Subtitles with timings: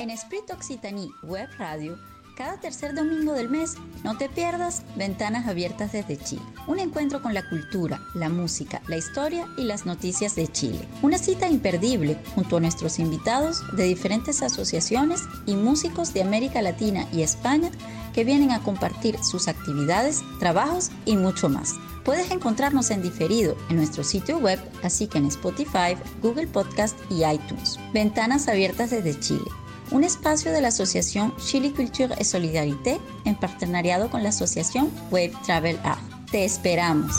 [0.00, 1.98] En Esprit Occitanie Web Radio,
[2.34, 6.40] cada tercer domingo del mes, no te pierdas Ventanas Abiertas desde Chile.
[6.66, 10.88] Un encuentro con la cultura, la música, la historia y las noticias de Chile.
[11.02, 17.06] Una cita imperdible junto a nuestros invitados de diferentes asociaciones y músicos de América Latina
[17.12, 17.70] y España
[18.14, 21.74] que vienen a compartir sus actividades, trabajos y mucho más.
[22.06, 27.22] Puedes encontrarnos en diferido en nuestro sitio web, así que en Spotify, Google Podcast y
[27.22, 27.78] iTunes.
[27.92, 29.44] Ventanas abiertas desde Chile.
[29.92, 35.32] Un espacio de la Asociación Chile Culture et Solidarité en partenariado con la Asociación Web
[35.44, 36.00] Travel Art.
[36.30, 37.12] Te esperamos.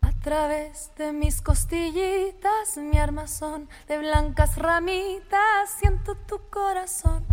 [0.00, 7.24] A través de mis costillitas, mi armazón de blancas ramitas, siento tu corazón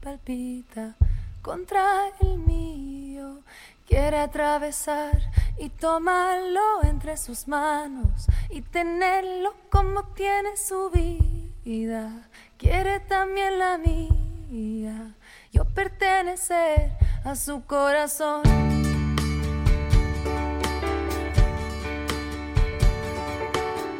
[0.00, 0.96] palpita
[1.40, 3.42] contra el mío.
[3.86, 5.20] Quiere atravesar
[5.58, 12.28] y tomarlo entre sus manos y tenerlo como tiene su vida.
[12.58, 15.14] Quiere también la mía,
[15.52, 16.92] yo pertenecer
[17.24, 18.42] a su corazón.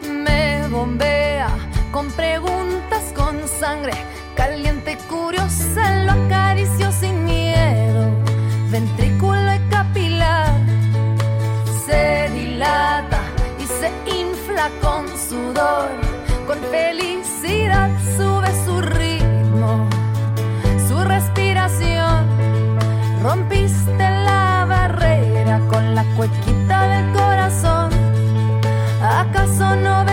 [0.09, 1.49] Me bombea
[1.93, 3.93] con preguntas, con sangre
[4.35, 8.11] caliente, curiosa, lo acaricio sin miedo,
[8.71, 9.52] ventrículo
[14.81, 15.91] con sudor,
[16.47, 19.89] con felicidad sube su ritmo,
[20.87, 22.27] su respiración,
[23.23, 27.91] rompiste la barrera con la cuequita del corazón,
[29.03, 30.12] ¿acaso no ves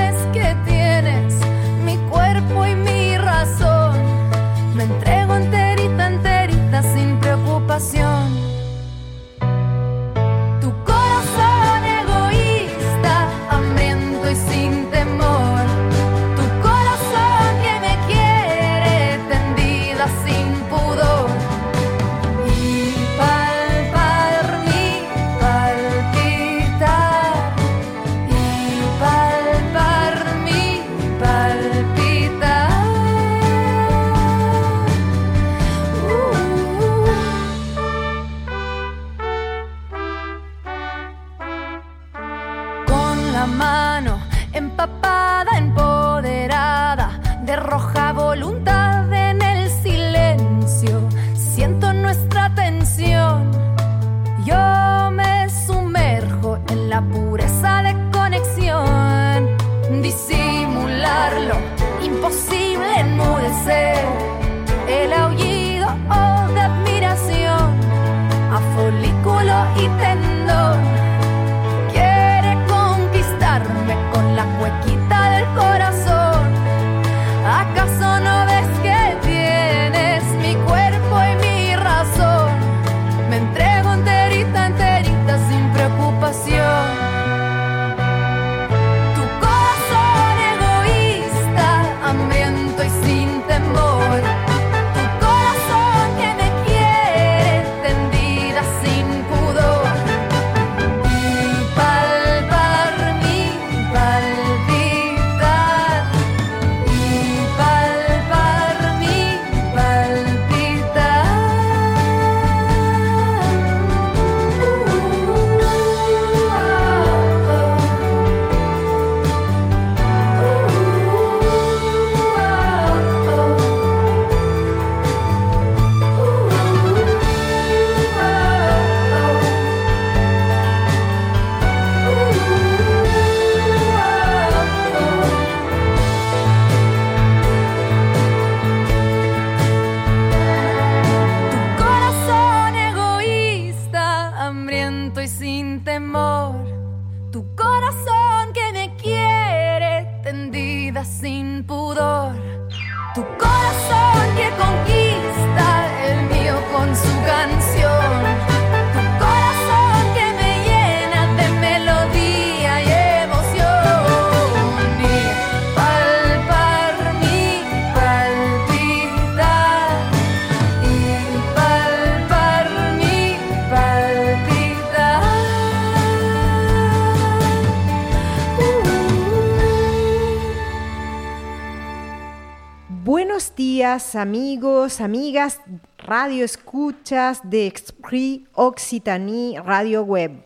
[183.89, 185.61] Amigos, amigas,
[185.97, 190.45] radio escuchas de Esprit Occitanie Radio Web.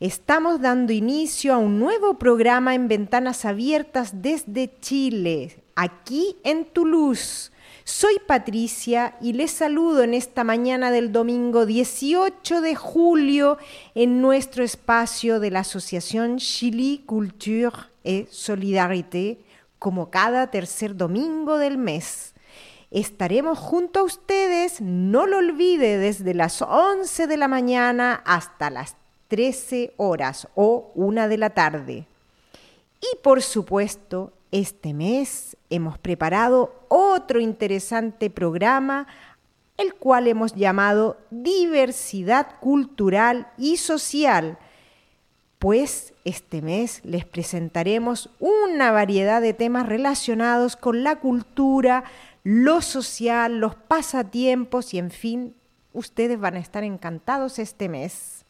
[0.00, 7.52] Estamos dando inicio a un nuevo programa en Ventanas Abiertas desde Chile, aquí en Toulouse.
[7.84, 13.58] Soy Patricia y les saludo en esta mañana del domingo 18 de julio
[13.94, 19.38] en nuestro espacio de la Asociación Chili Culture et Solidarité,
[19.78, 22.34] como cada tercer domingo del mes.
[22.90, 28.96] Estaremos junto a ustedes, no lo olvide, desde las 11 de la mañana hasta las
[29.28, 32.06] 13 horas o 1 de la tarde.
[33.00, 39.06] Y por supuesto, este mes hemos preparado otro interesante programa,
[39.76, 44.58] el cual hemos llamado Diversidad Cultural y Social,
[45.60, 52.04] pues este mes les presentaremos una variedad de temas relacionados con la cultura,
[52.42, 55.54] lo social, los pasatiempos y en fin,
[55.92, 58.44] ustedes van a estar encantados este mes.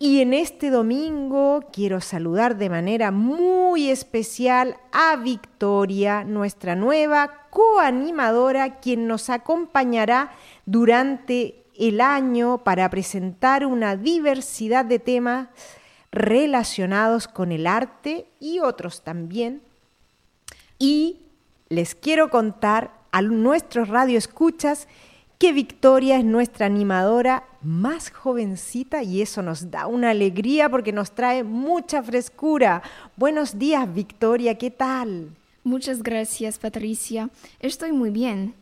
[0.00, 8.78] Y en este domingo quiero saludar de manera muy especial a Victoria, nuestra nueva coanimadora,
[8.78, 10.30] quien nos acompañará
[10.66, 15.48] durante el año para presentar una diversidad de temas
[16.12, 19.62] relacionados con el arte y otros también.
[20.78, 21.27] Y
[21.68, 24.88] les quiero contar a nuestros radioescuchas
[25.38, 31.12] que Victoria es nuestra animadora más jovencita y eso nos da una alegría porque nos
[31.12, 32.82] trae mucha frescura.
[33.16, 35.30] Buenos días, Victoria, ¿qué tal?
[35.62, 37.30] Muchas gracias, Patricia.
[37.60, 38.54] Estoy muy bien.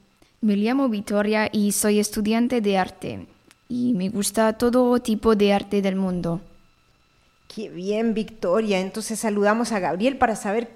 [0.43, 3.27] Me llamo Victoria y soy estudiante de arte.
[3.69, 6.41] Y me gusta todo tipo de arte del mundo.
[7.49, 8.81] Qué bien, Victoria.
[8.81, 10.76] Entonces saludamos a Gabriel para saber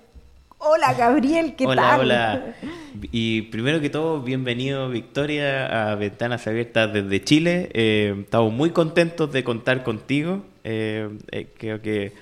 [0.62, 2.00] Hola Gabriel, ¿qué hola, tal?
[2.00, 2.54] Hola,
[3.12, 7.70] Y primero que todo, bienvenido Victoria a Ventanas Abiertas desde Chile.
[7.72, 10.44] Eh, estamos muy contentos de contar contigo.
[10.64, 12.12] Eh, eh, creo que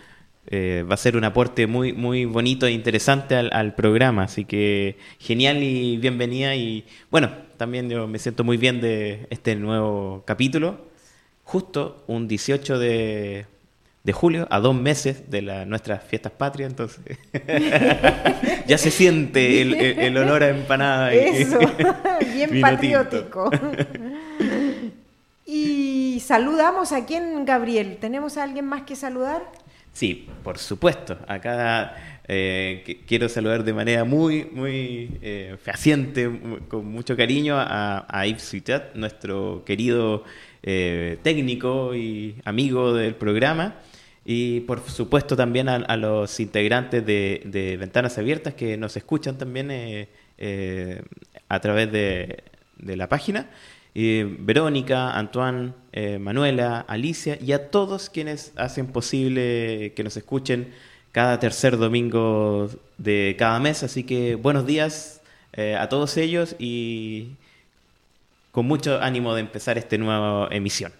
[0.85, 4.23] va a ser un aporte muy, muy bonito e interesante al, al, programa.
[4.23, 6.55] Así que genial y bienvenida.
[6.55, 10.87] Y bueno, también yo me siento muy bien de este nuevo capítulo.
[11.43, 13.47] Justo un 18 de
[14.09, 17.19] de julio, a dos meses de la, nuestras fiestas patrias, entonces
[18.67, 21.13] ya se siente el, el, el, olor a empanada.
[21.13, 21.59] Eso,
[22.35, 23.51] bien patriótico.
[25.47, 27.99] y saludamos a quién, Gabriel.
[28.01, 29.43] ¿Tenemos a alguien más que saludar?
[29.93, 31.19] Sí, por supuesto.
[31.29, 31.95] Acá
[32.29, 36.31] eh, quiero saludar de manera muy, muy eh, fehaciente,
[36.69, 40.25] con mucho cariño a, a Yves Suitat, nuestro querido
[40.63, 43.75] eh, técnico y amigo del programa.
[44.31, 49.71] Y por supuesto también a, los integrantes de, de, Ventanas Abiertas que nos escuchan también
[49.71, 51.01] eh, eh,
[51.49, 52.45] a través de,
[52.77, 53.49] la página.
[53.95, 60.75] Y Verónica, Antoine, eh, Manuela, Alicia y a todos quienes hacen posible que nos escuchen
[61.11, 63.83] cada tercer domingo de cada mes.
[63.83, 65.23] Así que buenos días
[65.57, 67.31] a todos ellos y
[68.53, 70.93] con mucho ánimo de empezar esta nueva emisión.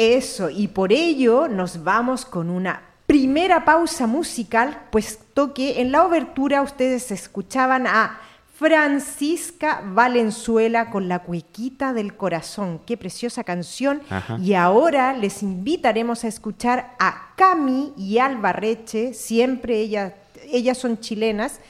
[0.00, 6.06] Eso, y por ello nos vamos con una primera pausa musical, puesto que en la
[6.06, 8.18] obertura ustedes escuchaban a
[8.54, 12.80] Francisca Valenzuela con La Cuequita del Corazón.
[12.86, 14.00] Qué preciosa canción.
[14.08, 14.38] Ajá.
[14.38, 20.14] Y ahora les invitaremos a escuchar a Cami y Albarreche, siempre ellas,
[20.50, 21.60] ellas son chilenas,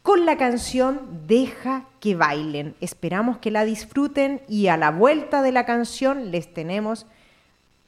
[0.00, 2.74] con la canción Deja que bailen.
[2.80, 7.04] Esperamos que la disfruten y a la vuelta de la canción les tenemos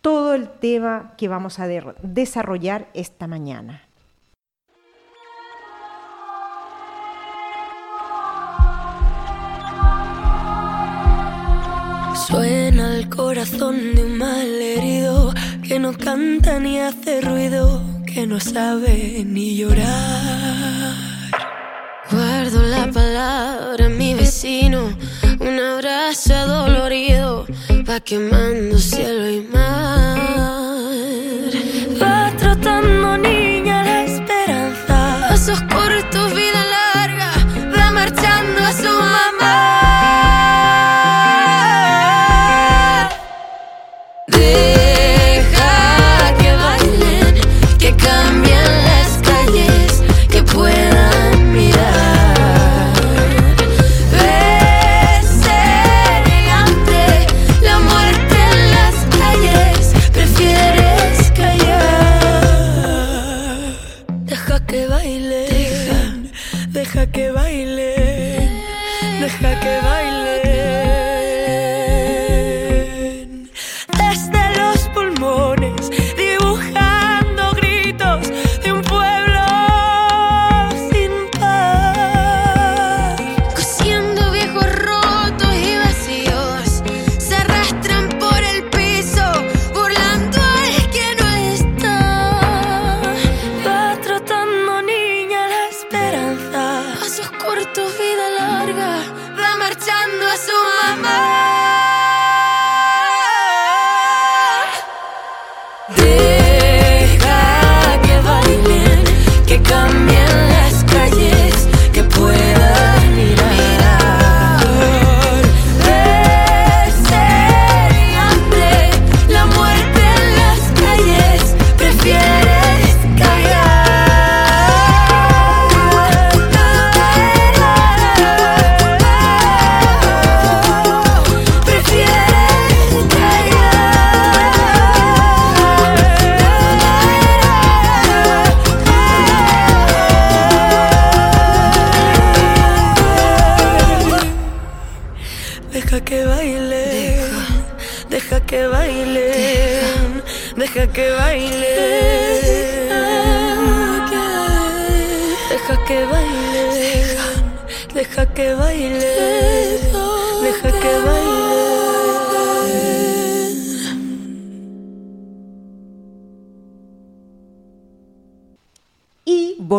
[0.01, 3.83] todo el tema que vamos a de desarrollar esta mañana.
[12.27, 15.33] Suena el corazón de un mal herido
[15.67, 20.95] que no canta ni hace ruido, que no sabe ni llorar.
[22.11, 24.97] Guardo la palabra mi vecino,
[25.41, 27.28] un abrazo dolorido,
[28.01, 30.48] quemando cielo y mar.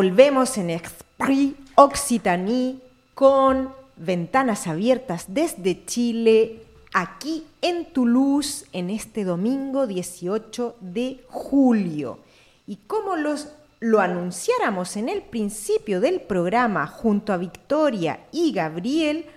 [0.10, 2.80] Volvemos en Esprit Occitanie
[3.14, 6.64] con ventanas abiertas desde Chile,
[6.94, 12.18] aquí en Toulouse, en este domingo 18 de julio.
[12.66, 13.50] Y como los,
[13.80, 19.28] lo anunciáramos en el principio del programa junto a Victoria y Gabriel,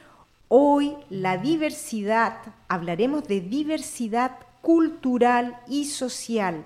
[0.49, 2.39] hoy la diversidad,
[2.69, 6.65] hablaremos de diversidad cultural y social.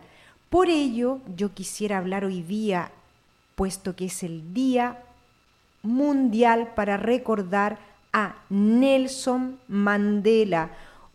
[0.49, 2.93] Por ello, yo quisiera hablar hoy día,
[3.57, 5.03] puesto que es el Día
[5.83, 7.79] mundial para recordar
[8.13, 10.71] a Nelson Mandela.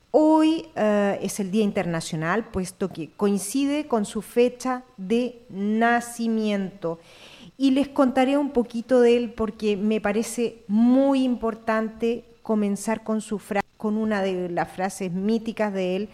[0.10, 7.00] Hoy eh, es el Día Internacional, puesto que coincide con su fecha de nacimiento.
[7.58, 13.40] Y les contaré un poquito de él porque me parece muy importante comenzar con, su
[13.78, 16.10] con una de las frases míticas de él,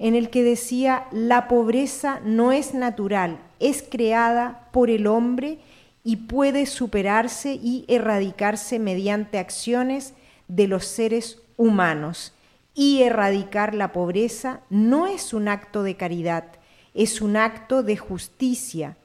[0.00, 5.58] en el que decía, la pobreza no es natural, es creada por el hombre
[6.08, 10.14] y puede superarse y erradicarse mediante acciones
[10.48, 12.32] de los seres humanos.
[12.72, 16.44] Y erradicar la pobreza no es un acto de caridad,
[16.94, 18.96] es un acto de justicia.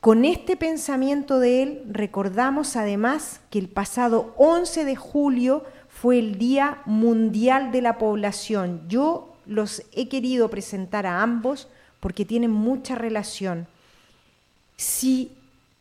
[0.00, 6.36] Con este pensamiento de él recordamos además que el pasado 11 de julio fue el
[6.36, 8.82] Día Mundial de la Población.
[8.88, 11.68] Yo los he querido presentar a ambos
[12.00, 13.68] porque tienen mucha relación.
[14.76, 15.30] Si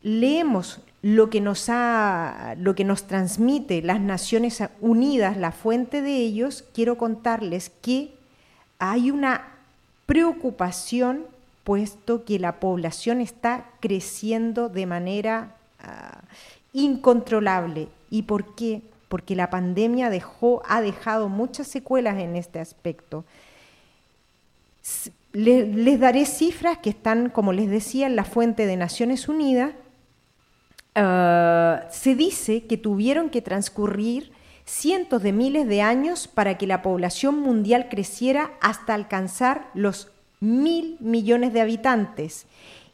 [0.04, 6.18] leemos lo que nos ha, lo que nos transmite las Naciones Unidas, la fuente de
[6.18, 8.14] ellos, quiero contarles que
[8.80, 9.48] hay una
[10.06, 11.26] preocupación
[11.64, 16.22] puesto que la población está creciendo de manera ah,
[16.74, 17.88] incontrolable.
[18.10, 18.82] ¿Y por qué?
[19.08, 23.24] Porque la pandemia dejó, ha dejado muchas secuelas en este aspecto.
[25.34, 29.74] les daré cifras que están, como les decía, en la fuente de Naciones Unidas
[30.96, 34.32] Se dice que tuvieron que transcurrir
[34.66, 40.10] cientos de miles de años para que la población mundial creciera hasta alcanzar los
[40.40, 42.46] mil millones de habitantes.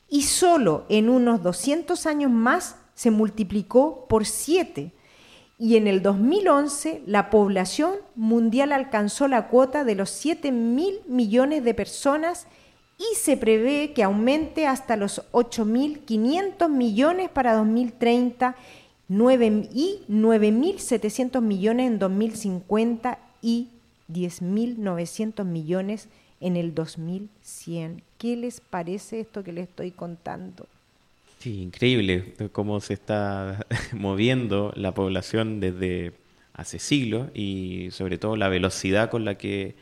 [0.07, 4.93] Y solo en unos 200 años más se multiplicó por siete.
[5.57, 11.63] Y en el 2011 la población mundial alcanzó la cuota de los 7 mil millones
[11.63, 12.47] de personas
[12.99, 18.55] y se prevé que aumente hasta los 8.500 millones para 2030
[19.09, 23.67] 9, y 9.700 millones en 2050 y
[24.13, 26.07] 10.900 millones
[26.39, 28.03] en el 2100.
[28.19, 30.67] ¿Qué les parece esto que les estoy contando?
[31.39, 36.13] Sí, increíble cómo se está moviendo la población desde
[36.53, 39.73] hace siglos y sobre todo la velocidad con la que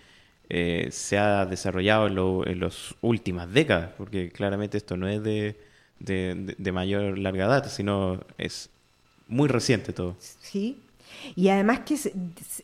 [0.49, 2.07] eh, se ha desarrollado
[2.45, 5.55] en, las últimas décadas, porque claramente esto no es de,
[5.99, 8.69] de, mayor larga data, sino es
[9.27, 10.15] muy reciente todo.
[10.19, 10.79] Sí,
[11.35, 11.97] y además que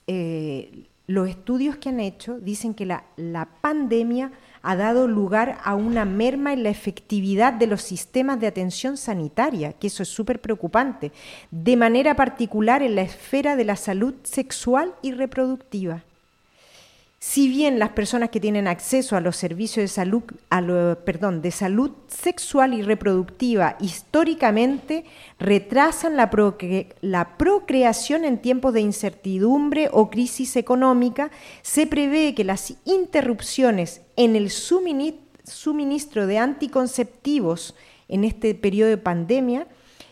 [0.08, 5.76] eh, los estudios que han hecho dicen que la, la pandemia ha dado lugar a
[5.76, 10.40] una merma en la efectividad de los sistemas de atención sanitaria, que eso es súper
[10.40, 11.12] preocupante,
[11.52, 16.04] de manera particular en la esfera de la salud sexual y reproductiva.
[17.26, 22.74] Si bien las personas que tienen acceso a los servicios de salud, de salud sexual
[22.74, 25.06] y reproductiva históricamente
[25.40, 26.30] retrasan la,
[27.38, 34.50] procreación en tiempos de incertidumbre o crisis económica, se prevé que las interrupciones en el
[34.50, 37.74] suministro de anticonceptivos
[38.10, 39.68] en este periodo de pandemia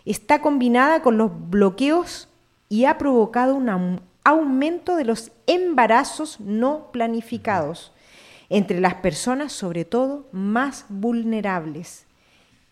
[0.06, 2.30] está combinada con los bloqueos
[2.70, 7.92] y ha provocado una aumento de los embarazos no planificados
[8.50, 12.06] entre las personas, sobre todo, más vulnerables.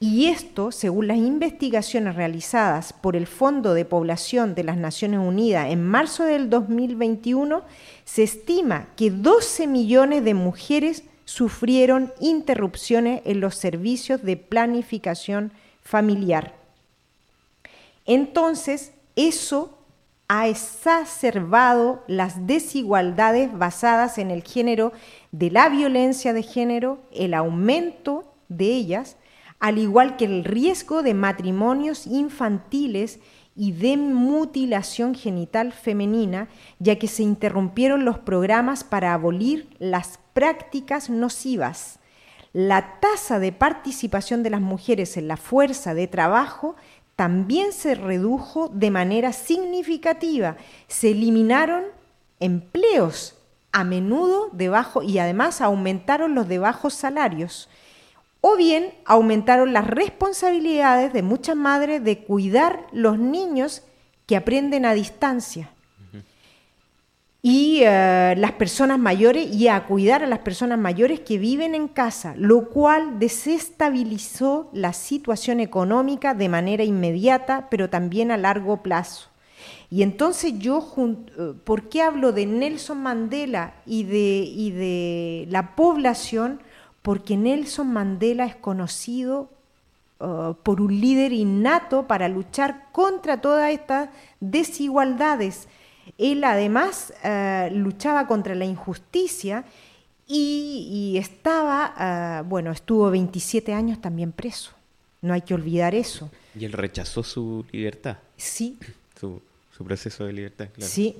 [0.01, 5.67] Y esto, según las investigaciones realizadas por el Fondo de Población de las Naciones Unidas
[5.69, 7.63] en marzo del 2021,
[8.05, 15.51] se estima que 12 millones de mujeres sufrieron interrupciones en los servicios de planificación
[15.83, 16.55] familiar.
[18.05, 19.78] Entonces, eso
[20.29, 24.93] ha exacerbado las desigualdades basadas en el género
[25.31, 29.17] de la violencia de género, el aumento de ellas,
[29.59, 33.19] al igual que el riesgo de matrimonios infantiles
[33.55, 41.09] y de mutilación genital femenina, ya que se interrumpieron los programas para abolir las prácticas
[41.09, 41.99] nocivas.
[42.53, 46.75] La tasa de participación de las mujeres en la fuerza de trabajo
[47.19, 50.55] también se redujo de manera significativa.
[50.87, 51.83] Se eliminaron
[52.39, 53.35] empleos
[53.73, 57.67] a menudo de bajo y además aumentaron los de bajos salarios.
[58.39, 63.83] O bien aumentaron las responsabilidades de muchas madres de cuidar los niños
[64.25, 65.73] que aprenden a distancia
[67.41, 71.87] y eh, las personas mayores y a cuidar a las personas mayores que viven en
[71.87, 79.29] casa, lo cual desestabilizó la situación económica de manera inmediata, pero también a largo plazo.
[79.89, 85.75] Y entonces yo, eh, ¿por qué hablo de Nelson Mandela y de, y de la
[85.75, 86.61] población?
[87.01, 89.49] Porque Nelson Mandela es conocido
[90.19, 94.09] uh, por un líder innato para luchar contra todas estas
[94.41, 95.69] desigualdades
[96.19, 99.63] él además eh, luchaba contra la injusticia
[100.27, 104.71] y, estaba, eh, bueno, estuvo 27 años también preso.
[105.21, 106.29] No hay que olvidar eso.
[106.53, 108.17] Y él rechazó su libertad.
[108.37, 108.77] Sí.
[109.19, 109.41] Su,
[109.83, 110.91] proceso de libertad, claro.
[110.91, 111.15] Sí.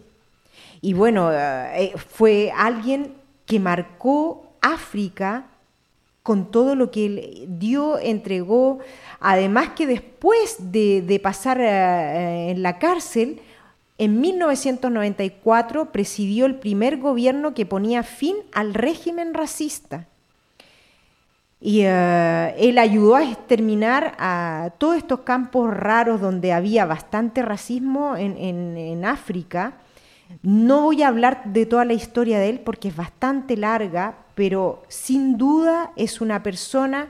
[0.81, 3.13] Y bueno, eh, fue alguien
[3.45, 5.47] que marcó África
[6.21, 8.79] con todo lo que él dio, entregó,
[9.21, 13.41] además que después de pasar en la cárcel,
[13.99, 20.07] en 1994 presidió el primer gobierno que ponía fin al régimen racista.
[21.59, 28.15] Y eh, él ayudó a exterminar a todos estos campos raros donde había bastante racismo
[28.15, 29.73] en, en África.
[30.43, 34.81] No voy a hablar de toda la historia de él porque es bastante larga, pero
[34.88, 37.09] sin duda es una persona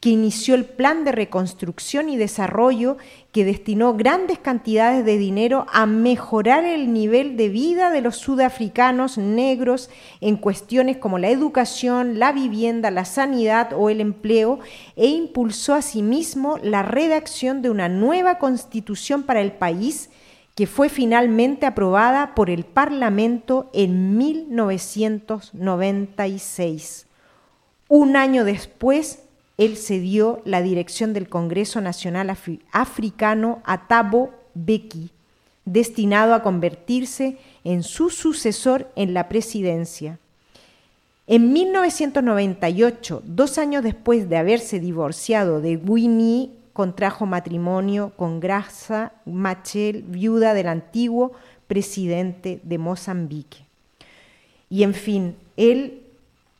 [0.00, 2.96] que inició el plan de reconstrucción y desarrollo
[3.32, 9.18] que destinó grandes cantidades de dinero a mejorar el nivel de vida de los sudafricanos
[9.18, 9.90] negros
[10.22, 14.60] en cuestiones como la educación, la vivienda, la sanidad o el empleo
[14.96, 20.08] e impulsó asimismo la redacción de una nueva constitución para el país
[20.54, 27.06] que fue finalmente aprobada por el Parlamento en 1996.
[27.88, 29.24] Un año después
[29.60, 32.34] él cedió la dirección del Congreso Nacional
[32.72, 35.10] Africano a Thabo Beki,
[35.66, 40.18] destinado a convertirse en su sucesor en la presidencia.
[41.26, 50.04] En 1998, dos años después de haberse divorciado de Winnie, contrajo matrimonio con Graça Machel,
[50.08, 51.32] viuda del antiguo
[51.66, 53.66] presidente de Mozambique.
[54.70, 56.00] Y en fin, él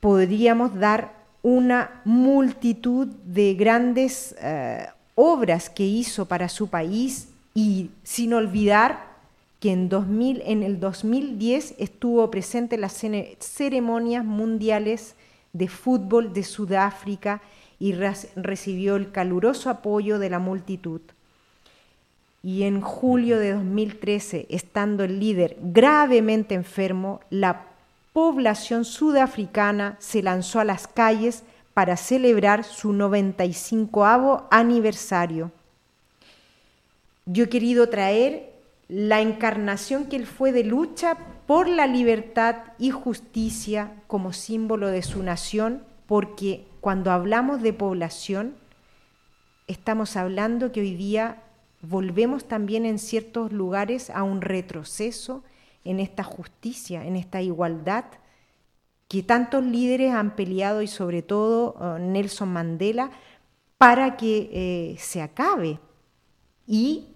[0.01, 8.35] podríamos dar una multitud de grandes eh, obras que hizo para su país y sin
[8.35, 9.11] olvidar
[9.59, 13.03] que en, 2000, en el 2010 estuvo presente en las
[13.39, 15.15] ceremonias mundiales
[15.53, 17.43] de fútbol de Sudáfrica
[17.79, 21.01] y recibió el caluroso apoyo de la multitud.
[22.43, 27.70] Y en julio de 2013, estando el líder gravemente enfermo, la
[28.13, 31.45] población sudafricana se lanzó a las calles
[31.75, 35.53] para celebrar su 95 aniversario.
[37.27, 38.51] Yo he querido traer
[38.89, 45.03] la encarnación que él fue de lucha por la libertad y justicia como símbolo de
[45.03, 48.55] su nación, porque cuando hablamos de población,
[49.69, 51.43] estamos hablando que hoy día
[51.83, 55.45] volvemos también en ciertos lugares a un retroceso
[55.85, 58.05] en esta justicia, en esta igualdad
[59.09, 63.11] que tantos líderes han peleado y sobre todo uh, Nelson Mandela
[63.77, 65.81] para que eh, se acabe.
[66.65, 67.09] Y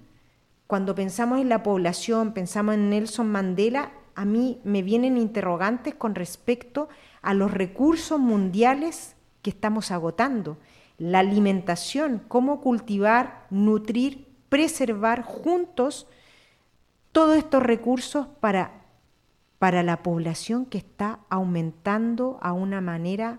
[0.66, 6.16] cuando pensamos en la población, pensamos en Nelson Mandela, a mí me vienen interrogantes con
[6.16, 6.88] respecto
[7.22, 10.56] a los recursos mundiales que estamos agotando.
[10.98, 16.08] La alimentación, cómo cultivar, nutrir, preservar juntos
[17.14, 18.72] todos estos recursos para,
[19.60, 23.38] para la población que está aumentando a una manera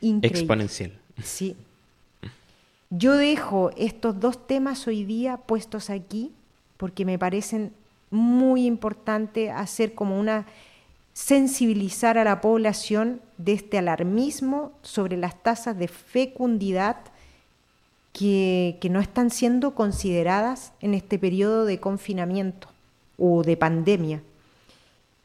[0.00, 0.40] increíble.
[0.40, 0.98] Exponencial.
[1.22, 1.56] Sí.
[2.90, 6.32] Yo dejo estos dos temas hoy día puestos aquí
[6.76, 7.72] porque me parecen
[8.10, 10.44] muy importante hacer como una
[11.12, 16.96] sensibilizar a la población de este alarmismo sobre las tasas de fecundidad
[18.18, 22.66] que, no están siendo consideradas en este periodo de confinamiento
[23.16, 24.22] o de pandemia.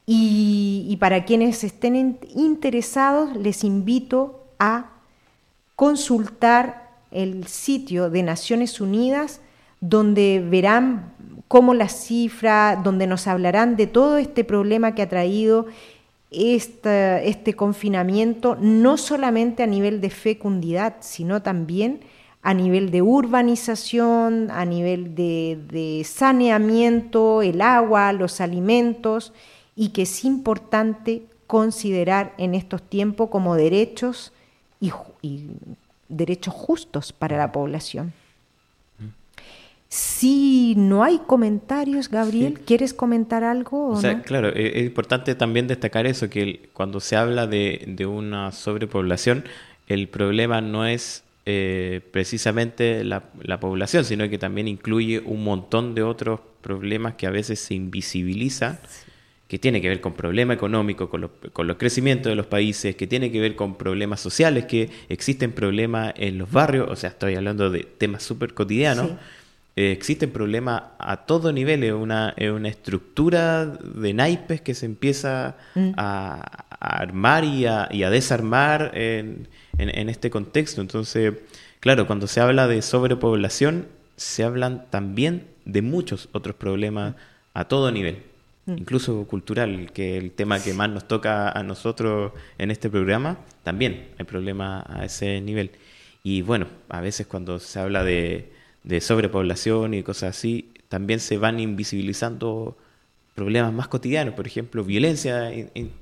[0.05, 4.91] Y, para quienes estén interesados, les invito a
[5.75, 9.41] consultar el sitio de Naciones Unidas,
[9.81, 11.13] donde verán
[11.47, 15.65] cómo la cifra, donde nos hablarán de todo este problema que ha traído
[16.29, 22.01] este confinamiento, no solamente a nivel de fecundidad, sino también
[22.43, 29.31] a nivel de urbanización, a nivel de, saneamiento, el agua, los alimentos,
[29.77, 34.33] y que es importante considerar en estos tiempos como derechos
[34.81, 34.91] y,
[36.09, 38.13] derechos justos para la población.
[39.87, 43.89] Si no hay comentarios, Gabriel, ¿quieres comentar algo?
[43.89, 48.05] O, sea, claro, e, es, importante también destacar eso, que cuando se habla de, de,
[48.05, 49.45] una sobrepoblación,
[49.87, 53.21] el problema no es eh, precisamente la,
[53.59, 58.79] población, sino que también incluye un montón de otros problemas que a veces se invisibilizan,
[59.47, 63.07] que tiene que ver con problemas económicos, con, con los crecimientos de los países, que
[63.07, 67.35] tiene que ver con problemas sociales, que existen problemas en los barrios, o sea, estoy
[67.35, 69.11] hablando de temas súper cotidianos.
[69.75, 75.57] Eh, existen problemas a todo nivel, es una, una estructura de naipes que se empieza
[75.73, 75.93] mm.
[75.97, 80.81] a, armar y a, y a desarmar en, en, este contexto.
[80.81, 81.33] Entonces,
[81.79, 87.15] claro, cuando se habla de sobrepoblación, se hablan también de muchos otros problemas
[87.55, 88.21] a todo nivel,
[88.67, 88.77] mm.
[88.77, 94.09] incluso cultural, que el tema que más nos toca a nosotros en este programa, también
[94.19, 95.71] hay problemas a ese nivel.
[96.21, 98.51] Y bueno, a veces cuando se habla de,
[99.01, 102.77] sobrepoblación y cosas así, también se van invisibilizando
[103.35, 105.51] problemas más cotidianos, por ejemplo, violencia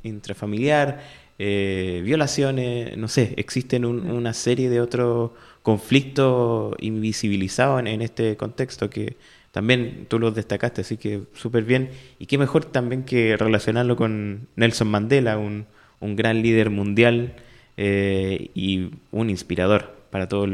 [0.04, 1.02] intrafamiliar,
[1.40, 5.32] eh, violaciones, no sé, existen una serie de otros
[5.64, 9.16] conflictos invisibilizados en, este contexto que
[9.52, 11.90] también tú los destacaste, así que súper bien.
[12.20, 15.66] Y qué mejor también que relacionarlo con Nelson Mandela, un,
[16.02, 17.36] gran líder mundial
[17.78, 20.48] eh, y un inspirador para, todo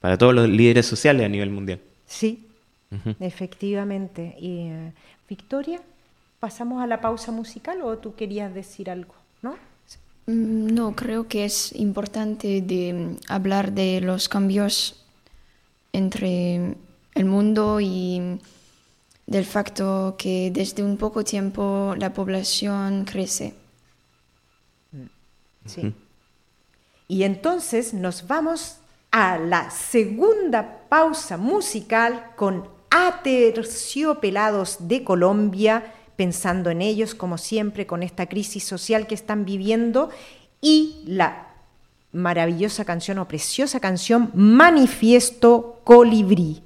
[0.00, 1.80] para todos los líderes sociales a nivel mundial.
[2.06, 2.46] Sí,
[3.20, 4.36] efectivamente.
[4.38, 4.92] Y, eh,
[5.28, 5.80] Victoria,
[6.40, 9.14] ¿pasamos a la pausa musical o tú querías decir algo?
[9.42, 9.56] ¿No?
[10.26, 15.04] Mm, no, creo que es importante de mm, hablar de los cambios
[15.92, 16.76] entre
[17.14, 18.38] el mundo y mm,
[19.26, 23.54] del facto que desde un poco tiempo la población crece.
[25.66, 25.92] Sí.
[27.08, 28.78] Y entonces nos vamos
[29.20, 38.04] a la segunda pausa musical con Aterciopelados de Colombia pensando en ellos, como siempre, con
[38.04, 40.10] esta crisis social que están viviendo
[40.60, 41.48] y la
[42.12, 46.62] maravillosa canción o preciosa canción Manifiesto Colibrí.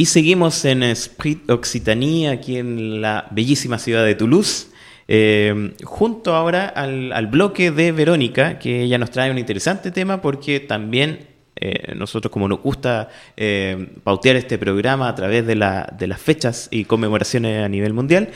[0.00, 4.68] Y seguimos en Sprit Occitanie, aquí en la bellísima ciudad de Toulouse.
[5.08, 10.58] Eh, junto ahora al, bloque de Verónica, que ella nos trae un interesante tema porque
[10.58, 16.20] también eh, nosotros como nos gusta eh, pautear este programa a través de, de, las
[16.22, 18.30] fechas y conmemoraciones a nivel mundial,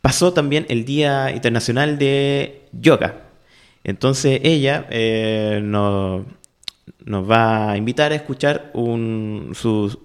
[0.00, 3.22] pasó también el Día Internacional de Yoga.
[3.84, 4.88] Entonces ella
[5.62, 6.22] nos
[7.04, 9.98] nos va a invitar a escuchar su,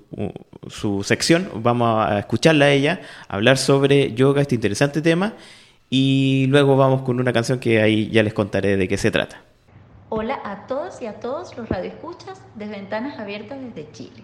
[1.03, 1.49] sección.
[1.55, 5.33] Vamos a escucharla a ella, hablar sobre yoga, este interesante tema,
[5.89, 9.41] y luego vamos con una canción que ahí ya les contaré de qué se trata.
[10.09, 14.23] Hola a todos y a todos los radioescuchas de Ventanas Abiertas desde Chile.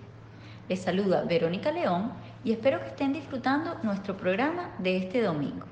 [0.67, 2.12] Les saluda Verónica León
[2.43, 5.65] y espero que estén disfrutando nuestro programa de este domingo.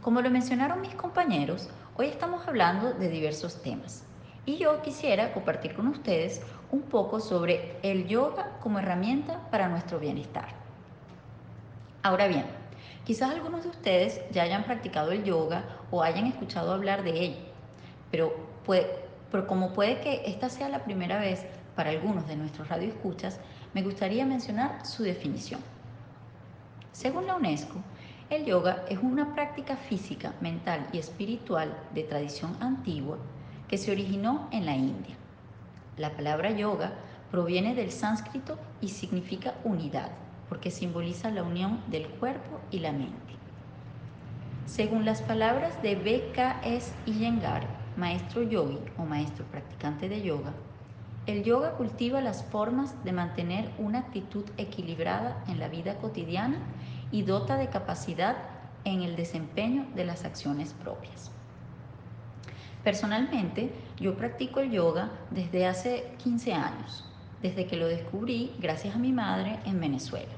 [0.00, 4.04] Como lo mencionaron mis compañeros, hoy estamos hablando de diversos temas
[4.44, 10.00] y yo quisiera compartir con ustedes un poco sobre el yoga como herramienta para nuestro
[10.00, 10.48] bienestar.
[12.02, 12.44] Ahora bien,
[13.04, 17.40] quizás algunos de ustedes ya hayan practicado el yoga o hayan escuchado hablar de ello,
[18.10, 18.34] pero,
[19.30, 21.44] pero como puede que esta sea la primera vez
[21.76, 23.38] para algunos de nuestros radioescuchas,
[23.74, 25.60] me gustaría mencionar su definición.
[26.90, 27.76] Según la UNESCO,
[28.28, 33.18] el yoga es una práctica física, mental y espiritual de tradición antigua
[33.72, 35.16] que se originó en la India.
[35.96, 36.92] La palabra yoga
[37.30, 40.10] proviene del sánscrito y significa unidad,
[40.50, 43.32] porque simboliza la unión del cuerpo y la mente.
[44.66, 46.92] Según las palabras de B.K.S.
[47.06, 50.52] Iyengar, maestro yogi o maestro practicante de yoga,
[51.24, 56.58] el yoga cultiva las formas de mantener una actitud equilibrada en la vida cotidiana
[57.10, 58.36] y dota de capacidad
[58.84, 61.32] en el desempeño de las acciones propias.
[62.84, 67.04] Personalmente, yo practico el yoga desde hace 15 años,
[67.40, 70.32] desde que lo descubrí gracias a mi madre en Venezuela.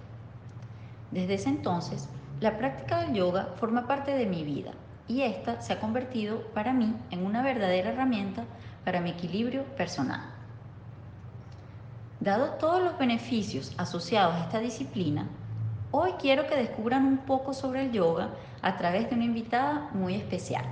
[1.10, 2.08] Desde ese entonces,
[2.40, 4.72] la práctica del yoga forma parte de mi vida
[5.06, 8.44] y esta se ha convertido para mí en una verdadera herramienta
[8.84, 10.20] para mi equilibrio personal.
[12.20, 15.28] Dado todos los beneficios asociados a esta disciplina,
[15.90, 18.30] hoy quiero que descubran un poco sobre el yoga
[18.60, 20.64] a través de una invitada muy especial.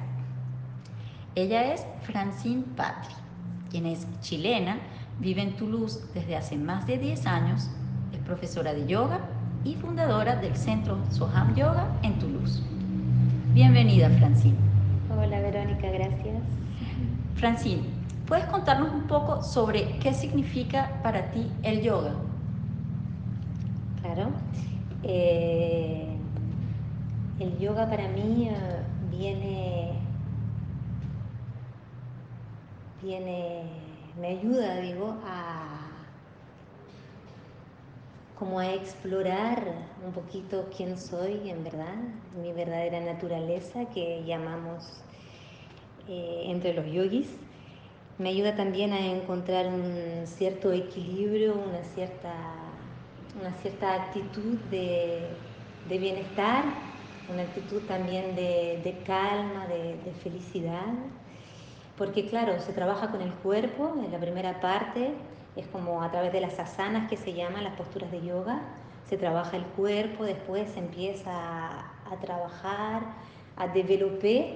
[1.35, 3.15] Ella es Francine Patri,
[3.71, 4.77] quien es chilena,
[5.19, 7.71] vive en Toulouse desde hace más de 10 años,
[8.13, 9.21] es profesora de yoga
[9.65, 12.63] y fundadora del Centro Soham Yoga en Toulouse.
[13.55, 14.59] Bienvenida, Francine.
[15.11, 16.43] Hola, Verónica, gracias.
[17.37, 17.83] Francine,
[18.27, 22.13] ¿puedes contarnos un poco sobre qué significa para ti el yoga?
[24.03, 24.33] Claro.
[25.03, 26.15] Eh,
[27.41, 28.57] el yoga para mí eh,
[29.11, 30.02] viene
[33.03, 33.65] viene,
[34.21, 35.89] me ayuda, digo, a
[38.39, 39.73] como a explorar
[40.05, 41.95] un poquito quién soy en verdad,
[42.43, 45.01] mi verdadera naturaleza que llamamos
[46.09, 47.29] eh, entre los yogis.
[48.19, 52.35] Me ayuda también a encontrar un cierto equilibrio, una cierta,
[53.41, 55.29] una cierta actitud de,
[55.89, 56.65] bienestar,
[57.33, 60.95] una actitud también de, calma, de, de felicidad
[61.97, 65.13] porque claro, se trabaja con el cuerpo en la primera parte,
[65.57, 68.63] es como a través de las asanas que se llaman las posturas de yoga,
[69.09, 73.03] se trabaja el cuerpo, después se empieza a, trabajar,
[73.57, 74.47] a developar,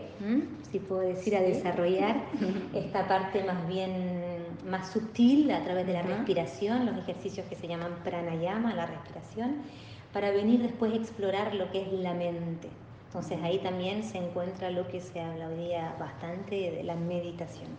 [0.70, 2.16] si puedo decir, a desarrollar
[2.75, 4.27] esta parte más bien
[4.66, 9.57] más sutil a través de la respiración, los ejercicios que se llaman pranayama, la respiración,
[10.12, 12.68] para venir después a explorar lo que es la mente.
[13.17, 17.71] Entonces ahí también se encuentra lo que se habla hoy día bastante de la meditación.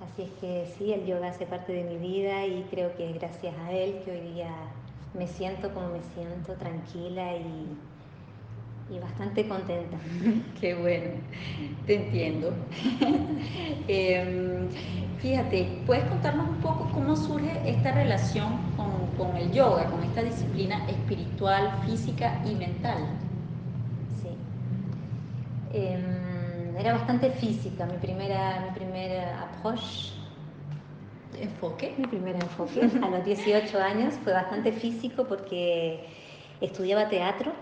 [0.00, 3.14] Así es que sí, el yoga hace parte de mi vida y creo que es
[3.16, 4.48] gracias a él que hoy día
[5.12, 9.98] me siento como me siento, tranquila y, bastante contenta.
[10.58, 11.20] Qué bueno,
[11.86, 12.54] te entiendo.
[13.88, 14.70] Em,
[15.18, 18.56] fíjate, ¿puedes contarnos un poco cómo surge esta relación
[19.18, 23.23] con el yoga, con esta disciplina espiritual, física y mental?
[25.74, 30.12] Em, era bastante física, mi primera, mi primera approach.
[31.40, 31.94] ¿Enfoque?
[31.98, 36.06] Mi primer enfoque a los 18 años fue bastante físico porque
[36.60, 37.52] estudiaba teatro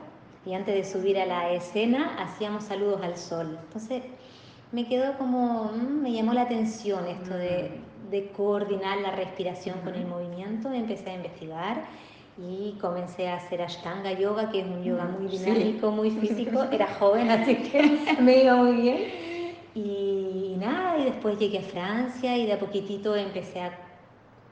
[0.45, 3.59] y antes de subir a la escena hacíamos saludos al sol.
[3.63, 4.03] Entonces
[4.73, 8.11] me quedó como, mm, me llamó la atención esto de, mm.
[8.11, 11.85] de coordinar la respiración con el movimiento, empecé a investigar
[12.39, 16.65] y comencé a hacer Ashtanga Yoga, que es un yoga muy dinámico, muy físico.
[16.71, 18.99] Era joven, así que me iba muy bien.
[19.75, 23.79] Y nada, y después llegué a Francia y de a poquitito empecé a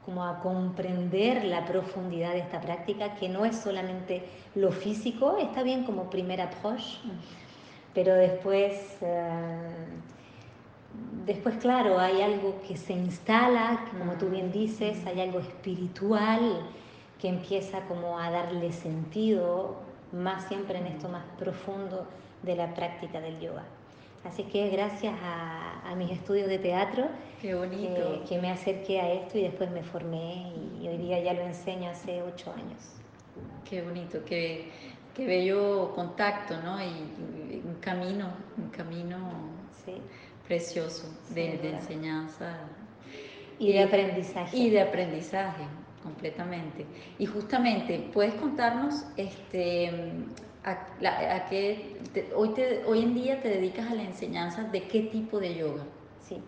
[0.04, 5.62] como a comprender la profundidad de esta práctica, que no es solamente lo físico, está
[5.62, 6.96] bien como primer approach,
[7.94, 9.58] pero después, eh,
[11.26, 16.64] después, claro, hay algo que se instala, como tú bien dices, hay algo espiritual
[17.20, 19.76] que empieza como a darle sentido,
[20.12, 22.06] más siempre en esto más profundo
[22.42, 23.64] de la práctica del yoga.
[24.24, 27.08] Así que gracias a, mis estudios de teatro
[27.40, 28.22] Qué bonito.
[28.28, 31.90] Que, me acerqué a esto y después me formé y, hoy día ya lo enseño
[31.90, 32.92] hace ocho años.
[33.68, 34.70] Qué bonito, qué,
[35.14, 36.82] qué bello contacto, ¿no?
[36.82, 39.16] Y, un camino, un camino
[40.46, 42.58] precioso de, de enseñanza.
[43.58, 44.56] Y de aprendizaje.
[44.56, 45.64] Y de aprendizaje,
[46.02, 46.86] completamente.
[47.18, 50.12] Y justamente, ¿puedes contarnos este,
[50.64, 51.96] a, qué,
[52.34, 52.54] hoy,
[52.86, 55.84] hoy en día te dedicas a la enseñanza de qué tipo de yoga?
[56.20, 56.42] Sí.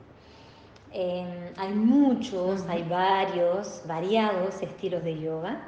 [0.92, 5.62] Em, hay muchos, hay varios, variados estilos de yoga.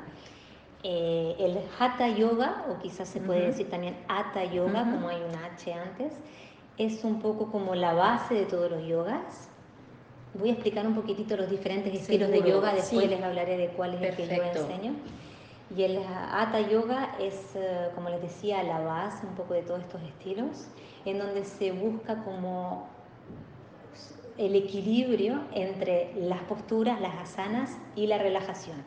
[0.83, 5.35] Eh, el Hatha Yoga, o quizás se puede decir también Hatha Yoga, como hay un
[5.35, 6.13] H antes,
[6.77, 9.49] es un poco como la base de todos los yogas.
[10.35, 13.95] Voy a explicar un poquitito los diferentes estilos de yoga, después les hablaré de cuál
[13.95, 14.95] es el que yo enseño.
[15.77, 19.81] Y el Hatha Yoga es, eh, como les decía, la base un poco de todos
[19.81, 20.67] estos estilos,
[21.05, 22.89] en donde se busca como
[24.37, 28.85] el equilibrio entre las posturas, las asanas y la relajación.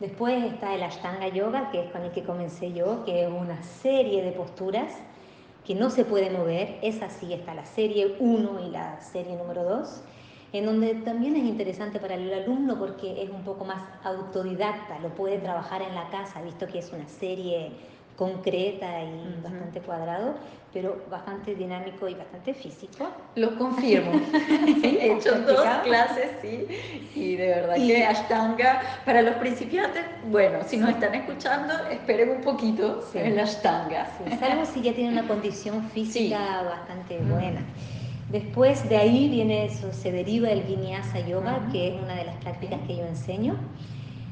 [0.00, 3.62] Después está el Ashtanga Yoga, que es con el que comencé yo, que es una
[3.62, 4.92] serie de posturas
[5.64, 6.78] que no se puede mover.
[6.82, 10.02] Es así, está la serie 1 y la serie número 2
[10.52, 15.08] en donde también es interesante para el alumno porque es un poco más autodidacta, lo
[15.10, 17.72] puede trabajar en la casa, visto que es una serie
[18.16, 20.34] concreta y bastante cuadrado,
[20.72, 23.08] pero bastante dinámico y bastante físico.
[23.34, 24.12] Lo confirmo.
[24.82, 26.66] he hecho dos clases, sí,
[27.14, 32.40] y de verdad que Ashtanga, para los principiantes, bueno, si nos están escuchando, esperen un
[32.40, 34.10] poquito en la Ashtanga.
[34.40, 37.60] salvo si ya tienen una condición física bastante buena.
[38.30, 42.36] Después de ahí viene eso, se deriva el vinyasa yoga, que es una de las
[42.36, 43.56] prácticas que yo enseño.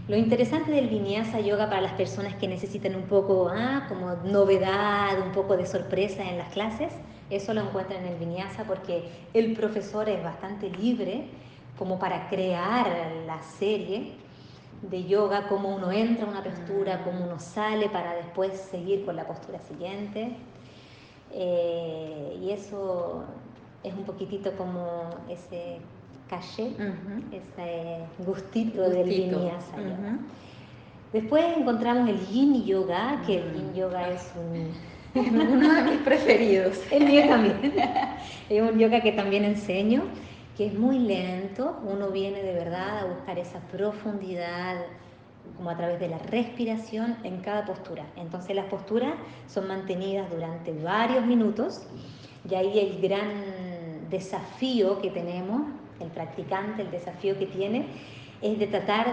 [0.09, 5.25] Lo interesante del vinyasa yoga para las personas que necesitan un poco ah, como novedad,
[5.25, 6.93] un poco de sorpresa en las clases,
[7.31, 11.29] eso lo encuentran en el vinyasa porque el profesor es bastante libre
[11.79, 12.87] como para crear
[13.27, 14.13] la serie
[14.83, 19.17] de yoga, cómo uno entra a una postura, cómo uno sale para después seguir con
[19.17, 20.37] la postura siguiente.
[21.33, 23.25] Eh, y eso
[23.85, 25.79] es un poquitito como ese
[26.29, 26.73] caché,
[27.31, 30.19] ese gustito, del vinyasa yoga.
[31.13, 34.33] Después encontramos el yin yoga, que el yin yoga es
[35.15, 36.81] uno de mis preferidos.
[36.91, 37.73] El mío también.
[38.49, 40.03] es un yoga que también enseño,
[40.57, 41.79] que es muy lento.
[41.85, 44.77] Uno viene de verdad a buscar esa profundidad
[45.57, 48.05] como a través de la respiración en cada postura.
[48.17, 49.15] Entonces las posturas
[49.47, 51.87] son mantenidas durante varios minutos
[52.49, 53.31] y ahí el gran
[54.11, 55.63] desafío que tenemos,
[56.01, 57.87] el practicante, el desafío que tiene,
[58.43, 59.07] es de tratar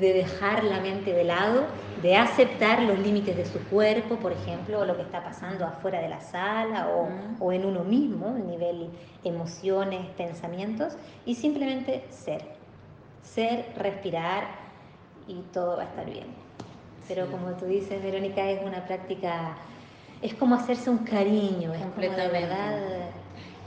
[0.00, 1.66] de dejar la mente de lado,
[2.02, 6.00] de aceptar los límites de su cuerpo, por ejemplo, o lo que está pasando afuera
[6.00, 7.08] de la sala o,
[7.44, 8.88] o en uno mismo, a nivel
[9.24, 10.94] emociones, pensamientos,
[11.26, 12.42] y simplemente ser.
[13.22, 14.44] Ser, respirar
[15.26, 16.26] y todo va a estar bien.
[17.06, 19.56] Pero como tú dices, Verónica, es una práctica,
[20.22, 23.07] es como hacerse un cariño, es como de verdad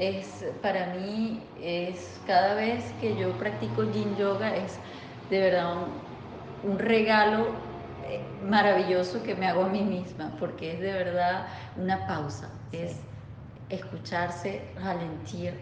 [0.01, 4.79] es para mí es cada vez que yo practico yin yoga es
[5.29, 5.75] de verdad
[6.63, 7.49] un, regalo
[8.07, 11.45] eh, maravilloso que me hago a mí misma porque es de verdad
[11.77, 12.49] una pausa.
[12.71, 12.97] Es
[13.69, 15.53] escucharse ralentir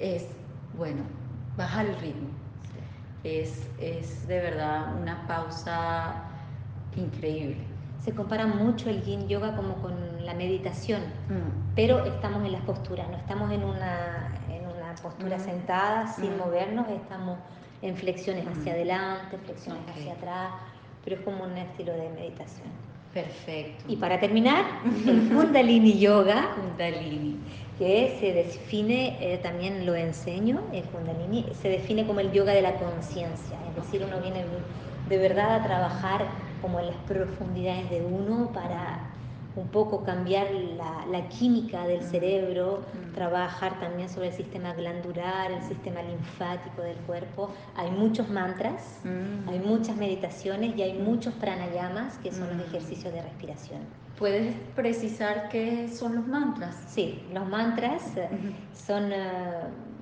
[0.00, 0.26] es
[0.76, 1.02] bueno
[1.56, 2.28] bajar el ritmo.
[3.22, 6.16] Es, es de verdad una pausa
[6.96, 7.58] increíble.
[8.04, 11.74] Se compara mucho el yin yoga como con la meditación, mm.
[11.74, 15.40] pero estamos en las posturas, no estamos en una, en una postura mm.
[15.40, 16.38] sentada sin mm.
[16.38, 17.38] movernos, estamos
[17.82, 20.50] en flexiones hacia adelante, flexiones hacia atrás,
[21.04, 22.68] pero es como un estilo de meditación.
[23.14, 23.84] Perfecto.
[23.88, 24.64] Y para terminar,
[25.06, 27.38] el Kundalini Yoga, Kundalini,
[27.78, 32.62] que se define, eh, también lo enseño, el Kundalini, se define como el yoga de
[32.62, 34.44] la conciencia, es decir, uno viene
[35.08, 36.26] de verdad a trabajar
[36.60, 39.10] como en las profundidades de uno para
[39.56, 42.10] un poco cambiar la, química del mm.
[42.10, 43.14] cerebro, mm.
[43.14, 47.50] trabajar también sobre el sistema glandular, el sistema linfático del cuerpo.
[47.74, 49.48] Hay muchos mantras, mm.
[49.48, 53.80] hay muchas meditaciones y hay muchos pranayamas, que son los ejercicios de respiración.
[54.18, 56.76] ¿Puedes precisar qué son los mantras?
[56.88, 58.02] Sí, los mantras
[58.72, 59.12] son...
[59.12, 59.16] Eh,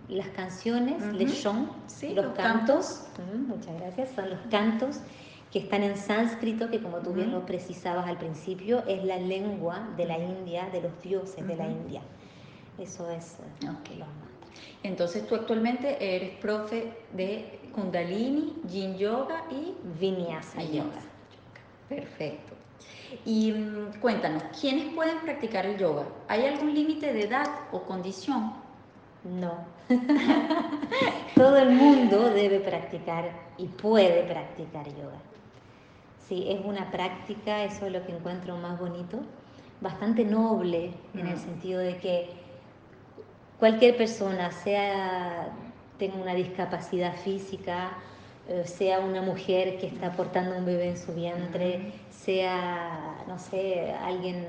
[0.06, 1.70] las canciones, les son,
[2.14, 3.06] los, cantos,
[3.48, 5.00] muchas gracias, son los cantos
[5.54, 9.88] que están en sánscrito, que como tú bien lo precisabas al principio, es la lengua
[9.96, 12.00] de la India, de los dioses de la India.
[12.76, 14.02] Eso es eh, okay.
[14.82, 21.00] Entonces tú actualmente eres profe de Kundalini, Yin Yoga y Vinyasa Yoga.
[21.88, 22.54] Perfecto.
[23.24, 26.02] Y mm, cuéntanos, ¿quiénes pueden practicar el yoga?
[26.26, 28.54] ¿Hay algún límite de edad o condición?
[29.22, 29.54] No.
[31.36, 35.20] Todo el mundo debe practicar y puede practicar yoga.
[36.28, 39.18] Sí, es una práctica, eso es lo que encuentro más bonito,
[39.80, 41.38] bastante noble en el mm.
[41.38, 42.30] sentido de que
[43.58, 45.52] cualquier persona, sea
[45.98, 47.92] tenga una discapacidad física,
[48.48, 53.92] eh, sea una mujer que está portando un bebé en su vientre, sea, no sé,
[53.92, 54.46] alguien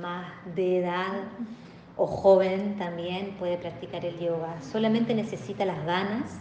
[0.00, 1.12] más de edad
[1.96, 4.60] o joven también puede practicar el yoga.
[4.60, 6.38] Solamente necesita las ganas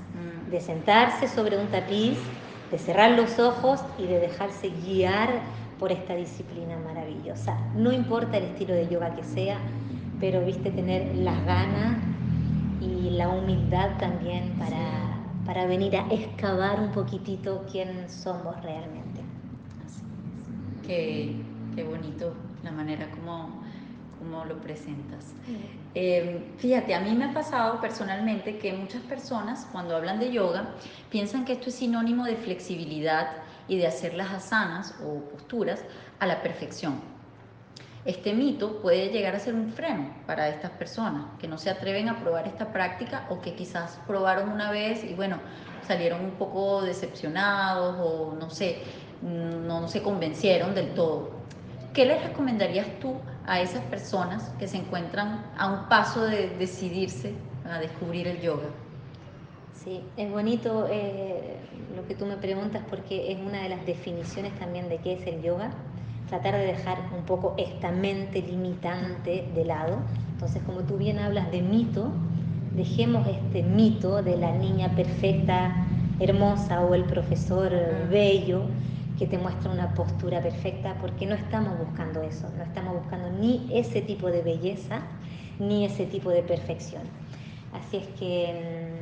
[0.49, 2.17] de sentarse sobre un tapiz,
[2.71, 5.29] de cerrar los ojos y de dejarse guiar
[5.79, 7.57] por esta disciplina maravillosa.
[7.75, 9.57] No importa el estilo de yoga que sea,
[10.19, 11.97] pero viste tener las ganas
[12.79, 15.11] y la humildad también para
[15.45, 19.21] para venir a excavar un poquitito quién somos realmente.
[19.85, 20.87] Así es.
[20.87, 21.35] Qué,
[21.75, 23.61] qué bonito la manera como,
[24.19, 25.33] como lo presentas.
[25.93, 30.69] Eh, fíjate, a mí me ha pasado personalmente que muchas personas cuando hablan de yoga
[31.09, 33.33] piensan que esto es sinónimo de flexibilidad
[33.67, 35.83] y de hacer las asanas o posturas
[36.19, 37.01] a la perfección.
[38.03, 42.09] Este mito puede llegar a ser un freno para estas personas que no se atreven
[42.09, 45.37] a probar esta práctica o que quizás probaron una vez y bueno,
[45.87, 48.79] salieron un poco decepcionados o no sé,
[49.21, 51.29] no, se convencieron del todo.
[51.93, 53.17] ¿Qué les recomendarías tú
[53.47, 57.33] a esas personas que se encuentran a un paso de decidirse
[57.69, 58.67] a descubrir el yoga?
[59.73, 61.57] Sí, es bonito eh,
[61.95, 65.27] lo que tú me preguntas porque es una de las definiciones también de qué es
[65.27, 65.71] el yoga
[66.31, 69.97] tratar de dejar un poco esta mente limitante de lado.
[70.33, 72.09] Entonces, como tú bien hablas de mito,
[72.73, 75.85] dejemos este mito de la niña perfecta,
[76.21, 77.73] hermosa o el profesor
[78.09, 78.63] bello
[79.21, 83.69] que te muestra una postura perfecta, porque no estamos buscando eso, no estamos buscando ni
[83.71, 85.03] ese tipo de belleza,
[85.59, 87.03] ni ese tipo de perfección.
[87.71, 88.97] Así es que,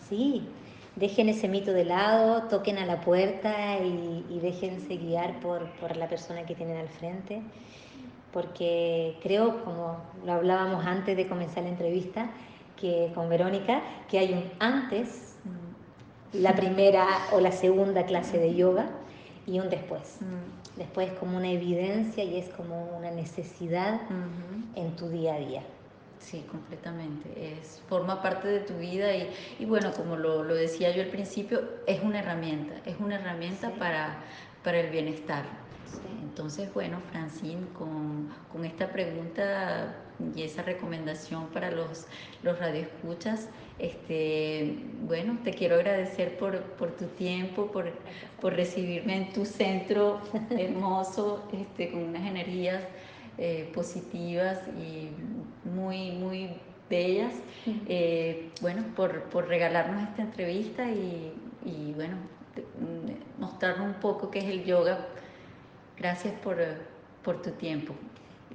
[0.00, 0.48] mm, sí,
[0.96, 5.96] dejen ese mito de lado, toquen a la puerta y, y déjense guiar por, por,
[5.96, 7.42] la persona que tienen al frente,
[8.32, 12.28] porque creo, como lo hablábamos antes de comenzar la entrevista,
[12.74, 15.36] que con Verónica, que hay un antes,
[16.32, 18.90] la primera o la segunda clase de yoga
[19.46, 20.18] y un después.
[20.20, 20.78] Mm.
[20.78, 24.00] Después como una evidencia y es como una necesidad
[24.74, 25.62] en tu día a día.
[26.18, 27.58] Sí, completamente.
[27.58, 29.28] Es, forma parte de tu vida y,
[29.58, 33.70] y bueno, como lo, lo, decía yo al principio, es una herramienta, es una herramienta
[33.70, 34.22] para,
[34.62, 35.44] para el bienestar.
[36.22, 39.94] Entonces, bueno, Francine, con, con, esta pregunta
[40.34, 42.06] y esa recomendación para los,
[42.42, 43.48] los radioescuchas,
[43.78, 47.90] este, bueno, te quiero agradecer por, por tu tiempo, por,
[48.40, 52.82] por recibirme en tu centro hermoso, este, con unas energías
[53.38, 55.08] eh, positivas y
[55.68, 56.50] muy, muy
[56.90, 57.32] bellas.
[57.88, 61.32] Eh, bueno, por, por, regalarnos esta entrevista y,
[61.64, 62.16] y, bueno,
[62.56, 65.06] mm, mostrarnos un poco qué es el yoga.
[65.96, 66.58] Gracias por,
[67.22, 67.94] por tu tiempo.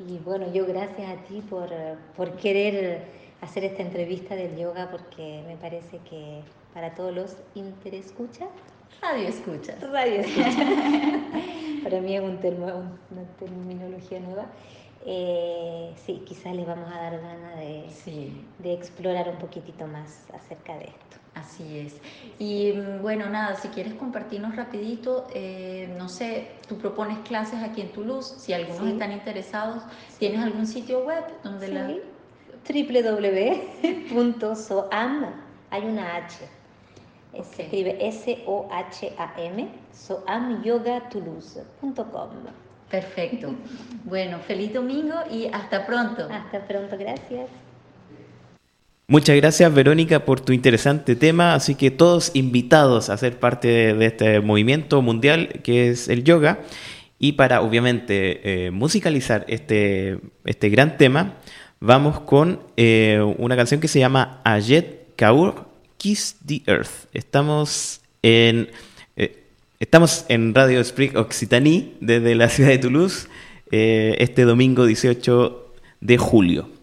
[0.08, 1.70] Y bueno, yo gracias a ti por,
[2.16, 3.06] por querer
[3.41, 6.41] hacer esta entrevista del yoga porque me parece que
[6.74, 8.50] para todos los interescuchas
[9.02, 9.76] Radio escucha.
[9.91, 10.66] Radio escucha.
[11.84, 14.48] Para mí es un una terminología nueva.
[15.06, 20.78] Eh, sí, quizás les vamos a dar ganas de, de explorar un poquitito más acerca
[20.78, 21.18] de esto.
[21.39, 21.95] Así es.
[22.39, 27.81] Y mm, bueno, nada, si quieres compartirnos rapidito, eh, no sé, tú propones clases aquí
[27.81, 29.83] en Toulouse, si algunos están interesados,
[30.17, 31.93] ¿tienes algún sitio web donde la...
[34.11, 35.25] www.soam,
[35.69, 36.38] hay una H,
[37.43, 42.29] se escribe S-O-H-A-M, soamyogatoulouse.com.
[42.89, 43.53] Perfecto.
[44.05, 46.29] Bueno, feliz domingo y hasta pronto.
[46.31, 47.49] Hasta pronto, gracias.
[49.10, 54.05] Muchas gracias Verónica por tu interesante tema, así que todos invitados a ser parte de,
[54.05, 56.60] este movimiento mundial que es el yoga
[57.18, 61.36] y para obviamente eh, musicalizar este, este gran tema
[61.80, 67.08] vamos con eh, una canción que se llama Ayet Kaur Kiss the Earth.
[67.14, 68.68] Estamos en,
[69.16, 69.41] eh,
[69.80, 73.30] estamos en Radio Spring Occitanie desde la ciudad de Toulouse
[73.72, 76.76] este domingo 18 de julio.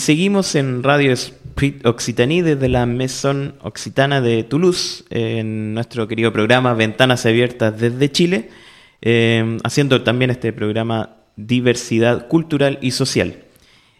[0.00, 6.72] Seguimos en Radio Sprit Occitanie desde la Maison Occitana de Toulouse, en nuestro querido programa
[6.72, 8.48] Ventanas Abiertas desde Chile,
[9.02, 13.44] eh, haciendo también este programa Diversidad Cultural y Social.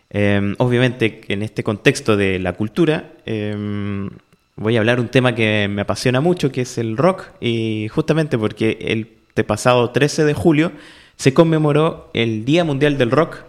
[0.09, 4.09] Eh, obviamente en este contexto de la cultura eh,
[4.57, 8.39] voy a hablar un tema que me apasiona mucho, que es el rock, y justamente
[8.39, 10.73] porque el pasado 13 de julio
[11.17, 13.45] se conmemoró el Día Mundial del Rock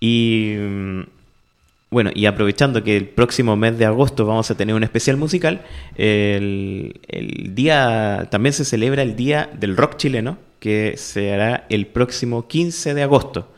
[0.00, 0.56] y
[1.94, 5.62] bueno, y aprovechando que el próximo mes de agosto vamos a tener un especial musical,
[5.94, 7.00] el,
[7.54, 12.94] día también se celebra el Día del Rock chileno, que se hará el próximo 15
[12.94, 13.52] de agosto.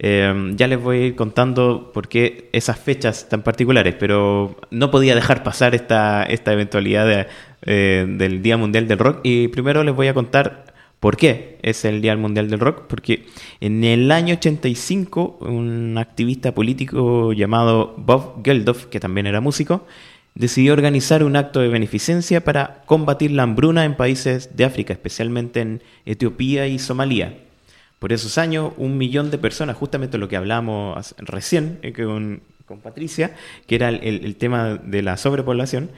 [0.00, 4.90] Eh, ya les voy a ir contando por qué esas fechas tan particulares, pero no
[4.90, 7.28] podía dejar pasar esta, esta eventualidad
[7.62, 9.20] eh, del Día Mundial del Rock.
[9.22, 12.86] Y primero les voy a contar por qué es el Día Mundial del Rock.
[12.88, 13.26] Porque
[13.60, 19.86] en el año 85, un activista político llamado Bob Geldof, que también era músico,
[20.34, 25.60] decidió organizar un acto de beneficencia para combatir la hambruna en países de África, especialmente
[25.60, 27.38] en Etiopía y Somalia.
[27.98, 32.42] Por esos años, un millón de personas, justamente lo que hablamos recién eh, con,
[32.82, 33.34] Patricia,
[33.66, 35.90] que era el, tema de la sobrepoblación,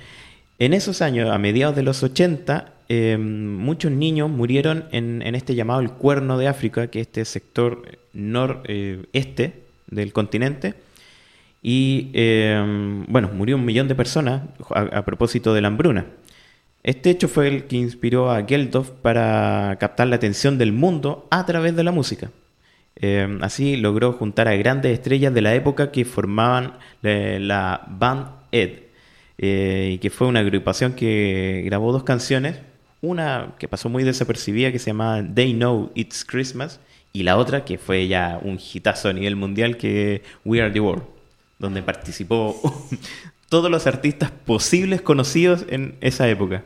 [0.59, 5.80] en esos años, a mediados de los 80, em, muchos niños murieron en, este llamado
[5.80, 10.74] el Cuerno de África, que es este sector noreste eh, del continente.
[11.62, 16.07] Y em, bueno, murió un millón de personas a propósito de la hambruna.
[16.82, 21.45] Este hecho fue el que inspiró a Geldof para captar la atención del mundo a
[21.45, 22.30] través de la música.
[22.97, 28.28] Eh, así logró juntar a grandes estrellas de la época que formaban eh, la Band
[28.53, 28.80] Ed,
[29.38, 32.59] eh, que fue una agrupación que grabó dos canciones,
[33.01, 36.80] una que pasó muy desapercibida que se llamaba They Know It's Christmas,
[37.12, 40.80] y la otra que fue ya un hitazo a nivel mundial que We Are the
[40.80, 41.05] World,
[41.59, 42.61] donde participó
[43.48, 46.64] todos los artistas posibles conocidos en esa época.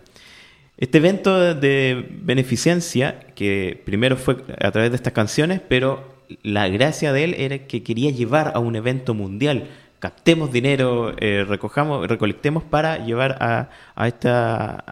[0.76, 7.12] Este evento de beneficencia, que primero fue a través de estas canciones, pero la gracia
[7.12, 9.68] de él era que quería llevar a un evento mundial.
[10.05, 14.07] Captemos dinero, eh, recojamos, recolectemos para llevar a, a,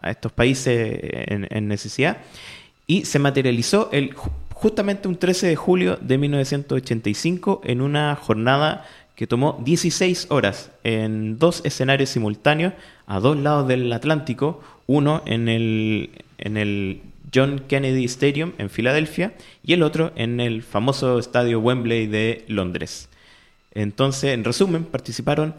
[0.09, 2.17] estos países en, necesidad.
[2.87, 4.15] Y se materializó el,
[4.55, 11.39] justamente un 13 de julio de 1985 en una jornada que tomó 16 horas en
[11.39, 12.73] dos escenarios simultáneos
[13.07, 17.03] a dos lados del Atlántico, uno en el, en el
[17.35, 23.11] John Kennedy Stadium en Filadelfia y el otro en el famoso estadio Wembley de Londres.
[23.75, 25.55] Entonces, en resumen, participaron,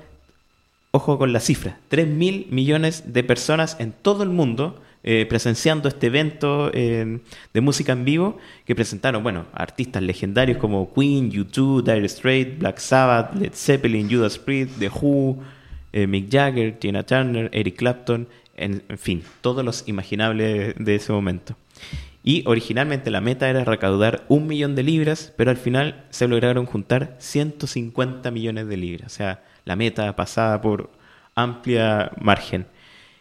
[0.91, 5.89] ojo con la cifra, 3 mil millones de personas en todo el mundo eh, presenciando
[5.89, 7.19] este evento eh,
[7.53, 12.77] de música en vivo que presentaron, bueno, artistas legendarios como Queen, U2, Dire Straits, Black
[12.77, 15.43] Sabbath, Led Zeppelin, Judas Priest, The Who,
[15.91, 21.57] eh, Mick Jagger, Tina Turner, Eric Clapton, en, fin, todos los imaginables de ese momento.
[22.23, 26.65] Y originalmente la meta era recaudar un millón de libras, pero al final se lograron
[26.65, 29.11] juntar 150 millones de libras.
[29.11, 30.89] O sea, la meta pasada por
[31.35, 32.65] amplia margen.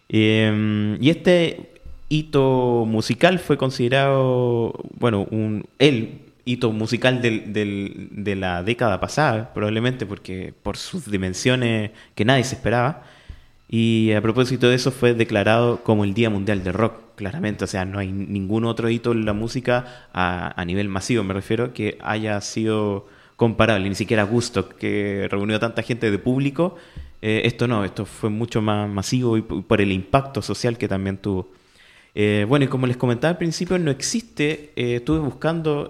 [0.08, 1.72] y este
[2.08, 10.06] hito musical fue considerado, bueno, un, el hito musical del, de la década pasada, probablemente
[10.06, 13.04] porque por sus dimensiones que nadie se esperaba.
[13.68, 17.64] Y a propósito de eso fue declarado como el Día Mundial de Rock, claramente.
[17.64, 21.72] O sea, no hay ningún otro hito en la música a, nivel masivo, me refiero,
[21.72, 23.06] que haya sido
[23.36, 23.88] comparable.
[23.88, 26.76] Ni siquiera Gusto, que reunió tanta gente de público.
[27.22, 31.18] Eh, esto no, esto fue mucho más masivo y por el impacto social que también
[31.18, 31.52] tuvo.
[32.14, 35.88] Eh, bueno, y como les comentaba al principio, no existe, eh, estuve buscando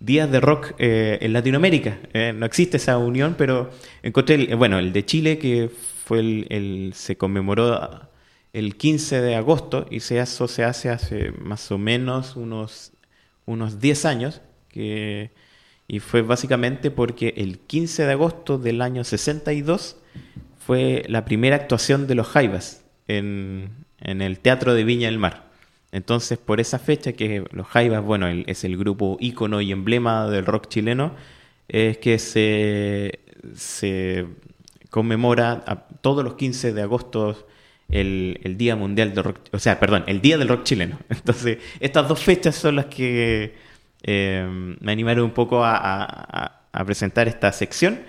[0.00, 1.98] días de rock en Latinoamérica,
[2.34, 3.70] no existe esa unión, pero
[4.02, 5.70] encontré, el, bueno, el de Chile, que
[6.04, 8.10] fue el, se conmemoró
[8.54, 12.92] el 15 de agosto, y se, eso se hace hace más o menos unos,
[13.46, 15.32] unos 10 años, que,
[15.88, 19.96] y fue básicamente porque el 15 de agosto del año 62
[20.56, 25.50] fue la primera actuación de los Jaivas en, en el Teatro de Viña del Mar.
[25.90, 30.46] Entonces, por esa fecha, que los Jaivas, bueno, es el grupo ícono y emblema del
[30.46, 31.14] rock chileno,
[31.66, 33.18] es que se,
[33.56, 34.26] se
[34.90, 37.46] conmemora todos los 15 de agosto
[37.90, 40.98] el, Día Mundial del Rock, o sea, perdón, el Día del Rock chileno.
[41.08, 43.54] Entonces, estas dos fechas son las que
[44.02, 48.00] eh, me animaron un poco a, a presentar esta sección.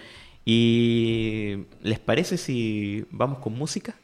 [0.44, 3.96] ¿Y les parece si vamos con música?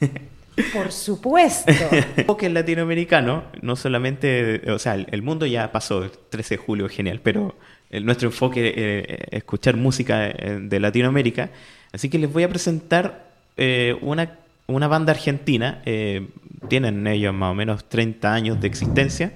[0.72, 1.72] Por supuesto.
[2.16, 7.20] enfoque latinoamericano, no solamente, o sea, el mundo ya pasó, el 13 de julio, genial,
[7.22, 7.56] pero
[7.90, 11.50] nuestro enfoque es escuchar música eh, de Latinoamérica.
[11.92, 14.38] Así que les voy a presentar eh, una,
[14.68, 16.28] una, banda argentina, eh,
[16.68, 19.32] tienen ellos más o menos 30 años de existencia,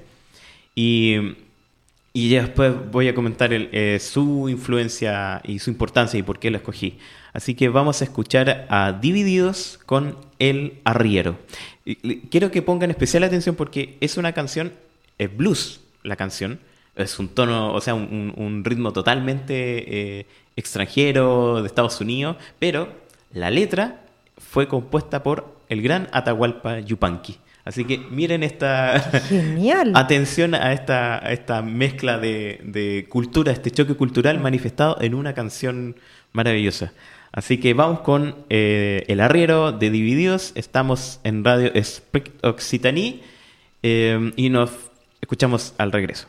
[0.75, 1.17] y,
[2.13, 3.51] y después voy a comentar
[4.01, 6.99] su influencia y su importancia y por qué la escogí.
[7.33, 11.39] Así que vamos a escuchar a Divididos con El Arriero.
[12.31, 14.73] Quiero que pongan especial atención porque es una canción,
[15.19, 16.61] es blues la canción,
[16.95, 20.27] es un tono, o sea, un, ritmo totalmente eh,
[20.57, 22.93] extranjero de Estados Unidos, pero
[23.33, 24.02] la letra
[24.53, 27.39] fue compuesta por el gran Atahualpa Yupanqui.
[27.65, 29.93] Así que miren esta Genial.
[29.95, 35.33] atención a esta, a esta mezcla de, de cultura, este choque cultural manifestado en una
[35.33, 35.97] canción
[36.33, 36.93] maravillosa.
[37.33, 40.53] Así que vamos con eh, El Arriero de Divididos.
[40.55, 43.23] Estamos en Radio Spect Occitaní
[43.83, 44.71] eh, y nos
[45.23, 46.29] escuchamos al regreso.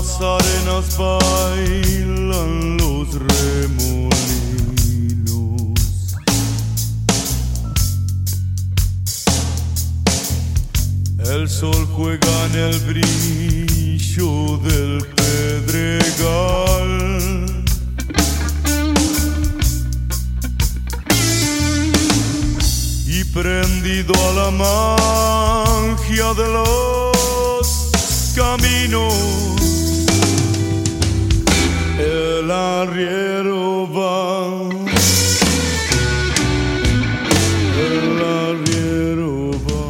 [0.00, 4.08] Las arenas bailan los remolinos.
[11.18, 16.94] El sol juega en el brillo del pedregal.
[23.06, 27.90] Y prendido a la magia de los
[28.34, 29.59] caminos,
[32.40, 34.68] el arriero va.
[37.86, 38.06] El
[38.48, 39.32] arriero
[39.66, 39.88] va.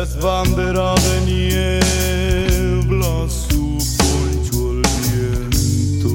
[0.00, 3.64] Es bandera de niebla, su
[3.98, 6.12] poncho el viento.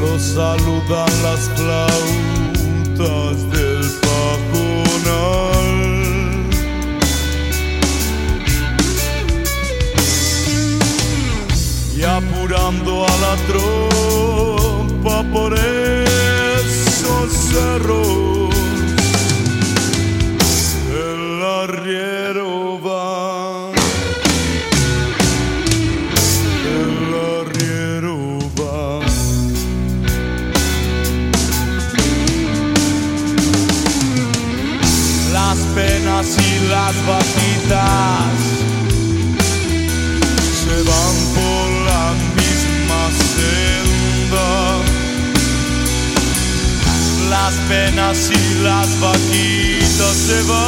[0.00, 2.31] Lo saludan las flautas
[3.02, 5.72] del pajonal.
[11.96, 18.41] Y apurando a la tropa por esos cerros,
[37.06, 38.38] vaquitas
[40.62, 42.04] se van por la
[42.38, 43.02] misma
[43.34, 44.48] senda.
[47.30, 50.62] Las penas y las vaquitas se van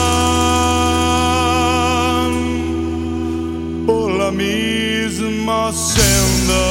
[3.87, 6.64] por la misma senda.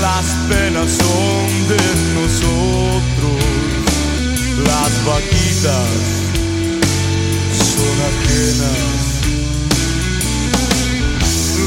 [0.00, 1.82] Las penas son de
[2.14, 2.95] nosotros,
[5.06, 5.88] vaquitas
[7.52, 8.96] son ajenas.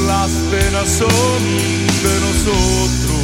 [0.07, 1.43] Las penas son
[2.03, 3.23] de nosotros,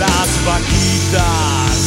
[0.00, 1.83] las vaquitas.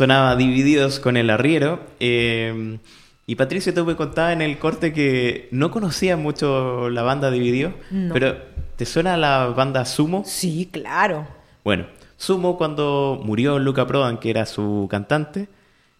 [0.00, 1.78] Sonaba Divididos con el arriero.
[2.00, 2.78] eh,
[3.26, 7.74] y Patricio, tú me contabas en el corte que no conocía mucho la banda Divididos,
[7.90, 8.12] No.
[8.14, 8.36] pero
[8.76, 10.22] ¿te suena la banda Sumo?
[10.26, 11.28] Sí, claro.
[11.62, 11.84] Bueno,
[12.16, 15.48] Sumo cuando murió Luca Prodan, que era su cantante,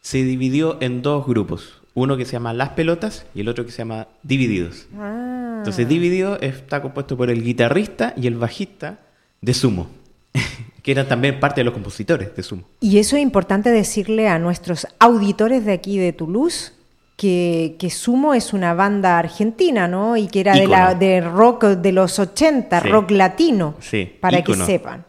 [0.00, 1.74] se dividió en dos grupos.
[1.92, 4.86] Uno que se llama Las Pelotas y el otro que se llama Divididos.
[4.98, 5.56] Ah.
[5.58, 8.98] Entonces Divididos está compuesto por el guitarrista y el bajista
[9.42, 9.88] de Sumo,
[10.82, 12.62] que eran también parte de los compositores de Sumo.
[12.80, 16.72] Y eso es importante decirle a nuestros auditores de aquí de Toulouse
[17.16, 20.16] que, que Sumo es una banda argentina, ¿no?
[20.16, 22.88] Y que era de, la, de rock de los 80, Sí.
[22.88, 25.04] rock latino, Sí, para que sepan.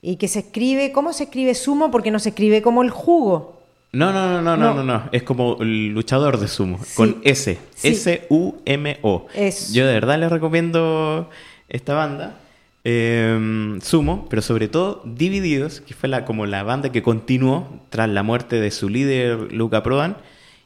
[0.00, 1.90] Y que se escribe, ¿cómo se escribe Sumo?
[1.90, 3.60] Porque no se escribe como el jugo.
[3.92, 4.82] No, no, no, no, no, No.
[4.82, 5.02] no.
[5.12, 6.94] Es como el luchador de sumo, Sí.
[6.96, 7.58] con S.
[7.74, 7.88] Sí.
[7.88, 9.26] S-U-M-O.
[9.72, 11.28] Yo de verdad les recomiendo
[11.68, 12.36] esta banda.
[12.84, 18.22] Eh, sumo, pero sobre todo Divididos, que fue como la banda que continuó tras la
[18.22, 20.16] muerte de su líder Luca Prodan.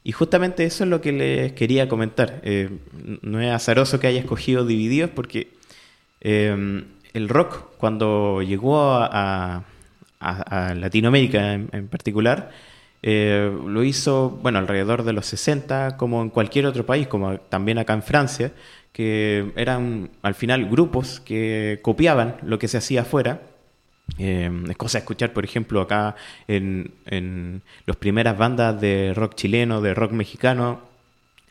[0.02, 2.40] Y justamente eso es lo que les quería comentar.
[2.44, 2.70] Eh,
[3.22, 5.48] no es azaroso que haya escogido Divididos porque
[6.20, 9.64] eh, el rock, cuando llegó a
[10.20, 12.50] Latinoamérica en, en particular,
[13.08, 17.78] eh, lo hizo, bueno, alrededor de los 60, como en cualquier otro país, como también
[17.78, 18.52] acá en Francia,
[18.97, 23.42] que eran al final grupos que copiaban lo que se hacía afuera.
[24.16, 26.16] Eh, es cosa de escuchar, por ejemplo, acá
[26.49, 30.80] en, en las primeras bandas de rock chileno, de rock mexicano,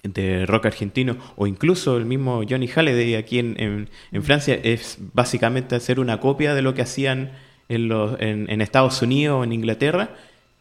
[0.01, 5.75] de rock argentino o incluso el mismo Johnny Halliday aquí en, en- Francia es básicamente
[5.75, 7.31] hacer una copia de lo que hacían
[7.69, 10.09] en, los, en Estados Unidos o en Inglaterra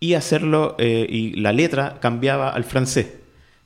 [0.00, 3.14] y hacerlo eh, y la letra cambiaba al francés.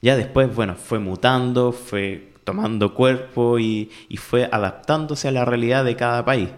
[0.02, 5.96] Ya después, bueno, fue mutando, fue tomando cuerpo y, fue adaptándose a la realidad de
[5.96, 6.48] cada país.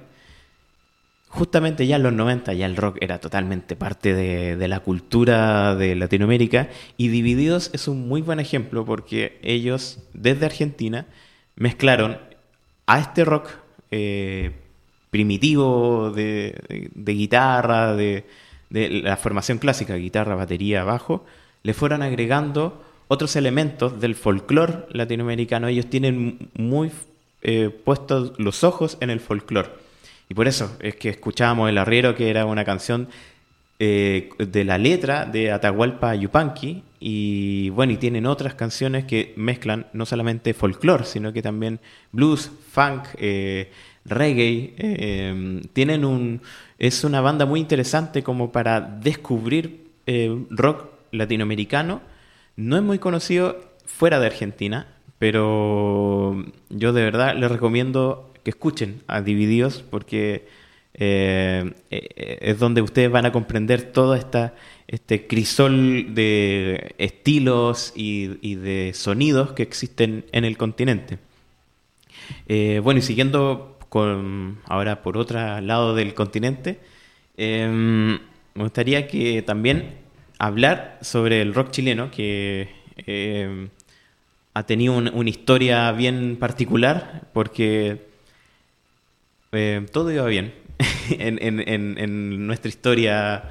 [1.26, 5.97] Justamente ya en los 90 ya el rock era totalmente parte de, la cultura de
[5.97, 11.07] Latinoamérica y Divididos es un muy buen ejemplo porque ellos desde Argentina
[11.57, 12.18] mezclaron
[12.86, 13.49] a este rock
[13.91, 14.53] eh,
[15.11, 18.26] primitivo de, de- de guitarra, de,
[18.68, 21.24] de la formación clásica, guitarra, batería, bajo,
[21.64, 22.80] le fueron agregando
[23.13, 25.67] otros elementos del folclore latinoamericano.
[25.67, 26.93] Ellos tienen muy
[27.43, 29.69] eh, puestos los ojos en el folclore.
[30.29, 33.09] Y por eso es que escuchábamos El Arriero, que era una canción
[33.81, 36.85] eh, de la letra de Atahualpa Yupanqui.
[37.01, 41.81] Y bueno, y tienen otras canciones que mezclan no solamente folclore, sino que también
[42.13, 43.73] blues, funk, eh,
[44.05, 44.73] reggae.
[44.79, 46.43] eh, tienen un.
[46.79, 49.91] Es una banda muy interesante como para descubrir
[50.51, 52.03] rock latinoamericano.
[52.61, 54.87] No es muy conocido fuera de Argentina,
[55.19, 60.47] pero yo de verdad les recomiendo que escuchen a Divididos porque
[60.93, 64.55] eh, eh, es donde ustedes van a comprender todo esta,
[64.89, 71.17] este crisol de estilos y, y de sonidos que existen en el continente.
[72.47, 76.79] Eh, bueno, y siguiendo con, ahora por otro lado del continente,
[77.39, 78.19] me
[78.55, 80.10] gustaría que también
[80.41, 82.68] hablar sobre el rock chileno, que
[83.07, 83.68] eh,
[84.55, 88.01] ha tenido un- una historia bien particular, porque
[89.53, 90.53] eh, todo iba bien
[91.11, 93.45] en, en- en- en nuestra historia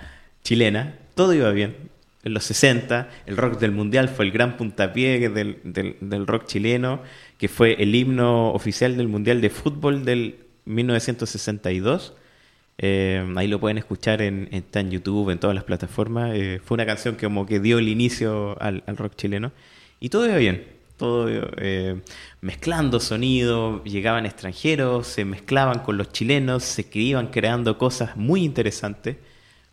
[0.44, 1.76] chilena, todo iba bien.
[2.24, 6.46] En los 60, el rock del mundial fue el gran puntapié del, del- del rock
[6.48, 7.02] chileno,
[7.38, 10.36] que fue el himno oficial del mundial de fútbol del
[10.66, 12.14] 1962.
[12.82, 16.32] Eh, ahí lo pueden escuchar en, en YouTube, en todas las plataformas.
[16.34, 19.52] Eh, fue una canción que como que dio el inicio al, rock chileno.
[20.00, 20.66] Y todo iba bien.
[20.96, 21.28] Todo
[21.58, 22.02] eh,
[22.42, 29.18] mezclando sonido, llegaban extranjeros, se mezclaban con los chilenos, se iban creando cosas muy interesantes.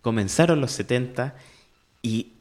[0.02, 1.36] Comenzaron los 70
[2.02, 2.32] y,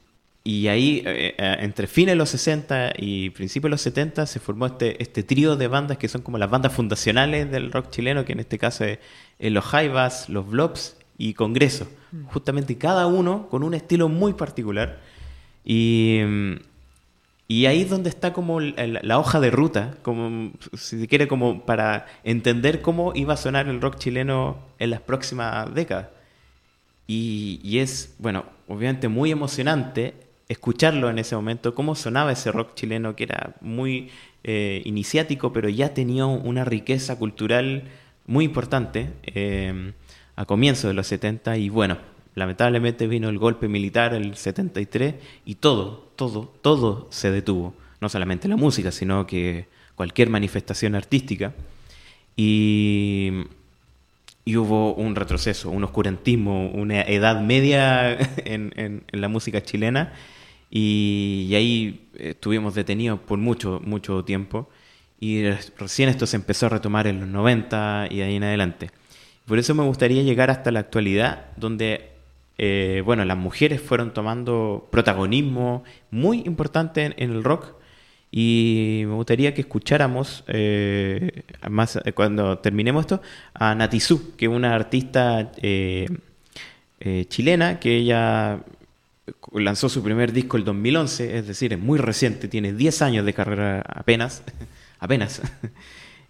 [0.46, 4.39] y ahí, eh, eh, entre fines de los 60 y principios de los 70, se
[4.39, 8.26] formó este, este trío de bandas que son como las bandas fundacionales del rock chileno,
[8.26, 9.00] que en este caso es
[9.39, 11.88] los Jaivas, los Blobs y Congreso.
[12.28, 15.00] Justamente cada uno con un estilo muy particular.
[15.66, 16.54] Y, mm,
[17.48, 21.08] y ahí es donde está como la, la- la hoja de ruta, como si se
[21.08, 26.08] quiere, como para entender cómo iba a sonar el rock chileno en las próximas décadas.
[27.08, 30.16] Y, y es, bueno, obviamente muy emocionante
[30.50, 34.10] escucharlo en ese momento, cómo sonaba ese rock chileno que era muy
[34.43, 37.84] eh, iniciático, pero ya tenía una riqueza cultural
[38.28, 39.93] muy importante eh,
[40.36, 41.98] a comienzos de los 70 y bueno,
[42.36, 45.16] lamentablemente vino el golpe militar el 73
[45.46, 47.74] y todo, todo, todo se detuvo.
[48.02, 51.54] No solamente la música, sino que cualquier manifestación artística.
[52.36, 53.32] Y
[54.48, 58.12] y hubo un retroceso, un oscurantismo, una edad media
[58.46, 60.14] en, en- en la música chilena
[60.70, 64.70] y, ahí eh, estuvimos detenidos por mucho, mucho tiempo
[65.20, 68.91] y recién esto se empezó a retomar en los 90 y ahí en adelante.
[69.45, 72.09] Por eso me gustaría llegar hasta la actualidad donde,
[72.57, 77.74] eh, bueno, las mujeres fueron tomando protagonismo muy importante en, el rock
[78.32, 83.22] y me gustaría que escucháramos, eh, más eh, cuando terminemos esto,
[83.53, 85.51] a Natizú, que es una artista
[87.30, 88.63] chilena que ella
[89.53, 93.34] lanzó su primer disco el 2011, es decir, es muy reciente, tiene 10 años de
[93.34, 94.43] carrera apenas,
[94.99, 95.41] apenas.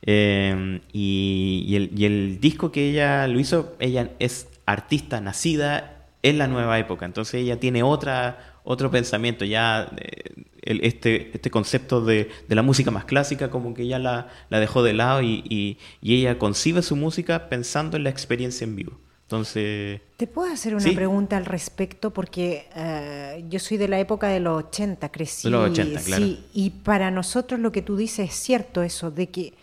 [0.07, 1.75] Eh, y,
[2.05, 7.41] el, disco que ella lo hizo, ella es artista nacida en la nueva época, entonces
[7.41, 13.05] ella tiene otra, otro pensamiento, ya eh, este, este concepto de, de la música más
[13.05, 17.49] clásica como que ya la, la dejó de lado y- y ella concibe su música
[17.49, 18.99] pensando en la experiencia en vivo.
[19.25, 20.91] Entonces, ¿Te puedo hacer una Sí.
[20.91, 22.11] pregunta al respecto?
[22.11, 25.47] Porque eh, yo soy de la época de los 80, crecí.
[25.47, 26.23] De los 80, claro.
[26.25, 29.53] Sí, y para nosotros lo que tú dices es cierto eso, de que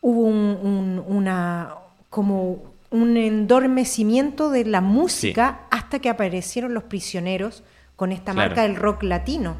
[0.00, 1.74] hubo un, un- una,
[2.10, 7.62] como un endormecimiento de la música hasta que aparecieron los prisioneros
[7.94, 8.48] con esta Claro.
[8.50, 9.56] marca del rock latino.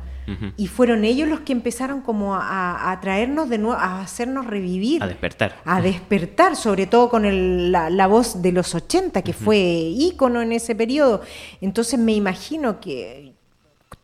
[0.56, 5.02] Y fueron ellos los que empezaron como a, a traernos de nuevo, a hacernos revivir
[5.02, 5.56] a despertar.
[5.64, 10.40] a despertar, sobre todo con el- la, la voz de los 80, que fue ícono
[10.40, 11.22] en ese periodo.
[11.60, 13.32] Entonces me imagino que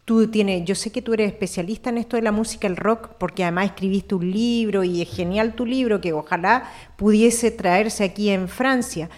[0.04, 3.10] tú tienes, yo sé que tú eres especialista en esto de la música, el rock,
[3.18, 6.64] porque además escribiste un libro y es genial tu libro, que ojalá
[6.96, 9.10] pudiese traerse aquí en Francia.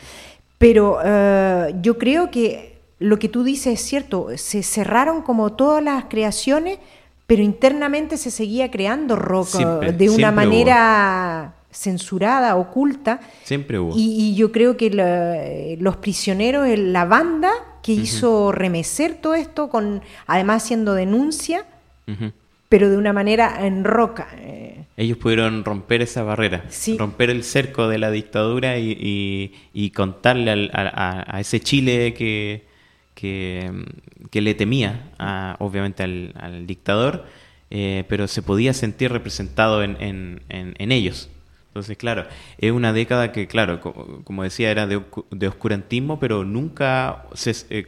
[0.59, 5.83] Pero eh, yo creo que lo que tú dices es cierto, se cerraron como todas
[5.83, 6.79] las creaciones,
[7.27, 10.37] pero internamente se seguía creando rock eh, Siempre, de una hubo.
[10.37, 13.21] manera censurada, oculta.
[13.45, 13.93] Siempre hubo.
[13.97, 15.37] Y, y yo creo que la-
[15.79, 17.51] los prisioneros, el- la banda
[17.83, 21.65] que hizo remecer todo esto, con además haciendo denuncia,
[22.69, 24.29] pero de una manera en roca.
[24.39, 26.97] eh, Ellos pudieron romper esa barrera, Sí.
[26.99, 32.67] romper el cerco de la dictadura y, y- y contarle al- a ese Chile que,
[33.19, 36.33] que, le temía, a- obviamente, al,
[36.67, 37.27] dictador,
[37.71, 40.43] eh, pero se podía sentir representado en, en-
[40.93, 41.29] ellos.
[41.69, 42.27] Entonces, claro,
[42.59, 47.55] es una década que, claro, co- como decía, era de, de oscurantismo, pero nunca, se,
[47.71, 47.87] eh,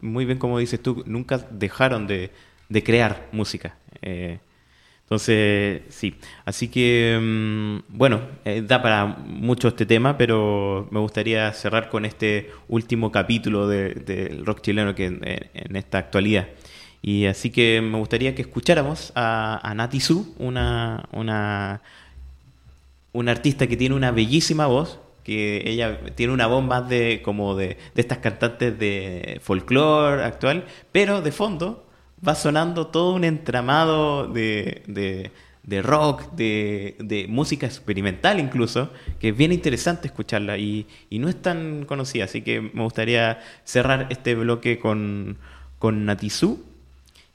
[0.00, 2.30] muy bien como dices tú, nunca dejaron de,
[2.68, 3.76] de crear música.
[4.02, 4.38] Eh,
[5.08, 6.16] entonces, sí.
[6.44, 12.04] Así que, mm, bueno, eh, da para mucho este tema, pero me gustaría cerrar con
[12.04, 16.48] este último capítulo de- del rock chileno que en, en esta actualidad.
[17.00, 21.80] Y así que me gustaría que escucháramos a, a Nati Su, una, una,
[23.12, 27.54] una artista que tiene una bellísima voz, que ella tiene una voz más de como
[27.54, 31.86] de, de estas cantantes de folclore actual, pero de fondo
[32.26, 35.30] va sonando todo un entramado de, de-
[35.64, 38.90] de rock, de, de música experimental incluso,
[39.20, 43.40] que es bien interesante escucharla y, y no es tan conocida, así que me gustaría
[43.64, 45.36] cerrar este bloque con,
[45.78, 46.06] con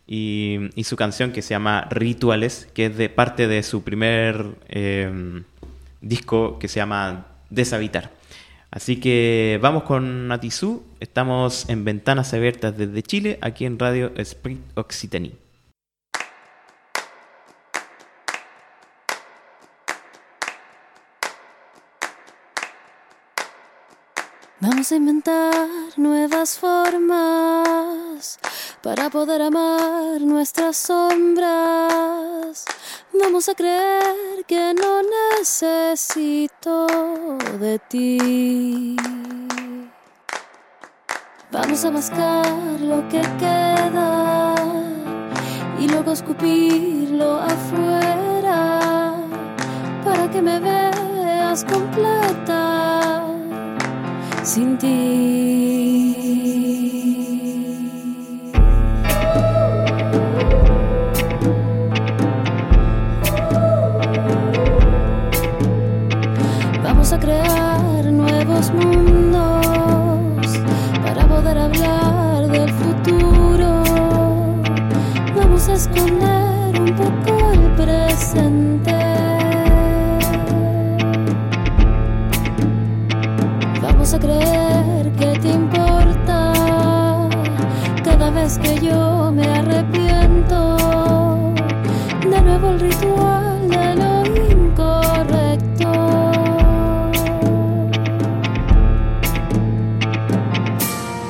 [0.07, 4.45] y, y su canción que se llama Rituales, que es de parte de su primer
[4.67, 5.43] eh,
[6.01, 8.11] disco que se llama Deshabitar.
[8.73, 14.61] Así que vamos con Natizú, estamos en Ventanas Abiertas desde Chile, aquí en Radio Sprit
[14.73, 15.42] Occitanie.
[24.65, 28.39] Vamos a inventar nuevas formas
[28.81, 32.63] para poder amar nuestras sombras.
[33.11, 35.01] Vamos a creer que no
[35.37, 36.87] necesito
[37.59, 38.95] de ti.
[41.51, 44.55] Vamos a mascar lo que queda
[45.77, 49.13] y luego escupirlo afuera
[50.05, 52.72] para que me veas completa
[54.43, 56.52] sin ti.
[84.13, 86.53] a creer que te importa
[88.03, 90.77] cada vez que yo me arrepiento?
[92.21, 94.13] De nuevo el ritual de lo
[94.51, 95.91] incorrecto.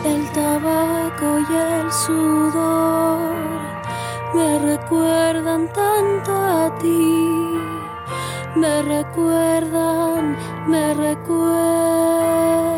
[0.03, 3.33] El tabaco y el sudor
[4.33, 7.59] me recuerdan tanto a ti.
[8.55, 10.35] Me recuerdan,
[10.67, 12.72] me recuerdan.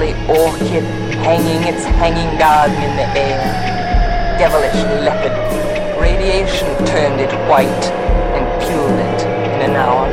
[0.00, 0.84] prickly orchid
[1.20, 4.38] hanging its hanging garden in the air.
[4.38, 4.74] Devilish
[5.04, 6.00] leopard.
[6.00, 7.84] Radiation turned it white
[8.34, 9.22] and peeled it
[9.54, 10.08] in an hour.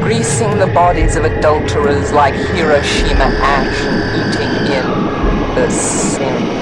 [0.00, 6.57] Greasing the bodies of adulterers like Hiroshima ash and eating in the sin.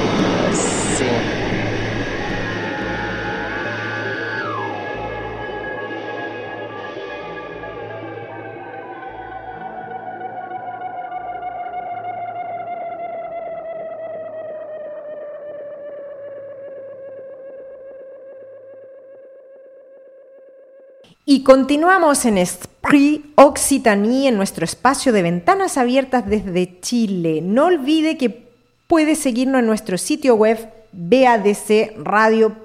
[21.28, 27.40] Y continuamos en Esprit Occitanie, en nuestro espacio de ventanas abiertas desde Chile.
[27.43, 28.47] No olvide que
[28.86, 32.57] puede seguirnos en nuestro sitio web badcradio.fr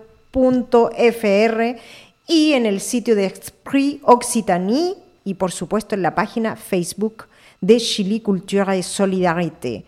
[2.27, 4.93] y en el sitio de Esprit Occitanie
[5.23, 7.25] y por supuesto en la página Facebook
[7.61, 9.85] de Chile Cultura y Solidarité.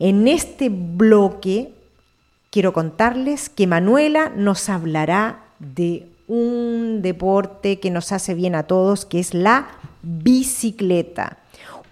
[0.00, 1.70] En este bloque
[2.50, 9.04] quiero contarles que Manuela nos hablará de un deporte que nos hace bien a todos,
[9.04, 9.68] que es la
[10.02, 11.38] bicicleta.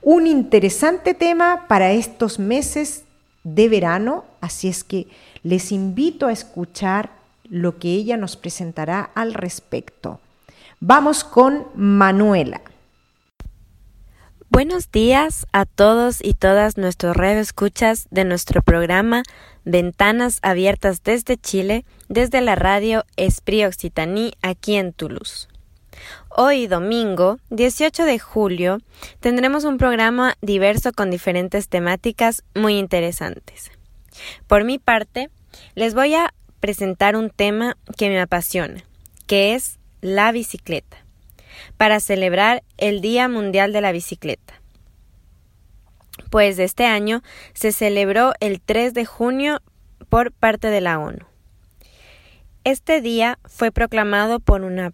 [0.03, 3.05] Un interesante tema para estos meses
[3.43, 5.09] de verano, así es que
[5.43, 7.11] les invito a escuchar
[7.49, 10.21] lo que ella nos presentará al respecto.
[10.81, 12.61] Vamos con Manuela.
[14.51, 19.23] Buenos días a todos y todas nuestros escuchas de nuestro programa
[19.65, 25.49] Ventanas Abiertas desde Chile, desde la radio Esprit Occitanie aquí en Toulouse.
[26.29, 28.79] Hoy, domingo 18 de julio,
[29.21, 33.71] tendremos un programa diverso con diferentes temáticas muy interesantes.
[34.47, 35.31] Por mi parte,
[35.75, 38.85] les voy a presentar un tema que me apasiona,
[39.27, 41.05] que es la bicicleta
[41.77, 44.61] para celebrar el Día Mundial de la Bicicleta.
[46.31, 47.23] Pues este año
[47.55, 49.61] se celebró el 3 de junio
[50.09, 51.27] por parte de la ONU.
[52.65, 54.93] Este día fue proclamado por una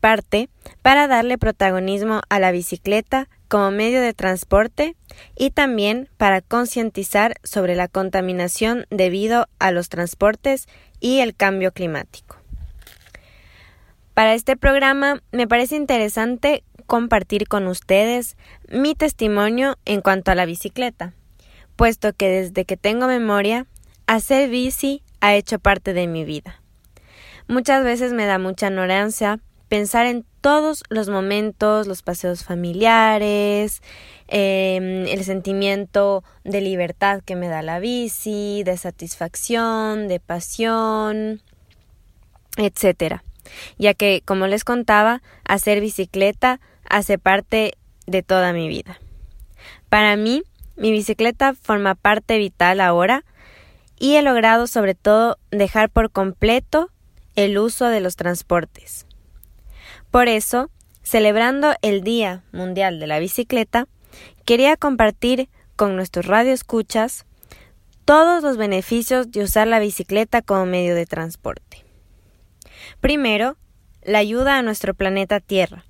[0.00, 0.48] parte
[0.82, 4.94] para darle protagonismo a la bicicleta como medio de transporte
[5.36, 10.68] y también para concientizar sobre la contaminación debido a los transportes
[11.00, 12.37] y el cambio climático.
[14.18, 18.36] Para este programa me parece interesante compartir con ustedes
[18.68, 21.12] mi testimonio en cuanto a la bicicleta,
[21.76, 23.68] puesto que desde que tengo memoria,
[24.08, 26.60] hacer bici ha hecho parte de mi vida.
[27.46, 29.38] Muchas veces me da mucha ignorancia
[29.68, 33.82] pensar en todos los momentos, los paseos familiares,
[34.26, 41.40] em, el sentimiento de libertad que me da la bici, de satisfacción, de pasión,
[42.56, 43.22] etcétera.
[43.78, 47.74] Ya que, como les contaba, hacer bicicleta hace parte
[48.06, 48.98] de toda mi vida.
[49.88, 50.42] Para mí,
[50.76, 53.24] mi bicicleta forma parte vital ahora
[53.98, 56.90] y he logrado sobre todo dejar por completo
[57.34, 59.06] el uso de los transportes.
[60.10, 60.70] Por eso,
[61.02, 63.86] celebrando el Día Mundial de la Bicicleta,
[64.44, 67.26] quería compartir con nuestros radioescuchas
[68.04, 71.84] todos los beneficios de usar la bicicleta como medio de transporte.
[73.00, 73.56] Primero,
[74.02, 75.84] la ayuda a nuestro planeta Tierra,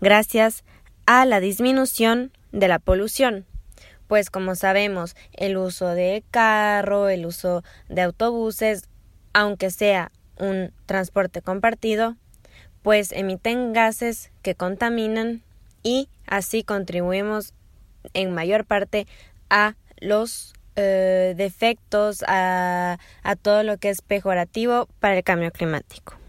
[0.00, 0.64] gracias
[1.04, 3.44] a la disminución de la polución.
[4.08, 8.88] Pues como sabemos, el uso de carro, el uso de autobuses,
[9.34, 12.16] aunque sea un transporte compartido,
[12.80, 15.42] pues emiten gases que contaminan
[15.82, 17.52] y así contribuimos
[18.14, 19.06] en mayor parte
[19.50, 26.23] a los eh, defectos, a, a todo lo que es pejorativo para el cambio climático.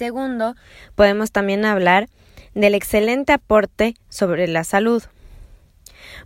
[0.00, 0.54] Segundo,
[0.94, 2.08] podemos también hablar
[2.54, 5.02] del excelente aporte sobre la salud.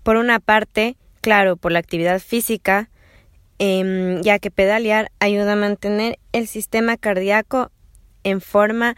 [0.05, 2.89] Por una parte, claro, por la actividad física,
[3.59, 7.73] em, ya que pedalear ayuda a mantener el sistema cardíaco
[8.23, 8.95] en forma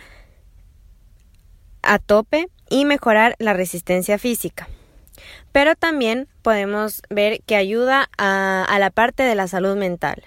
[1.80, 4.68] a tope y mejorar la resistencia física.
[5.52, 10.22] Pero también podemos ver que ayuda a, a la parte de la salud mental,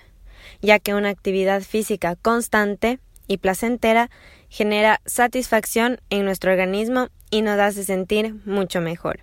[0.60, 2.98] ya que una actividad física constante
[3.30, 4.10] y placentera
[4.50, 9.22] genera satisfacción en nuestro organismo y nos hace sentir mucho mejor.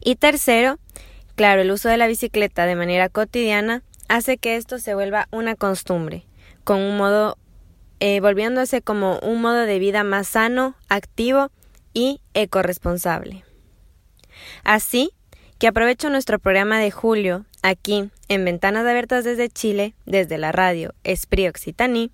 [0.00, 0.78] Y tercero,
[1.34, 5.54] claro, el uso de la bicicleta de manera cotidiana hace que esto se vuelva una
[5.54, 6.24] costumbre,
[6.64, 7.36] con un modo
[8.00, 11.50] eh, volviéndose como un modo de vida más sano, activo
[11.92, 13.44] y ecoresponsable.
[14.64, 15.10] Así
[15.58, 20.94] que aprovecho nuestro programa de julio aquí en Ventanas Abiertas desde Chile, desde la radio
[21.04, 22.10] Esprit Occitanie,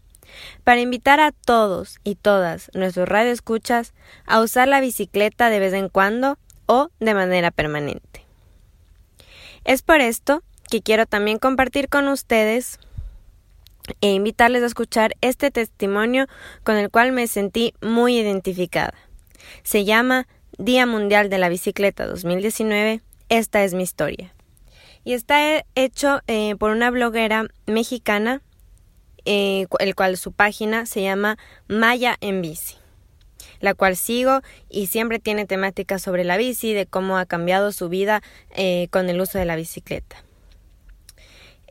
[0.64, 3.94] para invitar a todos y todas nuestros radioescuchas
[4.26, 8.24] a usar la bicicleta de vez en cuando o de manera permanente.
[9.64, 12.78] Es por esto que quiero también compartir con ustedes
[14.00, 16.26] e invitarles a escuchar este testimonio
[16.64, 18.94] con el cual me sentí muy identificada.
[19.62, 20.26] Se llama
[20.58, 23.02] Día Mundial de la Bicicleta 2019.
[23.28, 24.34] Esta es mi historia.
[25.04, 28.40] Y está hecho eh, por una bloguera mexicana,
[29.24, 31.38] eh, el cual su página se llama
[31.68, 32.76] Maya en Bici,
[33.60, 37.88] la cual sigo y siempre tiene temáticas sobre la bici, de cómo ha cambiado su
[37.88, 40.16] vida eh, con el uso de la bicicleta.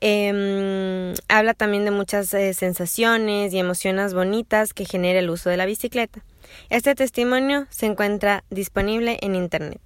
[0.03, 5.57] Em, habla también de muchas eh, sensaciones y emociones bonitas que genera el uso de
[5.57, 6.23] la bicicleta.
[6.69, 9.81] Este testimonio se encuentra disponible en Internet.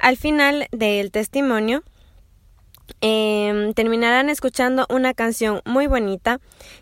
[0.00, 1.84] Al final del testimonio,
[3.00, 6.40] em, terminarán escuchando una canción muy bonita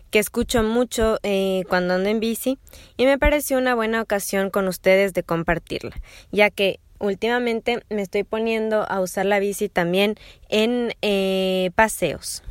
[0.09, 2.57] que escucho mucho eh, cuando ando en bici
[2.97, 5.99] y me pareció una buena ocasión con ustedes de compartirla,
[6.31, 10.15] ya que últimamente me estoy poniendo a usar la bici también
[10.49, 12.43] en eh, paseos.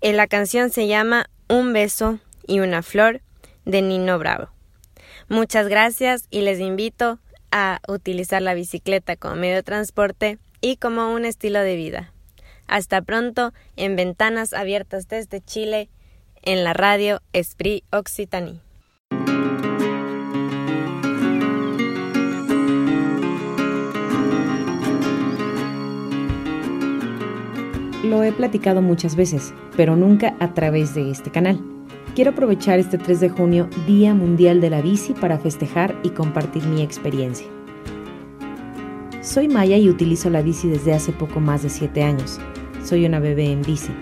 [0.00, 3.20] Eh, la canción se llama Un beso y una flor
[3.64, 4.48] de Nino Bravo.
[5.28, 7.18] Muchas gracias y les invito
[7.50, 12.12] a utilizar la bicicleta como medio de transporte y como un estilo de vida.
[12.68, 15.88] Hasta pronto en Ventanas Abiertas desde Chile
[16.42, 18.60] en la radio Esprit Occitanie.
[28.04, 31.60] Lo he platicado muchas veces, pero nunca a través de este canal.
[32.14, 36.64] Quiero aprovechar este 3 de junio, Día Mundial de la Bici, para festejar y compartir
[36.64, 37.46] mi experiencia.
[39.20, 42.40] Soy Maya y utilizo la bici desde hace poco más de 7 años.
[42.88, 43.92] Soy una bebé en bici.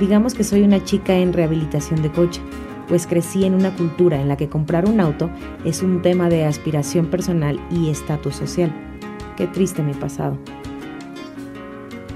[0.00, 2.40] Digamos que soy una chica en rehabilitación de coche,
[2.88, 5.28] pues crecí en una cultura en la que comprar un auto
[5.66, 8.72] es un tema de aspiración personal y estatus social.
[9.36, 10.38] Qué triste mi pasado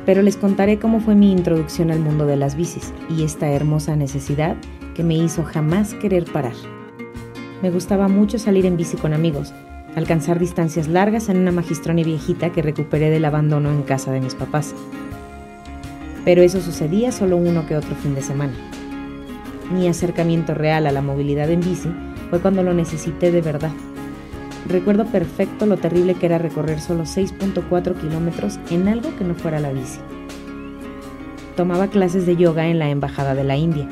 [0.07, 3.97] pero les contaré cómo fue mi introducción al mundo de las bicis y esta hermosa
[3.97, 4.57] necesidad
[4.95, 6.55] que me hizo jamás querer parar.
[7.61, 9.53] Me gustaba mucho salir en bici con amigos,
[9.97, 14.37] alcanzar distancias largas en una magistrone viejita que recuperé del abandono en casa de mis
[14.37, 14.77] papás.
[16.27, 18.53] Pero eso sucedía solo uno que otro fin de semana.
[19.73, 21.89] Mi acercamiento real a la movilidad en bici
[22.29, 23.73] fue cuando lo necesité de verdad
[24.69, 29.61] Recuerdo perfecto lo terrible que era recorrer solo 6.4 kilómetros en algo que no fuera
[29.61, 30.01] la bici.
[31.57, 33.89] Tomaba clases de yoga en la Embajada de la India.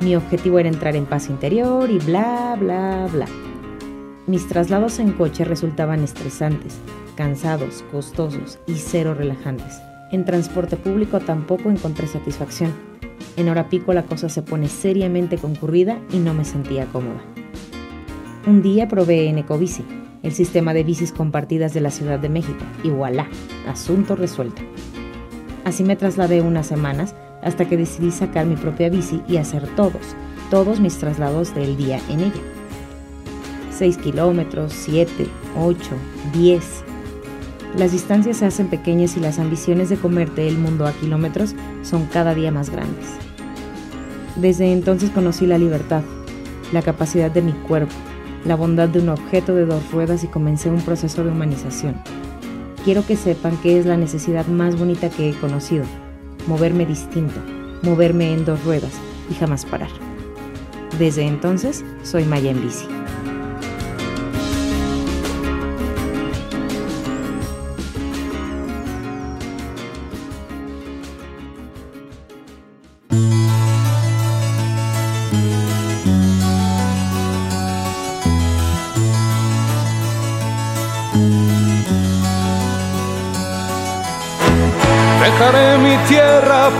[0.00, 3.26] Mi objetivo era entrar en paz interior y bla, bla, bla.
[4.26, 6.76] Mis traslados en coche resultaban estresantes,
[7.16, 9.80] cansados, costosos y cero relajantes.
[10.12, 12.72] En transporte público tampoco encontré satisfacción.
[13.38, 17.22] En hora pico la cosa se pone seriamente concurrida y no me sentía cómoda.
[18.46, 19.84] Un día probé en Ecobici,
[20.22, 23.26] el sistema de bicis compartidas de la Ciudad de México, y voilà,
[23.66, 24.60] asunto resuelto.
[25.64, 30.14] Así me trasladé unas semanas hasta que decidí sacar mi propia bici y hacer todos,
[30.50, 32.42] todos mis traslados del día en ella.
[33.70, 35.26] 6 kilómetros, 7,
[35.58, 35.78] 8,
[36.34, 36.84] 10.
[37.76, 42.04] Las distancias se hacen pequeñas y las ambiciones de comerte el mundo a kilómetros son
[42.06, 43.06] cada día más grandes.
[44.36, 46.02] Desde entonces conocí la libertad,
[46.72, 47.94] la capacidad de mi cuerpo,
[48.44, 51.94] la bondad de un objeto de dos ruedas y comencé un proceso de humanización.
[52.84, 55.84] Quiero que sepan que es la necesidad más bonita que he conocido,
[56.46, 57.40] moverme distinto,
[57.82, 58.92] moverme en dos ruedas
[59.30, 59.90] y jamás parar.
[60.98, 62.84] Desde entonces soy Maya en bici.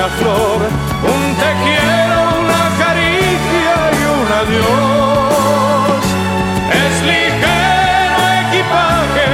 [0.00, 0.60] una flor,
[1.12, 6.02] un te quiero, una caricia y un adiós.
[6.84, 9.30] Es ligero equipaje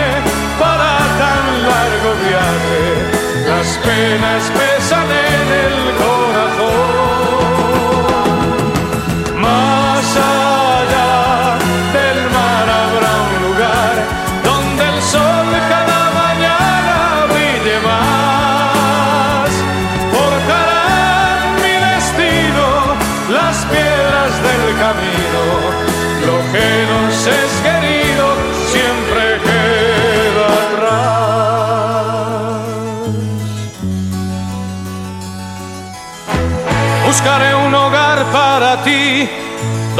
[0.58, 0.90] para
[1.22, 2.82] tan largo viaje,
[3.48, 6.45] las penas pesan en el corazón.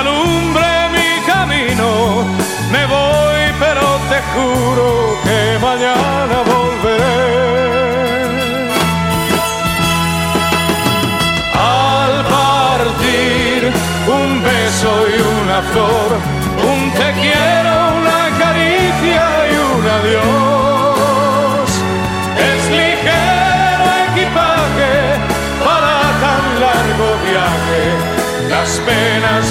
[0.00, 1.88] alumbre mi camino.
[2.70, 4.86] Me voy, pero te juro
[5.24, 7.26] que mañana volveré.
[11.54, 13.60] Al partir,
[14.18, 16.10] un beso y una flor,
[16.70, 21.68] un te quiero, una caricia y un adiós.
[22.50, 24.94] Es ligero equipaje
[25.66, 25.94] para
[26.24, 27.82] tan largo viaje,
[28.50, 29.44] las penas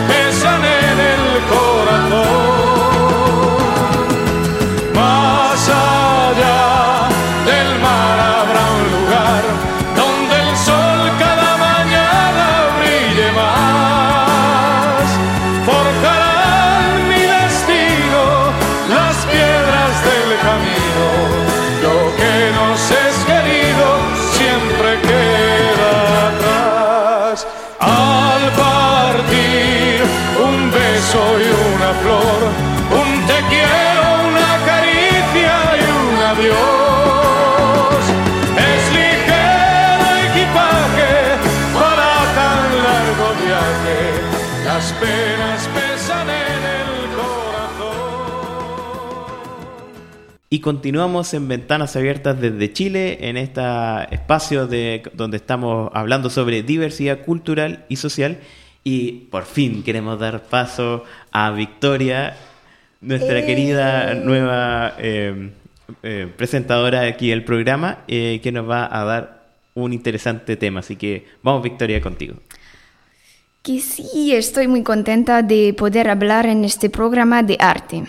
[50.66, 53.62] continuamos en Ventanas Abiertas desde Chile, en este
[54.10, 58.40] espacio de, donde estamos hablando sobre diversidad cultural y social.
[58.84, 62.36] Y por fin queremos dar paso a Victoria,
[63.00, 63.46] nuestra Eh.
[63.46, 65.52] querida nueva eh,
[66.02, 70.80] eh, presentadora aquí del programa, que nos va a dar un interesante tema.
[70.80, 72.38] Así que vamos, Victoria, contigo.
[73.62, 78.04] Que sí, estoy muy contenta de poder hablar en este programa de arte.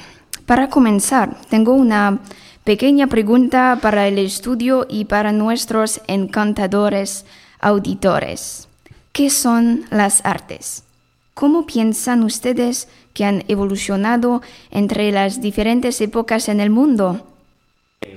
[0.47, 2.21] Para comenzar, tengo una
[2.67, 7.25] pequeña pregunta para el estudio y para nuestros encantadores
[7.61, 8.69] auditores.
[9.13, 10.83] ¿Qué son las artes?
[11.33, 17.25] ¿Cómo piensan ustedes que han evolucionado entre las diferentes épocas en el mundo?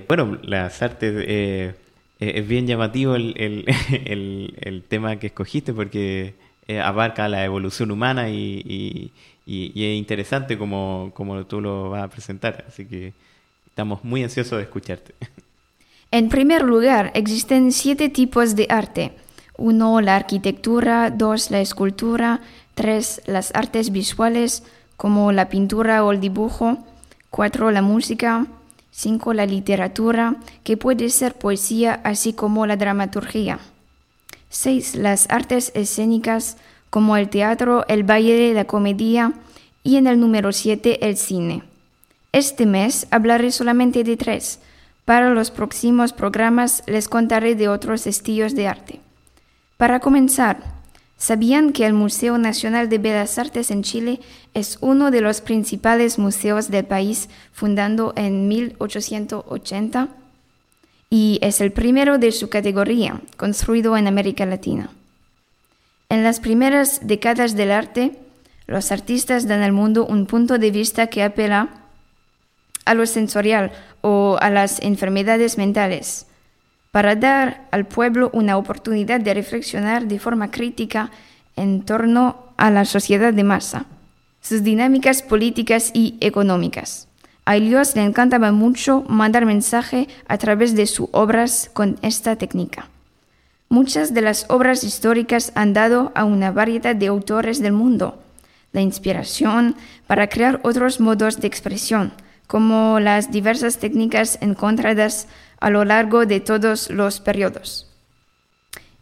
[0.07, 1.75] Bueno, las artes, eh,
[2.19, 3.65] eh, es bien llamativo el, el-
[4.05, 6.33] el- el tema que escogiste porque
[6.67, 12.03] eh, abarca la evolución humana y- y- y es interesante como, como tú lo vas
[12.03, 13.13] a presentar, así que
[13.69, 15.13] estamos muy ansiosos de escucharte.
[16.11, 19.13] En primer lugar, existen siete tipos de arte.
[19.57, 22.41] Uno, la arquitectura, dos, la escultura,
[22.73, 24.63] tres, las artes visuales,
[24.97, 26.77] como la pintura o el dibujo,
[27.29, 28.47] cuatro, la música,
[28.91, 33.59] cinco, la literatura, que puede ser poesía, así como la dramaturgia.
[34.49, 36.57] Seis, las artes escénicas,
[36.89, 39.33] como el teatro, el baile, la comedia,
[39.83, 41.63] y en el número siete, el cine.
[42.31, 44.59] Este mes hablaré solamente de tres.
[45.05, 48.99] Para los próximos programas les contaré de otros estilos de arte.
[49.77, 50.59] Para comenzar,
[51.17, 54.19] ¿sabían que el Museo Nacional de Bellas Artes en Chile
[54.53, 60.09] es uno de los principales museos del país, fundado en 1880?
[61.09, 64.91] Y es el primero de su categoría, construido en América Latina.
[66.09, 68.19] En las primeras décadas del arte,
[68.67, 71.79] los artistas dan al mundo un punto de vista que apela
[72.89, 73.71] a lo sensorial
[74.01, 76.25] o a las enfermedades mentales,
[76.89, 81.11] para dar al pueblo una oportunidad de reflexionar de forma crítica
[81.55, 83.85] en torno a la sociedad de masa,
[84.41, 87.07] sus dinámicas políticas y económicas.
[87.45, 92.89] A ellos le encantaba mucho mandar mensaje a través de sus obras con esta técnica.
[93.69, 98.17] Muchas de las obras históricas han dado a una variedad de autores del mundo
[98.71, 99.75] la inspiración
[100.07, 102.13] para crear otros modos de expresión,
[102.49, 105.27] como las diversas técnicas encontradas
[105.59, 107.85] a lo largo de todos los periodos.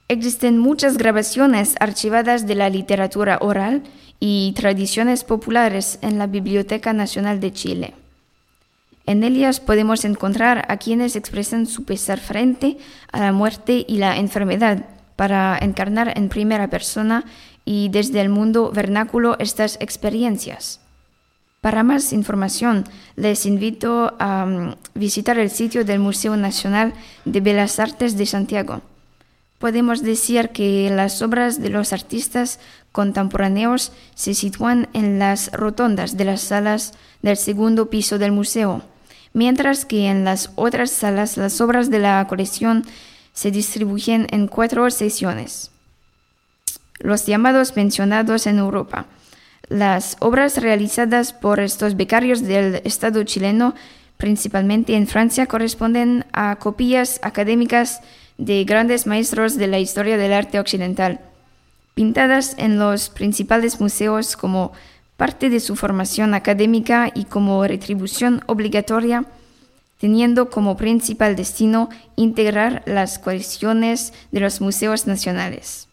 [0.09, 3.83] Existen muchas grabaciones archivadas de la literatura oral
[4.19, 7.93] y tradiciones populares en la Biblioteca Nacional de Chile.
[9.05, 12.77] En ellas podemos encontrar a quienes expresan su pesar frente
[13.13, 14.83] a la muerte y la enfermedad
[15.15, 17.23] para encarnar en primera persona
[17.63, 20.81] y desde el mundo vernáculo estas experiencias.
[21.61, 22.83] Para más información,
[23.15, 26.93] les invito a um, visitar el sitio del Museo Nacional
[27.25, 28.81] de Bellas Artes de Santiago.
[29.57, 32.59] Podemos decir que las obras de los artistas
[32.91, 36.93] contemporáneos se sitúan en las rotondas de las salas
[37.23, 38.83] del segundo piso del museo,
[39.33, 42.85] mientras que en las otras salas las obras de la colección
[43.33, 45.71] se distribuyen en cuatro secciones.
[46.99, 49.07] Los llamados mencionados en Europa.
[49.69, 53.75] Las obras realizadas por estos becarios del Estado chileno,
[54.17, 58.01] principalmente en Francia, corresponden a copias académicas
[58.37, 61.19] de grandes maestros de la historia del arte occidental,
[61.95, 64.71] pintadas en los principales museos como
[65.17, 69.25] parte de su formación académica y como retribución obligatoria,
[69.99, 75.87] teniendo como principal destino integrar las colecciones de los museos nacionales.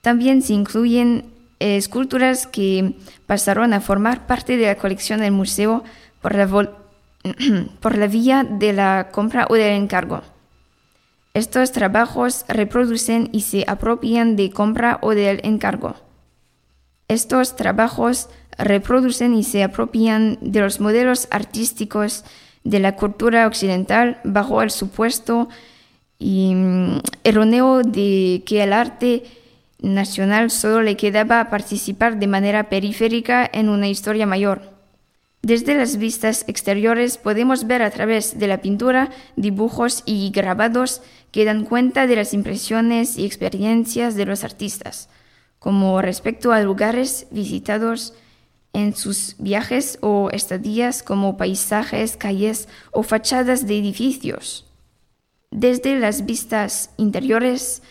[0.00, 5.84] También se incluyen esculturas que pasaron a formar parte de la colección del museo
[6.20, 6.46] por la,
[7.80, 10.22] por la vía de la compra o del encargo.
[11.34, 15.96] Estos trabajos reproducen y se apropian de compra o del encargo.
[17.08, 22.24] Estos trabajos reproducen y se apropian de los modelos artísticos
[22.62, 25.48] de la cultura occidental bajo el supuesto
[26.18, 29.24] y, mm, erróneo de que el arte
[29.92, 34.74] nacional solo le quedaba participar de manera periférica en una historia mayor.
[35.42, 41.02] Desde las vistas exteriores podemos ver a través de la pintura dibujos y grabados
[41.32, 45.10] que dan cuenta de las impresiones y experiencias de los artistas,
[45.58, 48.14] como respecto a lugares visitados
[48.72, 54.66] en sus viajes o estadías como paisajes, calles o fachadas de edificios.
[55.50, 57.82] Desde las vistas interiores,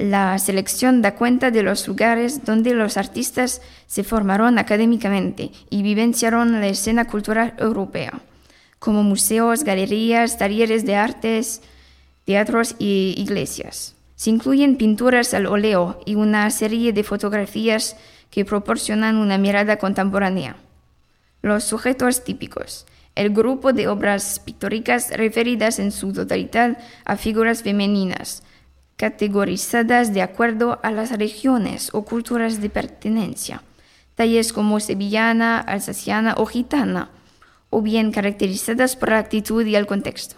[0.00, 6.60] la selección da cuenta de los lugares donde los artistas se formaron académicamente y vivenciaron
[6.60, 8.20] la escena cultural europea,
[8.78, 11.60] como museos, galerías, talleres de artes,
[12.24, 13.94] teatros y iglesias.
[14.16, 17.96] Se incluyen pinturas al óleo y una serie de fotografías
[18.30, 20.56] que proporcionan una mirada contemporánea.
[21.42, 22.86] Los sujetos típicos.
[23.14, 28.42] El grupo de obras pictóricas referidas en su totalidad a figuras femeninas,
[29.00, 33.62] categorizadas de acuerdo a las regiones o culturas de pertenencia,
[34.14, 37.08] talles como sevillana, alsaciana o gitana,
[37.70, 40.36] o bien caracterizadas por la actitud y el contexto.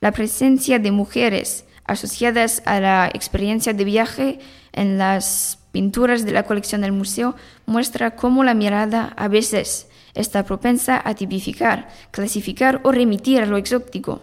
[0.00, 4.40] La presencia de mujeres asociadas a la experiencia de viaje
[4.72, 7.36] en las pinturas de la colección del museo
[7.66, 13.58] muestra cómo la mirada a veces está propensa a tipificar, clasificar o remitir a lo
[13.58, 14.22] exótico,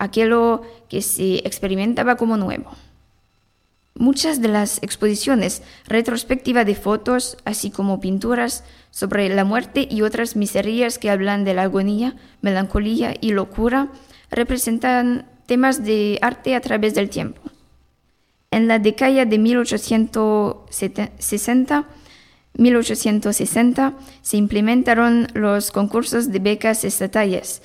[0.00, 2.72] aquello que se experimentaba como nuevo.
[3.94, 10.36] Muchas de las exposiciones retrospectivas de fotos, así como pinturas sobre la muerte y otras
[10.36, 13.88] miserías que hablan de la agonía, melancolía y locura,
[14.30, 17.42] representan temas de arte a través del tiempo.
[18.50, 21.84] En la década de 1860,
[22.56, 27.60] 1860 se implementaron los concursos de becas estatales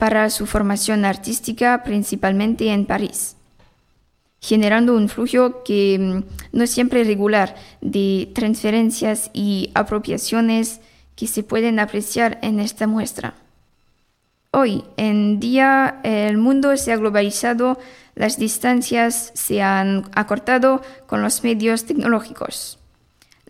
[0.00, 3.36] para su formación artística, principalmente en París,
[4.40, 10.80] generando un flujo que mm, no siempre regular de transferencias y apropiaciones
[11.16, 13.34] que se pueden apreciar en esta muestra.
[14.52, 17.78] Hoy en día el mundo se ha globalizado,
[18.14, 22.79] las distancias se han acortado con los medios tecnológicos.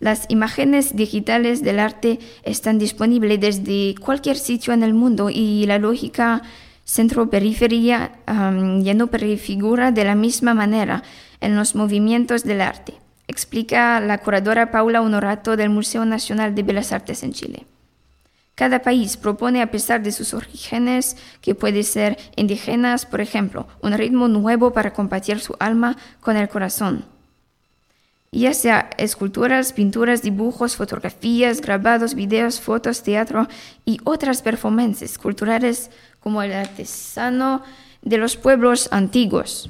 [0.01, 5.77] Las imágenes digitales del arte están disponibles desde cualquier sitio en el mundo y la
[5.77, 6.41] lógica
[6.85, 11.03] centro-periferia ya no prefigura de la misma manera
[11.39, 12.95] en los movimientos del arte,
[13.27, 17.67] explica la curadora Paula Honorato del Museo Nacional de Bellas Artes en Chile.
[18.55, 23.93] Cada país propone, a pesar de sus orígenes, que pueden ser indígenas, por ejemplo, un
[23.93, 27.05] ritmo nuevo para compartir su alma con el corazón
[28.39, 33.47] ya sea esculturas, pinturas, dibujos, fotografías, grabados, videos, fotos, teatro
[33.85, 35.91] y otras performances culturales
[36.21, 37.61] como el artesano
[38.01, 39.69] de los pueblos antiguos.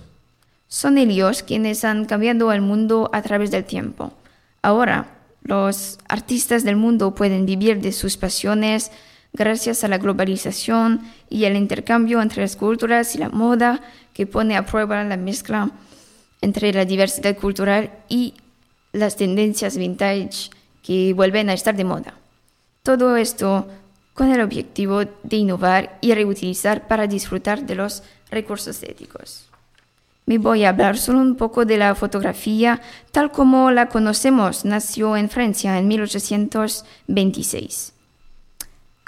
[0.67, 4.13] Son ellos quienes han cambiado el mundo a través del tiempo.
[4.61, 5.07] Ahora,
[5.43, 8.91] los artistas del mundo pueden vivir de sus pasiones
[9.33, 13.81] gracias a la globalización y el intercambio entre las culturas y la moda
[14.13, 15.71] que pone a prueba la mezcla
[16.41, 18.35] entre la diversidad cultural y
[18.93, 20.49] las tendencias vintage
[20.83, 22.13] que vuelven a estar de moda.
[22.83, 23.67] Todo esto
[24.13, 29.47] con el objetivo de innovar y reutilizar para disfrutar de los recursos éticos.
[30.25, 32.79] Me voy a hablar solo un poco de la fotografía
[33.11, 34.65] tal como la conocemos.
[34.65, 37.93] Nació en Francia en 1826.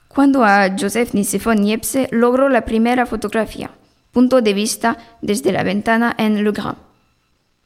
[0.07, 3.71] Cuando a Joseph Nicéphore Niepce logró la primera fotografía,
[4.11, 6.77] punto de vista desde la ventana en Le Grand.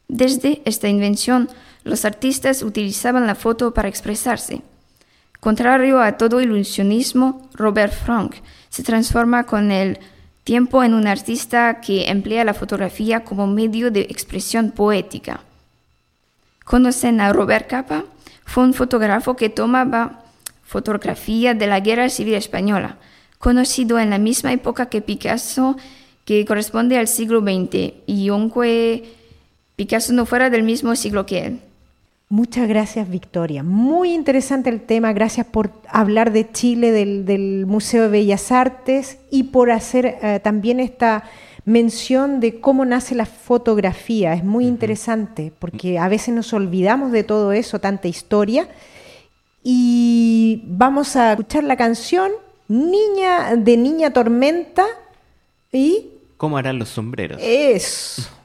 [0.07, 1.49] Desde esta invención,
[1.83, 4.61] los artistas utilizaban la foto para expresarse.
[5.39, 8.35] Contrario a todo ilusionismo, Robert Frank
[8.69, 9.99] se transforma con el
[10.43, 15.41] tiempo en un artista que emplea la fotografía como medio de expresión poética.
[16.63, 18.05] ¿Conocen a Robert Capa?
[18.45, 20.23] Fue un fotógrafo que tomaba
[20.63, 22.97] fotografía de la Guerra Civil Española,
[23.39, 25.77] conocido en la misma época que Picasso,
[26.25, 29.16] que corresponde al siglo XX, y aunque
[29.77, 31.59] Picasso no fuera del mismo siglo que él.
[32.29, 33.61] Muchas gracias, Victoria.
[33.61, 35.13] Muy interesante el tema.
[35.13, 40.79] Gracias por hablar de Chile, del, Museo de Bellas Artes y por hacer eh, también
[40.79, 41.25] esta
[41.63, 44.33] mención de cómo nace la fotografía.
[44.33, 48.67] Es muy interesante porque a veces nos olvidamos de todo eso, tanta historia.
[49.63, 52.31] Y vamos a escuchar la canción
[52.67, 54.85] Niña de Niña Tormenta
[55.71, 56.09] y...
[56.37, 57.39] ¿Cómo harán los sombreros?
[57.43, 58.36] Eso.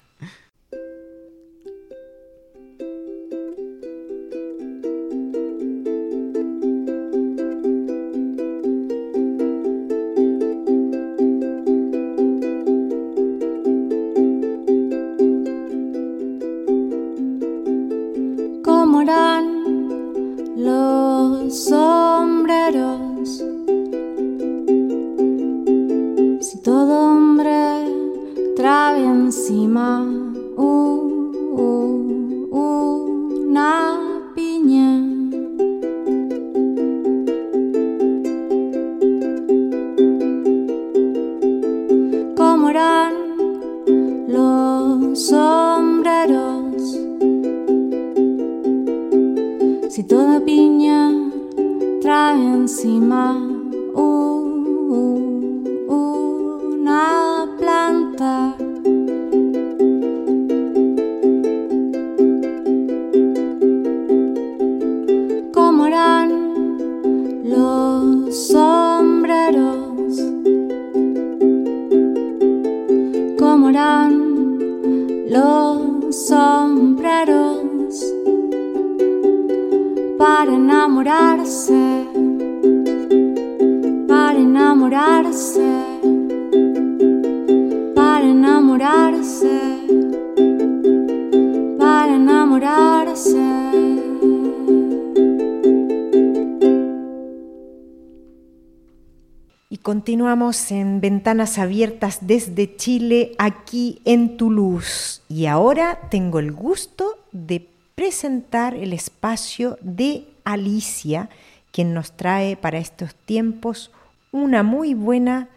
[100.33, 105.21] Continuamos en Ventanas Abiertas desde Chile, aquí en Toulouse.
[105.29, 111.29] Y ahora tengo el gusto de presentar el espacio de Alicia,
[111.71, 113.91] quien nos trae para estos tiempos
[114.31, 115.51] una muy buena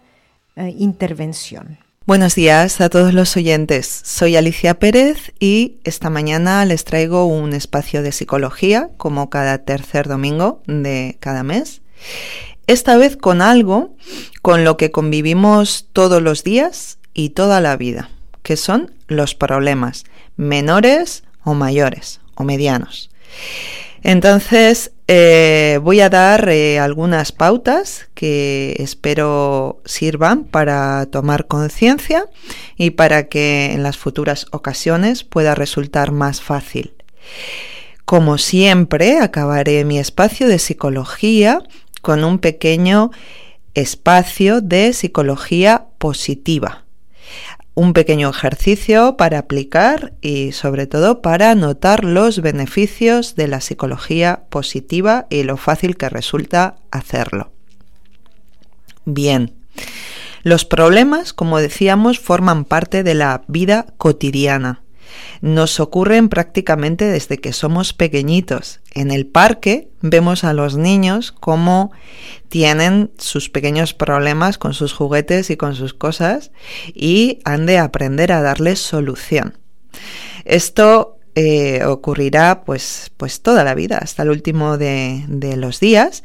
[0.57, 1.77] eh, intervención.
[2.05, 4.01] Buenos días a todos los oyentes.
[4.03, 10.09] Soy Alicia Pérez y esta mañana les traigo un espacio de psicología como cada tercer
[10.09, 11.81] domingo de cada mes.
[12.67, 13.95] Esta vez con algo
[14.41, 18.09] con lo que convivimos todos los días y toda la vida,
[18.43, 20.03] que son los problemas,
[20.35, 23.09] menores o mayores o medianos.
[24.01, 32.25] Entonces, eh, voy a dar eh, algunas pautas que espero sirvan para tomar conciencia
[32.77, 36.93] y para que en las futuras ocasiones pueda resultar más fácil.
[38.05, 41.63] Como siempre, acabaré mi espacio de psicología
[42.05, 43.09] con un pequeño
[43.73, 46.85] espacio de psicología positiva.
[47.73, 54.43] Un pequeño ejercicio para aplicar y sobre todo para notar los beneficios de la psicología
[54.51, 57.51] positiva y lo fácil que resulta hacerlo.
[59.05, 59.55] Bien,
[60.43, 64.84] los problemas, como decíamos, forman parte de la vida cotidiana
[65.41, 68.81] nos ocurren prácticamente desde que somos pequeñitos.
[68.93, 71.91] En el parque vemos a los niños cómo
[72.49, 76.51] tienen sus pequeños problemas con sus juguetes y con sus cosas
[76.93, 79.57] y han de aprender a darles solución.
[80.45, 86.23] Esto eh, ocurrirá pues, pues toda la vida, hasta el último de, de los días.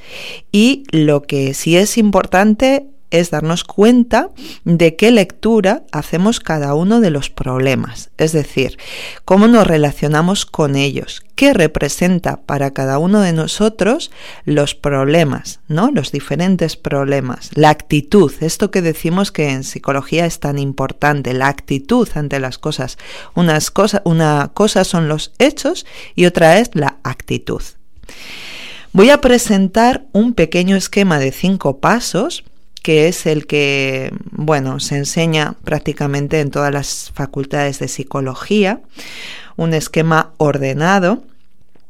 [0.53, 4.31] Y lo que sí es importante es darnos cuenta
[4.65, 8.79] de qué lectura hacemos cada uno de los problemas, es decir,
[9.25, 14.11] cómo nos relacionamos con ellos, qué representa para cada uno de nosotros
[14.45, 15.91] los problemas, ¿no?
[15.91, 21.49] Los diferentes problemas, la actitud, esto que decimos que en psicología es tan importante, la
[21.49, 22.99] actitud ante las cosas.
[23.35, 23.73] Unas
[24.05, 27.63] una cosa son los hechos y otra es la actitud.
[28.93, 32.45] Voy a presentar un pequeño esquema de cinco pasos
[32.83, 38.81] que es el que, bueno, se enseña prácticamente en todas las facultades de psicología,
[39.57, 41.23] un esquema ordenado,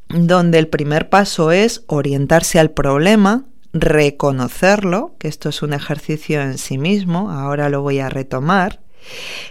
[0.09, 6.59] donde el primer paso es orientarse al problema, reconocerlo, que esto es un ejercicio en
[6.59, 8.81] sí mismo, ahora lo voy a retomar.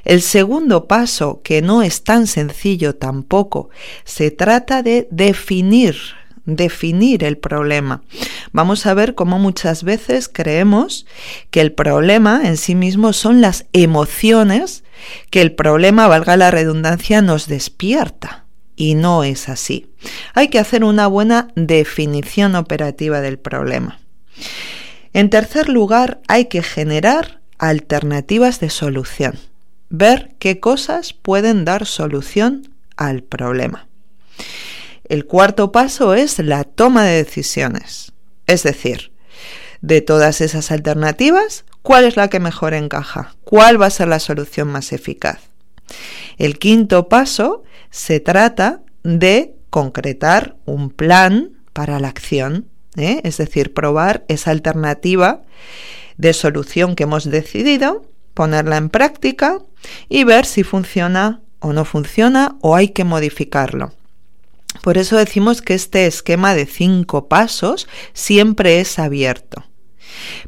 [0.03, 3.69] El segundo paso, que no es tan sencillo tampoco,
[4.03, 5.95] se trata de definir
[6.55, 8.01] definir el problema.
[8.51, 11.05] Vamos a ver cómo muchas veces creemos
[11.51, 14.83] que el problema en sí mismo son las emociones
[15.29, 18.45] que el problema, valga la redundancia, nos despierta.
[18.75, 19.87] Y no es así.
[20.33, 23.99] Hay que hacer una buena definición operativa del problema.
[25.11, 29.37] En tercer lugar, hay que generar alternativas de solución.
[29.89, 33.87] Ver qué cosas pueden dar solución al problema.
[35.09, 38.13] El cuarto paso es la toma de decisiones.
[38.45, 39.11] Es decir,
[39.81, 43.35] de todas esas alternativas, ¿cuál es la que mejor encaja?
[43.43, 45.39] ¿Cuál va a ser la solución más eficaz?
[46.37, 53.21] El quinto paso se trata de concretar un plan para la acción, ¿eh?
[53.23, 55.41] es decir, probar esa alternativa
[56.17, 58.05] de solución que hemos decidido,
[58.35, 59.57] ponerla en práctica
[60.07, 63.93] y ver si funciona o no funciona o hay que modificarlo.
[64.81, 69.63] Por eso decimos que este esquema de cinco pasos siempre es abierto.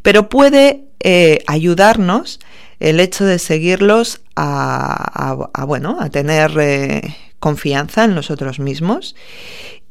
[0.02, 2.40] Pero puede eh, ayudarnos
[2.80, 9.16] el hecho de seguirlos a, bueno, a tener eh, confianza en nosotros mismos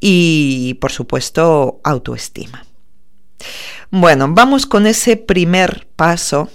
[0.00, 2.64] y, por supuesto, autoestima.
[3.90, 6.48] Bueno, vamos con ese primer paso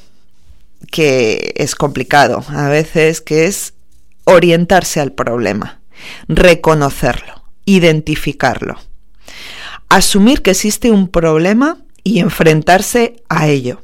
[0.91, 3.73] que es complicado a veces, que es
[4.25, 5.81] orientarse al problema,
[6.27, 8.79] reconocerlo identificarlo.
[9.89, 13.81] Asumir que existe un problema y enfrentarse a ello.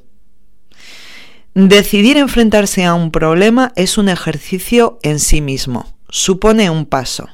[1.53, 7.27] Decidir enfrentarse a un problema es un ejercicio en sí mismo, supone un paso,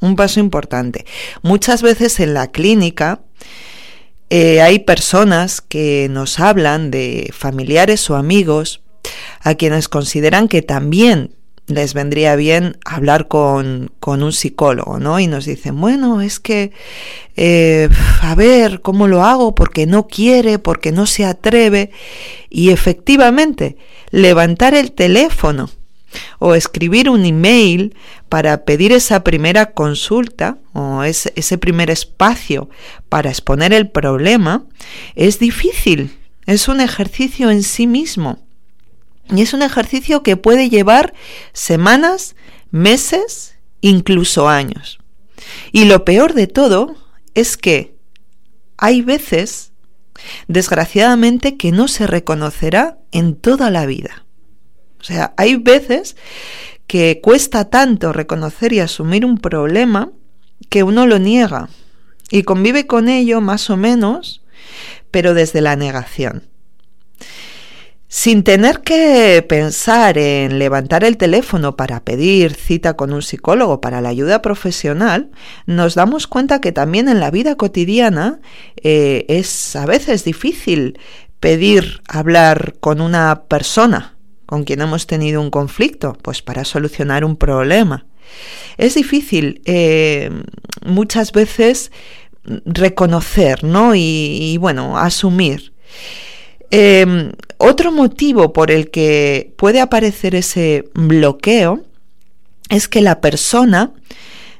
[0.00, 1.04] un paso importante.
[1.42, 3.20] Muchas veces en la clínica
[4.30, 8.80] eh, hay personas que nos hablan de familiares o amigos
[9.40, 11.34] a quienes consideran que también
[11.66, 15.20] les vendría bien hablar con, un psicólogo, ¿no?
[15.20, 16.72] Y nos dicen, bueno, es que,
[17.36, 17.88] eh,
[18.20, 19.54] a ver, ¿cómo lo hago?
[19.54, 21.90] Porque no quiere, porque no se atreve.
[22.50, 23.76] Y efectivamente,
[24.10, 25.70] levantar el teléfono
[26.38, 27.94] o escribir un email
[28.28, 32.68] para pedir esa primera consulta o ese, ese primer espacio
[33.08, 34.64] para exponer el problema
[35.14, 38.41] es difícil, es un ejercicio en sí mismo.
[39.30, 41.14] Y es un ejercicio que puede llevar
[41.52, 42.36] semanas,
[42.70, 44.98] meses, incluso años.
[45.72, 46.96] Y lo peor de todo
[47.34, 47.96] es que
[48.76, 49.72] hay veces,
[50.48, 54.26] desgraciadamente, que no se reconocerá en toda la vida.
[55.00, 56.16] O sea, hay veces
[56.86, 60.10] que cuesta tanto reconocer y asumir un problema
[60.68, 61.68] que uno lo niega
[62.30, 64.42] y convive con ello más o menos,
[65.10, 66.48] pero desde la negación.
[68.14, 74.02] Sin tener que pensar en levantar el teléfono para pedir cita con un psicólogo para
[74.02, 75.30] la ayuda profesional,
[75.64, 78.40] nos damos cuenta que también en la vida cotidiana
[78.82, 80.98] eh, es a veces difícil
[81.40, 87.36] pedir hablar con una persona con quien hemos tenido un conflicto, pues para solucionar un
[87.36, 88.04] problema.
[88.76, 90.28] Es difícil eh,
[90.84, 91.90] muchas veces
[92.66, 93.94] reconocer, ¿no?
[93.94, 95.72] y bueno, asumir.
[96.74, 101.84] Em, otro motivo por el que puede aparecer ese bloqueo
[102.70, 103.92] es que la persona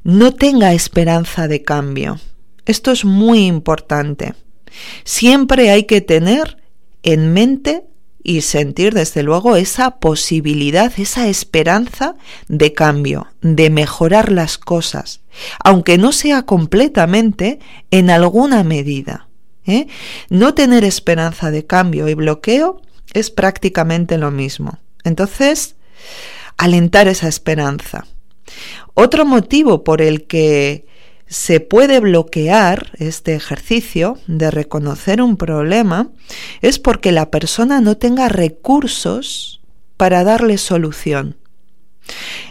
[0.04, 2.20] no tenga esperanza de cambio.
[2.66, 4.34] Esto es muy importante.
[5.04, 6.58] Siempre hay que tener
[7.02, 7.84] en mente
[8.22, 12.16] y sentir desde luego esa posibilidad, esa esperanza
[12.46, 15.22] de cambio, de mejorar las cosas,
[15.64, 17.58] aunque no sea completamente,
[17.90, 19.28] en alguna medida.
[19.66, 19.86] ¿Eh?
[20.28, 22.80] No tener esperanza de cambio y bloqueo
[23.14, 24.78] es prácticamente lo mismo.
[25.04, 25.76] Entonces,
[26.56, 28.06] alentar esa esperanza.
[28.94, 30.86] Otro motivo por el que
[31.26, 36.10] se puede bloquear este ejercicio de reconocer un problema
[36.60, 39.62] es porque la persona no tenga recursos
[39.96, 41.36] para darle solución.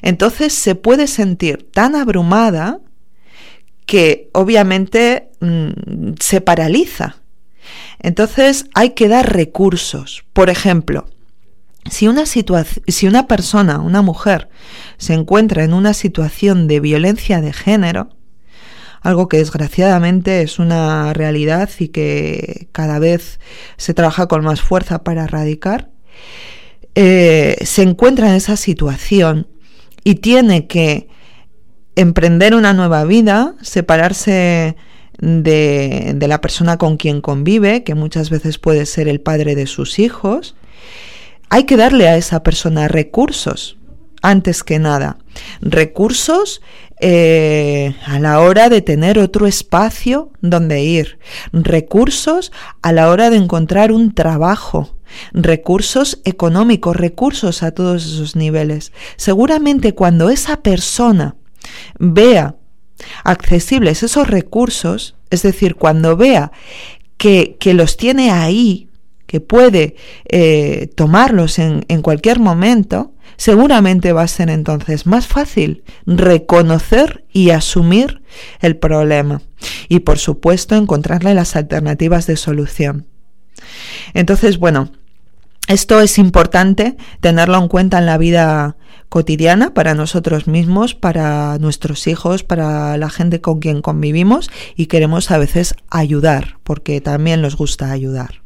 [0.02, 2.80] Entonces se puede sentir tan abrumada
[3.92, 7.18] que obviamente mm, se paraliza.
[8.00, 10.24] Entonces hay que dar recursos.
[10.32, 11.10] Por ejemplo,
[11.90, 14.48] si una, si una persona, una mujer,
[14.98, 18.12] se encuentra en una situación de violencia de género,
[19.02, 23.42] algo que desgraciadamente es una realidad y que cada vez
[23.76, 25.90] se trabaja con más fuerza para erradicar,
[26.96, 29.48] eh, se encuentra en esa situación
[30.06, 31.10] y tiene que
[31.96, 34.76] emprender una nueva vida, separarse
[35.20, 39.68] de, de, la persona con quien convive, que muchas veces puede ser el padre de
[39.68, 40.56] sus hijos,
[41.50, 43.78] hay que darle a esa persona recursos,
[44.22, 45.18] antes que nada.
[45.62, 46.62] Recursos
[47.02, 51.20] eh, a la hora de tener otro espacio donde ir.
[51.52, 52.52] Recursos
[52.82, 54.96] a la hora de encontrar un trabajo
[55.34, 58.94] recursos económicos, recursos a todos esos niveles.
[59.18, 61.36] Seguramente cuando esa persona
[62.00, 62.56] vea
[63.24, 66.52] accesibles esos recursos, es decir, cuando vea
[67.18, 68.90] que, los tiene ahí,
[69.28, 69.96] que puede
[70.30, 77.52] eh, tomarlos en, en cualquier momento, seguramente va a ser entonces más fácil reconocer y
[77.52, 78.22] asumir
[78.60, 79.42] el problema
[79.88, 83.08] y por supuesto encontrarle las alternativas de solución.
[84.14, 84.92] Entonces, bueno,
[85.68, 88.76] esto es importante tenerlo en cuenta en la vida
[89.12, 95.32] cotidiana para nosotros mismos, para nuestros hijos, para la gente con quien convivimos y queremos
[95.32, 98.42] a veces ayudar, porque también nos gusta ayudar.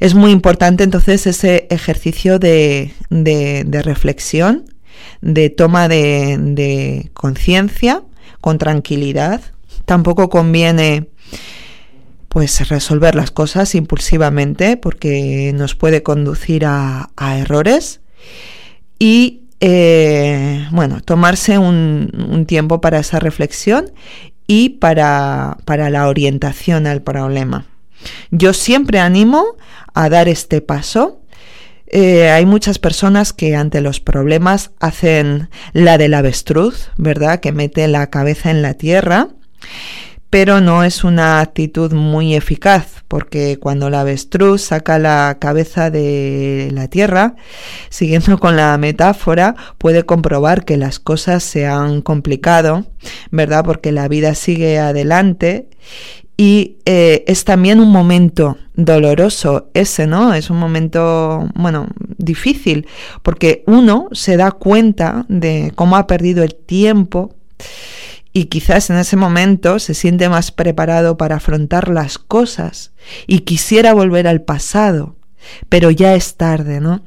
[0.00, 2.94] Es muy importante entonces ese ejercicio de,
[3.84, 4.64] reflexión,
[5.20, 8.04] de toma de, de conciencia,
[8.40, 9.42] con tranquilidad.
[9.84, 11.10] Tampoco conviene
[12.30, 18.00] pues resolver las cosas impulsivamente porque nos puede conducir a, errores
[18.98, 23.90] y eh, bueno, tomarse un, tiempo para esa reflexión
[24.46, 27.66] y para, para la orientación al problema.
[28.30, 29.44] Yo siempre animo
[29.94, 31.20] a dar este paso.
[31.88, 37.40] Eh, hay muchas personas que ante los problemas hacen la del avestruz, ¿verdad?
[37.40, 39.28] Que mete la cabeza en la tierra
[40.36, 46.68] pero no es una actitud muy eficaz, porque cuando la avestruz saca la cabeza de
[46.74, 47.36] la tierra,
[47.88, 52.84] siguiendo con la metáfora, puede comprobar que las cosas se han complicado,
[53.30, 53.64] ¿verdad?
[53.64, 55.70] Porque la vida sigue adelante
[56.36, 60.34] y eh, es también un momento doloroso ese, ¿no?
[60.34, 61.88] Es un momento, bueno,
[62.18, 62.86] difícil,
[63.22, 67.34] porque uno se da cuenta de cómo ha perdido el tiempo
[68.36, 72.92] y quizás en ese momento se siente más preparado para afrontar las cosas
[73.26, 75.16] y quisiera volver al pasado,
[75.70, 77.02] pero ya es tarde, ¿no?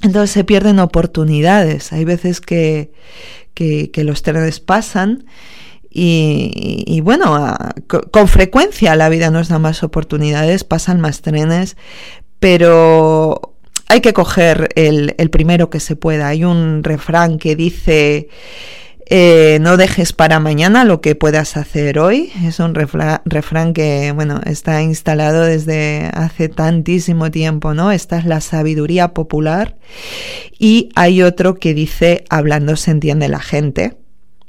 [0.00, 1.92] Entonces se pierden oportunidades.
[1.92, 2.92] Hay veces que,
[3.52, 5.26] que, los trenes pasan
[5.90, 7.46] y, bueno,
[8.10, 11.76] con frecuencia la vida nos da más oportunidades, pasan más trenes,
[12.38, 13.54] pero
[13.88, 16.28] hay que coger el, el primero que se pueda.
[16.28, 18.30] Hay un refrán que dice
[19.06, 22.32] eh, no dejes para mañana lo que puedas hacer hoy.
[22.44, 27.92] Es un refrán que, bueno, está instalado desde hace tantísimo tiempo, ¿no?
[27.92, 29.76] Esta es la sabiduría popular.
[30.58, 33.96] Y hay otro que dice, hablando se entiende la gente.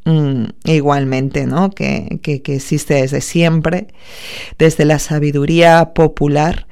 [0.05, 1.71] Mm, igualmente, ¿no?
[1.71, 3.87] Que, que, existe desde siempre,
[4.59, 6.67] desde la sabiduría popular.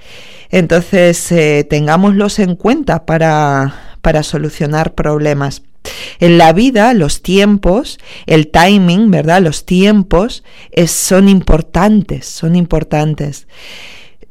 [0.52, 5.64] Entonces, eh, tengámoslos en cuenta para, para solucionar problemas.
[6.20, 9.42] En la vida, los tiempos, el timing, ¿verdad?
[9.42, 10.44] Los tiempos
[10.88, 13.48] son importantes, son importantes.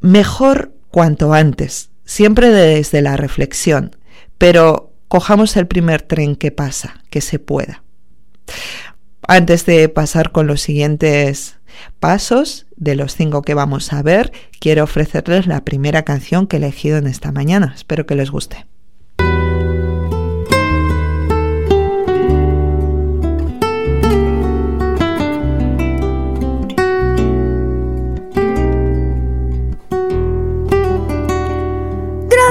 [0.01, 3.97] Mejor cuanto antes, siempre desde la reflexión,
[4.39, 7.83] pero cojamos el primer tren que pasa, que se pueda.
[9.29, 11.57] Antes de pasar con los siguientes
[12.01, 16.59] pasos de los cinco que vamos a ver, quiero ofrecerles la primera canción que he
[16.59, 17.73] elegido en esta mañana.
[17.75, 18.67] Espero que les guste.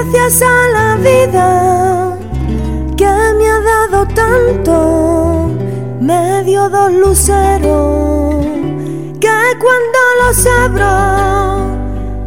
[0.02, 2.16] Gracias a la vida
[2.96, 5.50] que me ha dado tanto,
[6.00, 8.44] me dio dos luceros
[9.20, 11.78] que cuando los abro,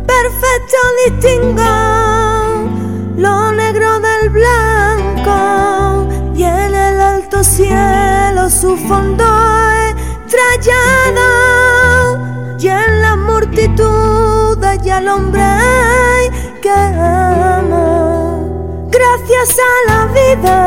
[0.06, 1.64] perfecto distingo
[3.18, 9.26] lo negro del blanco y en el alto cielo su fondo
[10.28, 11.28] estrellado
[12.58, 15.44] y en la multitud hay al hombre
[16.62, 17.25] que.
[19.38, 20.58] Gracias a la vida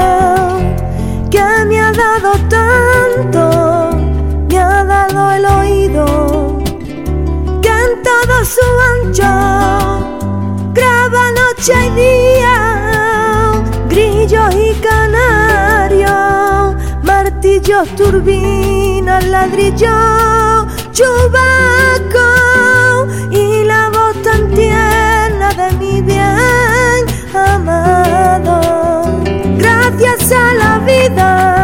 [1.30, 3.96] que me ha dado tanto,
[4.46, 6.62] me ha dado el oído
[7.62, 8.60] que en todo su
[8.94, 9.32] ancho
[10.74, 13.52] graba noche y día,
[13.88, 22.37] grillo y canario, martillos, turbinas, ladrillo, chubaco
[30.88, 31.57] vida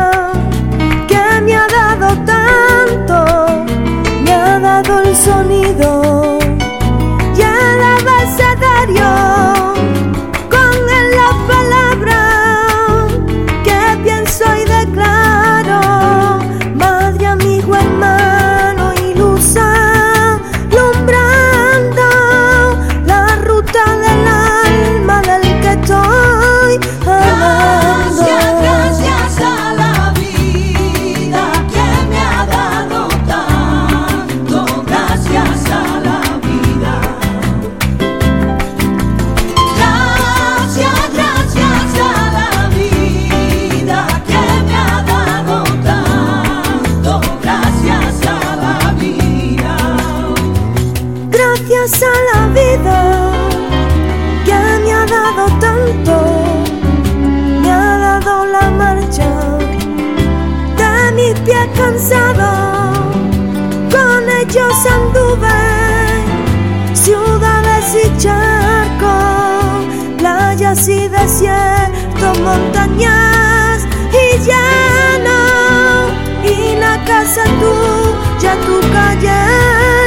[77.04, 79.40] casa tuya, tu calle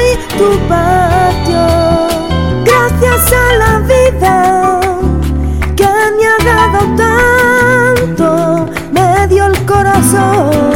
[0.10, 1.66] y tu patio.
[2.66, 4.80] Gracias a la vida
[5.76, 10.67] que me ha dado tanto, me dio el corazón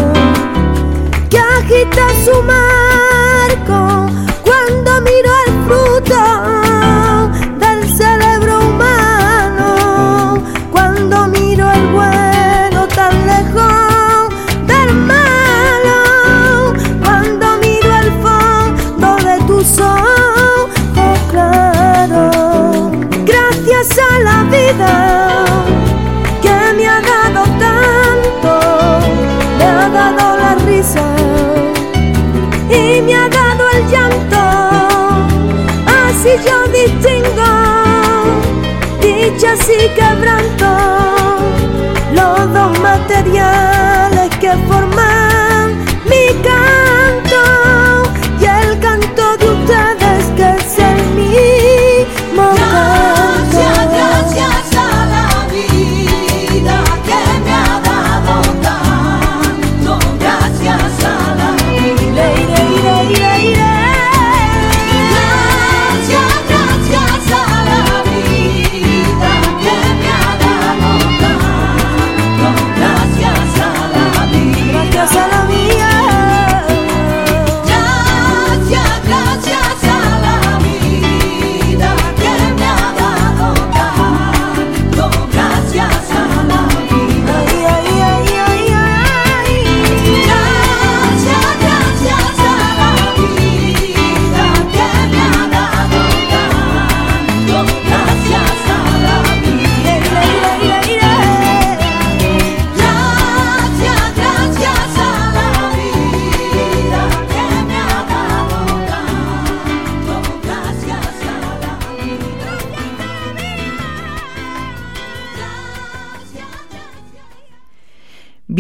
[39.41, 40.60] dichas y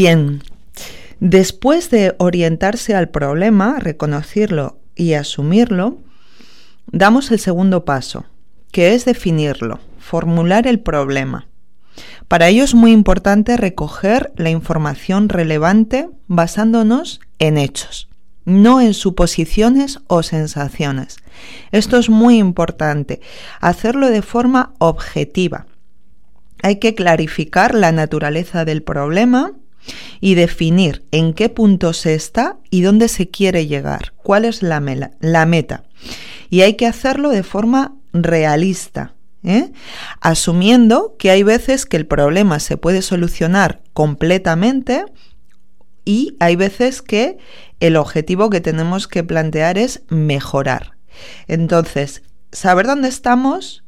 [0.03, 0.41] Bien,
[1.19, 5.99] después de orientarse al problema, reconocerlo y asumirlo,
[6.87, 8.25] damos el segundo paso,
[8.71, 11.45] que es definirlo, formular el problema.
[12.27, 18.09] Para ello es muy importante recoger la información relevante basándonos en hechos,
[18.43, 21.17] no en suposiciones o sensaciones.
[21.71, 23.21] Esto es muy importante,
[23.59, 25.67] hacerlo de forma objetiva.
[26.63, 29.53] Hay que clarificar la naturaleza del problema
[30.19, 34.79] y definir en qué punto se está y dónde se quiere llegar, cuál es la,
[34.79, 35.83] meta.
[36.49, 39.13] Y hay que hacerlo de forma realista,
[39.43, 39.71] ¿eh?
[40.19, 45.05] asumiendo que hay veces que el problema se puede solucionar completamente
[46.05, 47.37] y hay veces que
[47.79, 50.93] el objetivo que tenemos que plantear es mejorar.
[51.47, 52.21] Entonces,
[52.51, 53.83] saber dónde estamos,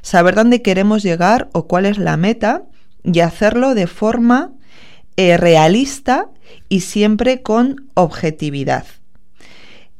[0.00, 2.62] saber dónde queremos llegar o cuál es la meta
[3.04, 4.52] y hacerlo de forma
[5.16, 6.28] eh, realista
[6.68, 8.84] y siempre con objetividad.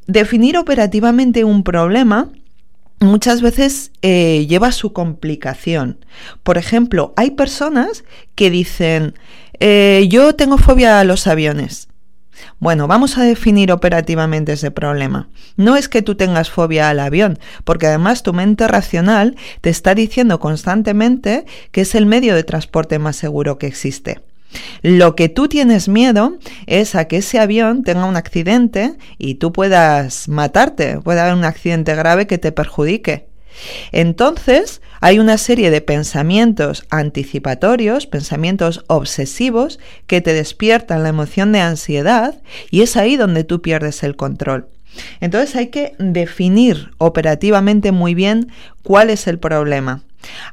[0.06, 2.30] Definir operativamente un problema
[3.00, 6.04] muchas veces eh, lleva su complicación.
[6.42, 9.14] Por ejemplo, hay personas que dicen,
[9.60, 11.88] eh, yo tengo fobia a los aviones.
[12.58, 15.28] Bueno, vamos a definir operativamente ese problema.
[15.56, 19.94] No es que tú tengas fobia al avión, porque además tu mente racional te está
[19.94, 24.20] diciendo constantemente que es el medio de transporte más seguro que existe.
[24.82, 29.52] Lo que tú tienes miedo es a que ese avión tenga un accidente y tú
[29.52, 33.26] puedas matarte, pueda haber un accidente grave que te perjudique.
[33.92, 41.60] Entonces, hay una serie de pensamientos anticipatorios, pensamientos obsesivos, que te despiertan la emoción de
[41.60, 44.68] ansiedad y es ahí donde tú pierdes el control.
[45.20, 48.52] Entonces hay que definir operativamente muy bien
[48.82, 50.02] cuál es el problema.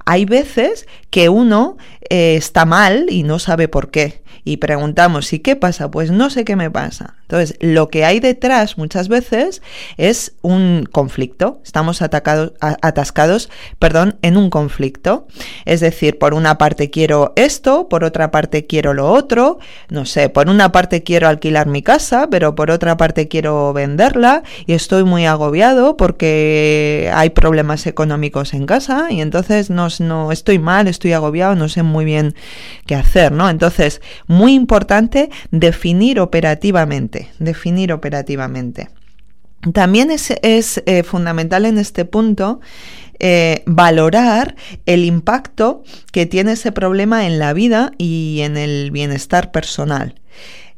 [0.06, 1.78] Hay veces que uno
[2.10, 4.22] eh, está mal y no sabe por qué.
[4.44, 5.92] Y preguntamos, ¿y qué pasa?
[5.92, 7.16] Pues no sé qué me pasa.
[7.22, 9.62] Entonces, lo que hay detrás muchas veces
[9.98, 11.62] es un conflicto.
[11.64, 15.28] Estamos atacados, atascados perdón, en un conflicto.
[15.66, 19.60] Es decir, por una parte quiero esto, por otra parte quiero lo otro.
[19.90, 24.42] No sé, por una parte quiero alquilar mi casa, pero por otra parte quiero venderla
[24.66, 30.58] y estoy muy agobiado porque hay problemas económicos en casa y entonces no, no estoy
[30.58, 32.36] mal, estoy agobiado, no sé muy bien
[32.86, 33.50] qué hacer, ¿no?
[33.50, 38.90] Entonces, muy importante definir operativamente, definir operativamente.
[39.74, 42.62] También es, es, eh, fundamental en este punto
[43.20, 44.56] eh, valorar
[44.86, 50.16] el impacto que tiene ese problema en la vida y en el bienestar personal.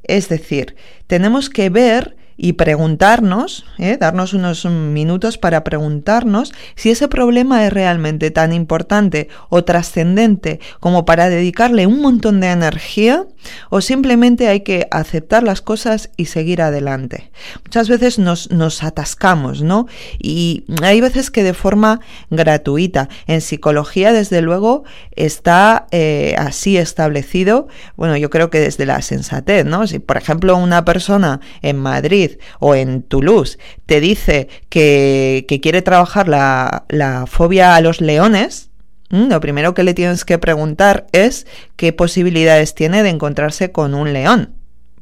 [0.03, 0.76] Es decir,
[1.06, 3.98] tenemos que ver y preguntarnos, ¿eh?
[3.99, 11.06] darnos unos minutos para preguntarnos si ese problema es realmente tan importante o trascendente como
[11.06, 13.26] para dedicarle un montón de energía
[13.70, 17.32] o simplemente hay que aceptar las cosas y seguir adelante.
[17.64, 19.88] Muchas veces nos, nos atascamos, ¿no?
[20.20, 23.10] Y hay veces que de forma gratuita.
[23.28, 24.84] En psicología, desde luego,
[25.16, 29.88] está eh, así establecido, bueno, yo creo que desde la sensatez, ¿no?
[29.88, 32.20] Si, por ejemplo, una persona en Madrid
[32.60, 38.69] o en Toulouse te dice que, quiere trabajar la, la fobia a los leones,
[39.10, 41.45] lo primero que le tienes que preguntar es
[41.76, 44.56] qué posibilidades tiene de encontrarse con un león.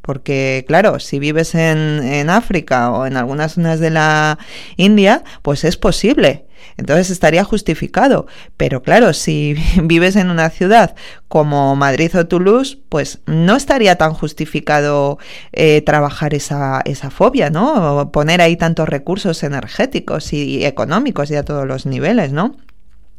[0.09, 4.39] Porque, claro, si vives en, en, África o en algunas zonas de la
[4.75, 6.47] India, pues es posible.
[6.77, 8.25] entonces estaría justificado.
[8.57, 10.95] Pero claro, si vives en una ciudad
[11.27, 15.19] como Madrid o Toulouse, pues no estaría tan justificado
[15.51, 17.99] eh, trabajar esa, esa fobia, ¿no?
[17.99, 22.55] O poner ahí tantos recursos energéticos y económicos y a todos los niveles, ¿no?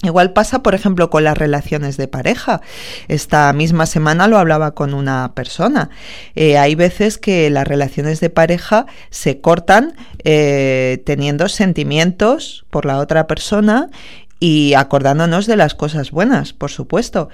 [0.02, 2.62] Igual pasa, por ejemplo, con las relaciones de pareja.
[3.09, 5.90] Esta misma semana lo hablaba con una persona.
[6.35, 9.94] Eh, hay veces que las relaciones de pareja se cortan
[10.24, 13.90] eh, teniendo sentimientos por la otra persona
[14.39, 17.28] y acordándonos de las cosas buenas, por supuesto.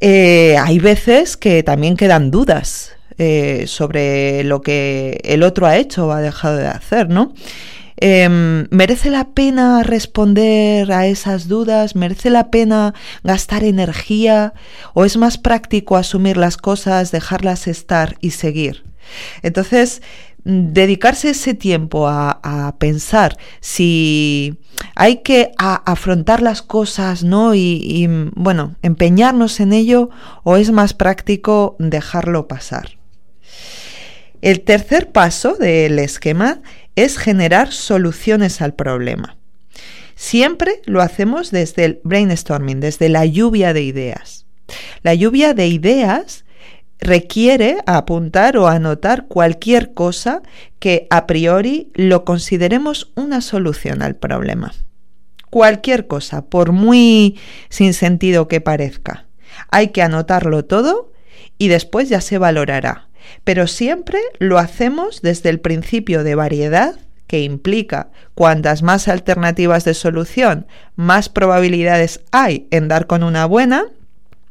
[0.00, 2.92] Eh, hay veces que también quedan dudas
[3.66, 7.34] sobre lo que el otro ha hecho o ha dejado de hacer, ¿no?
[8.00, 11.96] Em, ¿Merece la pena responder a esas dudas?
[11.96, 12.94] ¿Merece la pena
[13.24, 14.54] gastar energía?
[14.94, 18.84] ¿O es más práctico asumir las cosas, dejarlas estar y seguir?
[19.42, 20.00] Entonces,
[20.44, 24.58] mm, dedicarse ese tiempo a, pensar si
[24.94, 27.54] hay que afrontar las cosas, ¿no?
[27.54, 28.06] y,
[28.36, 30.10] bueno, empeñarnos en ello
[30.44, 32.98] o es más práctico dejarlo pasar.
[34.40, 36.60] El tercer paso del esquema
[37.04, 39.36] es generar soluciones al problema.
[40.16, 44.46] Siempre lo hacemos desde el brainstorming, desde la lluvia de ideas.
[45.02, 46.44] La lluvia de ideas
[46.98, 50.42] requiere apuntar o anotar cualquier cosa
[50.80, 54.72] que a priori lo consideremos una solución al problema.
[55.50, 57.38] Cualquier cosa, por muy
[57.68, 59.26] sin sentido que parezca.
[59.70, 61.12] Hay que anotarlo todo
[61.58, 63.07] y después ya se valorará
[63.44, 66.96] pero siempre lo hacemos desde el principio de variedad
[67.26, 73.84] que implica cuantas más alternativas de solución, más probabilidades hay en dar con una buena,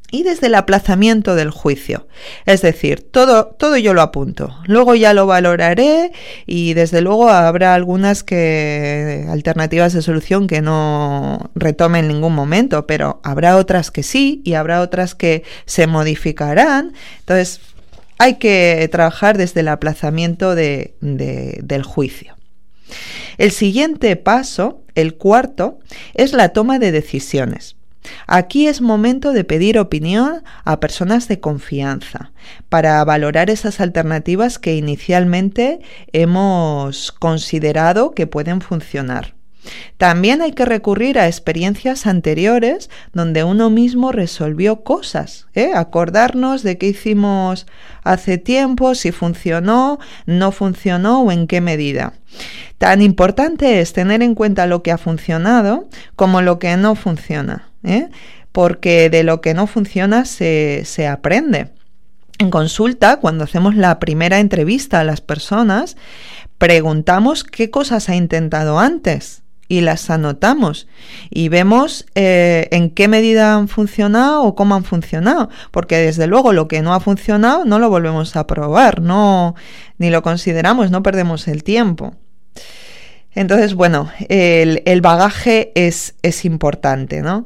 [0.10, 2.08] y desde el aplazamiento del juicio.
[2.46, 4.56] Es decir, todo, todo yo lo apunto.
[4.66, 6.12] Luego ya lo valoraré
[6.46, 12.88] y desde luego habrá algunas que alternativas de solución que no retome en ningún momento,
[12.88, 16.94] pero habrá otras que sí y habrá otras que se modificarán.
[17.20, 17.60] Entonces,
[18.18, 22.36] hay que trabajar desde el aplazamiento de, del juicio.
[23.38, 25.80] El siguiente paso, el cuarto,
[26.14, 27.76] es la toma de decisiones.
[28.26, 32.32] Aquí es momento de pedir opinión a personas de confianza
[32.70, 35.80] para valorar esas alternativas que inicialmente
[36.14, 39.37] hemos considerado que pueden funcionar.
[39.98, 45.72] También hay que recurrir a experiencias anteriores donde uno mismo resolvió cosas, ¿eh?
[45.74, 47.66] acordarnos de qué hicimos
[48.04, 52.14] hace tiempo, si funcionó, no funcionó o en qué medida.
[52.78, 57.70] Tan importante es tener en cuenta lo que ha funcionado como lo que no funciona,
[57.84, 58.10] ¿eh?
[58.52, 61.74] porque de lo que no funciona se, se aprende.
[62.40, 65.98] En consulta, cuando hacemos la primera entrevista a las personas,
[66.60, 70.88] preguntamos qué cosas ha intentado antes y las anotamos
[71.30, 76.54] y vemos eh, en qué medida han funcionado o cómo han funcionado, porque desde luego
[76.54, 79.56] lo que no ha funcionado no lo volvemos a probar, no
[79.98, 82.16] ni lo consideramos, no perdemos el tiempo.
[83.34, 87.46] Entonces, bueno, el, bagaje es, es, importante, ¿no?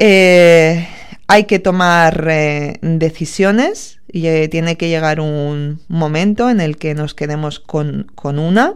[0.00, 0.88] Eh,
[1.28, 7.14] hay que tomar eh, decisiones y tiene que llegar un momento en el que nos
[7.14, 8.74] quedemos con, con una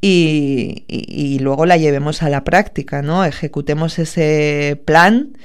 [0.00, 3.24] y, luego la llevemos a la práctica, ¿no?
[3.24, 5.36] Ejecutemos ese plan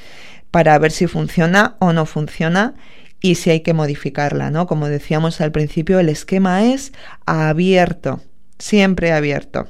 [0.52, 2.76] para ver si funciona o no funciona
[3.19, 4.68] y si hay que modificarla, ¿no?
[4.68, 6.94] Como decíamos al principio, el esquema es
[7.26, 8.22] abierto,
[8.57, 9.68] siempre abierto.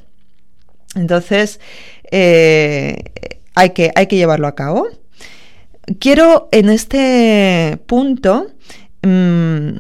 [0.96, 1.60] Entonces,
[2.12, 3.12] eh,
[3.56, 4.88] hay, que, hay que llevarlo a cabo.
[6.00, 8.48] Quiero en este punto
[9.02, 9.78] mm,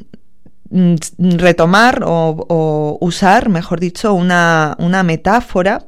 [1.17, 5.85] retomar o, usar, mejor dicho, una, una metáfora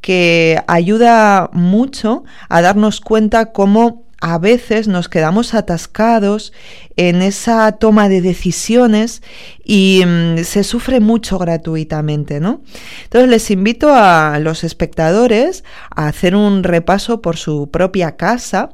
[0.00, 6.52] que ayuda mucho a darnos cuenta cómo a veces nos quedamos atascados
[6.96, 9.20] en esa toma de decisiones
[9.64, 12.62] y mm, se sufre mucho gratuitamente, ¿no?
[13.02, 18.70] Entonces les invito a los espectadores a hacer un repaso por su propia casa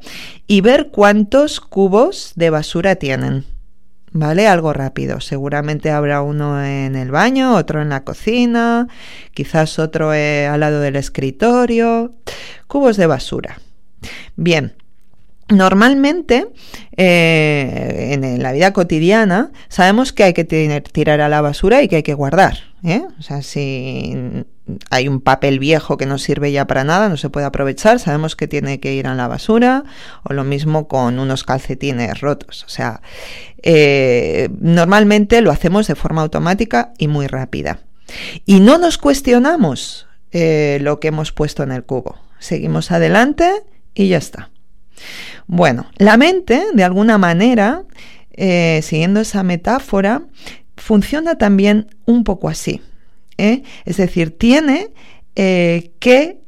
[0.46, 3.57] y ver cuántos cubos de basura tienen.
[4.12, 4.46] ¿Vale?
[4.46, 5.20] Algo rápido.
[5.20, 8.88] Seguramente habrá uno en el baño, otro en la cocina,
[9.34, 12.12] quizás otro eh, al lado del escritorio.
[12.66, 13.58] Cubos de basura.
[14.36, 14.74] Bien.
[15.50, 16.48] Normalmente,
[16.96, 21.96] eh, en, la vida cotidiana, sabemos que hay que tirar a la basura y que
[21.96, 22.58] hay que guardar.
[22.84, 23.02] ¿eh?
[23.18, 24.44] O sea, si
[24.90, 28.36] hay un papel viejo que no sirve ya para nada, no se puede aprovechar, sabemos
[28.36, 29.84] que tiene que ir a la basura,
[30.24, 32.64] o lo mismo con unos calcetines rotos.
[32.64, 33.00] O sea,
[33.62, 37.80] eh, normalmente lo hacemos de forma automática y muy rápida.
[38.46, 42.18] Y no nos cuestionamos eh, lo que hemos puesto en el cubo.
[42.38, 43.50] seguimos adelante
[43.94, 44.50] y ya está.
[45.46, 47.84] Bueno, la mente, de alguna manera,
[48.32, 50.22] eh, siguiendo esa metáfora,
[50.76, 52.82] funciona también un poco así.
[53.38, 53.62] ¿Eh?
[53.84, 54.90] Es decir, tiene
[55.36, 56.40] eh, que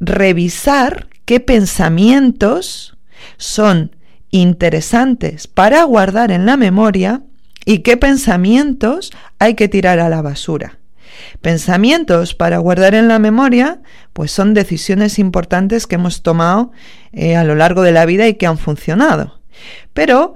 [0.00, 2.96] revisar qué pensamientos
[3.36, 3.94] son
[4.30, 7.22] interesantes para guardar en la memoria
[7.64, 10.78] y qué pensamientos hay que tirar a la basura.
[11.42, 16.72] Pensamientos para guardar en la memoria, pues son decisiones importantes que hemos tomado
[17.12, 19.40] eh, a lo largo de la vida y que han funcionado.
[19.92, 20.32] Pero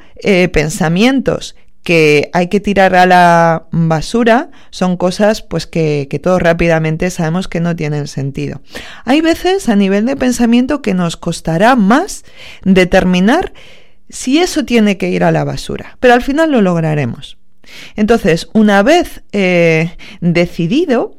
[0.52, 7.10] pensamientos que hay que tirar a la basura son cosas pues que, que todos rápidamente
[7.10, 8.62] sabemos que no tienen sentido.
[9.04, 12.24] Hay veces a nivel de pensamiento que nos costará más
[12.64, 13.52] determinar
[14.08, 17.36] si eso tiene que ir a la basura, pero al final lo lograremos.
[17.96, 21.16] Entonces, una vez eh, decidido,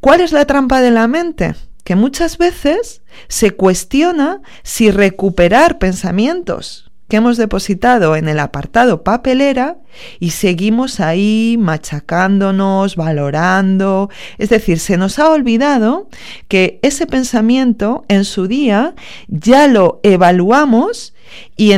[0.00, 1.54] ¿cuál es la trampa de la mente?
[1.84, 9.78] Que muchas veces se cuestiona si recuperar pensamientos que hemos depositado en el apartado papelera
[10.18, 14.10] y seguimos ahí machacándonos, valorando.
[14.38, 16.08] Es decir, se nos ha olvidado
[16.48, 18.94] que ese pensamiento en su día
[19.28, 21.14] ya lo evaluamos
[21.56, 21.72] y,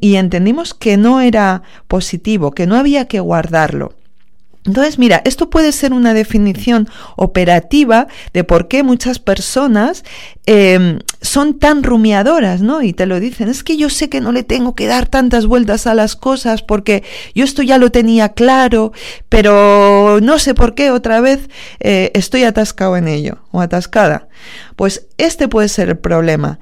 [0.00, 3.94] y entendimos que no era positivo, que no había que guardarlo.
[4.64, 10.04] Entonces, mira, esto puede ser una definición operativa de por qué muchas personas
[10.46, 12.80] em, son tan rumiadoras, ¿no?
[12.80, 15.46] Y te lo dicen, es que yo sé que no le tengo que dar tantas
[15.46, 17.02] vueltas a las cosas porque
[17.34, 18.92] yo esto ya lo tenía claro,
[19.28, 21.48] pero no sé por qué otra vez
[21.80, 24.28] eh, estoy atascado en ello o atascada.
[24.76, 26.60] Pues este puede ser el problema,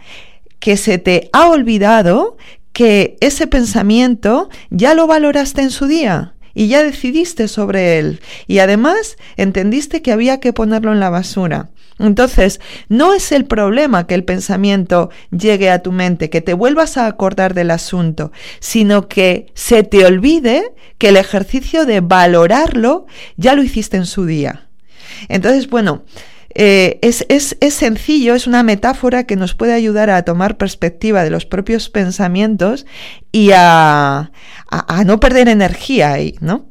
[0.58, 2.38] que se te ha olvidado
[2.72, 8.58] que ese pensamiento ya lo valoraste en su día y ya decidiste sobre él y
[8.58, 11.70] además entendiste que había que ponerlo en la basura.
[11.98, 16.96] Entonces, no es el problema que el pensamiento llegue a tu mente, que te vuelvas
[16.96, 23.06] a acordar del asunto, sino que se te olvide que el ejercicio de valorarlo
[23.36, 24.68] ya lo hiciste en su día.
[25.28, 26.04] Entonces, bueno,
[26.54, 31.22] eh, es, es, es, sencillo, es una metáfora que nos puede ayudar a tomar perspectiva
[31.22, 32.86] de los propios pensamientos
[33.30, 34.32] y a,
[34.68, 36.66] a, no perder energía ahí, ¿no?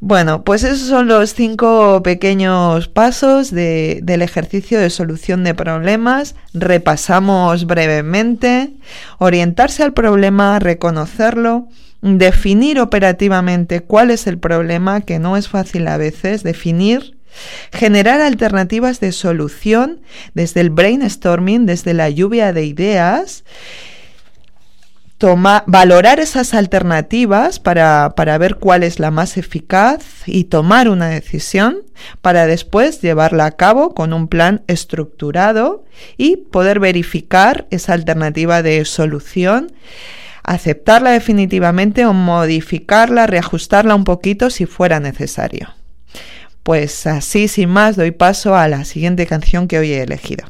[0.00, 6.36] Bueno, pues esos son los cinco pequeños pasos de, del ejercicio de solución de problemas.
[6.54, 8.72] Repasamos brevemente.
[9.18, 11.68] Orientarse al problema, reconocerlo,
[12.00, 17.19] definir operativamente cuál es el problema, que no es fácil a veces, definir
[17.72, 20.00] Generar alternativas de solución
[20.34, 23.44] desde el brainstorming, desde la lluvia de ideas.
[25.66, 31.78] valorar esas alternativas para, para ver cuál es la más eficaz y tomar una decisión
[32.22, 35.84] para después llevarla a cabo con un plan estructurado
[36.16, 39.72] y poder verificar esa alternativa de solución
[40.42, 45.79] aceptarla definitivamente o modificarla, reajustarla un poquito si fuera necesario.
[46.62, 50.46] Pues así, sin más, doy paso a la siguiente canción que hoy he elegido.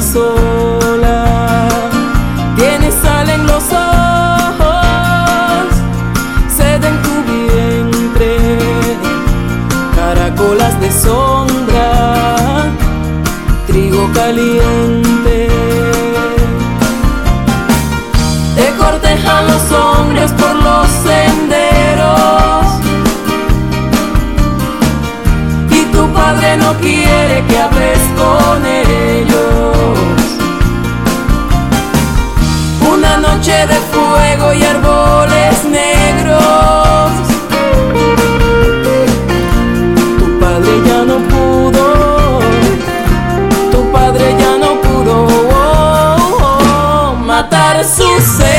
[0.00, 1.68] Sola.
[2.56, 4.86] Tienes sal en los ojos,
[6.54, 8.58] sed en tu vientre,
[9.94, 12.64] caracolas de sombra,
[13.66, 15.48] trigo caliente.
[18.56, 22.66] Te cortejan los hombres por los senderos.
[25.70, 28.75] Y tu padre no quiere que hables con ellos.
[47.76, 48.55] Matar sus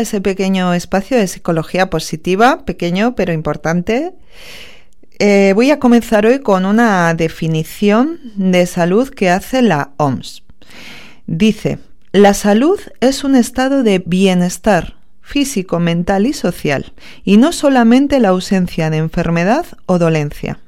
[0.00, 4.12] ese pequeño espacio de psicología positiva, pequeño pero importante.
[5.18, 10.44] Eh, voy a comenzar hoy con una definición de salud que hace la OMS.
[11.26, 11.78] Dice,
[12.12, 16.92] la salud es un estado de bienestar físico, mental y social,
[17.22, 20.58] y no solamente la ausencia de enfermedad o dolencia.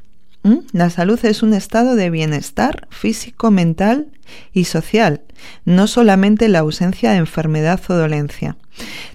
[0.42, 0.58] ¿Mm?
[0.72, 4.08] La salud es un estado de bienestar físico, mental
[4.52, 5.22] y social,
[5.64, 8.56] no solamente la ausencia de enfermedad o dolencia.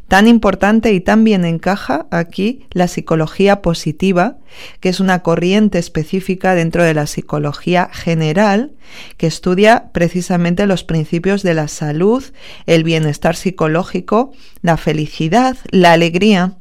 [0.07, 4.37] Tan importante y tan bien encaja aquí la psicología positiva,
[4.79, 8.73] que es una corriente específica dentro de la psicología general
[9.17, 12.23] que estudia precisamente los principios de la salud,
[12.67, 16.53] el bienestar psicológico, la felicidad, la alegría,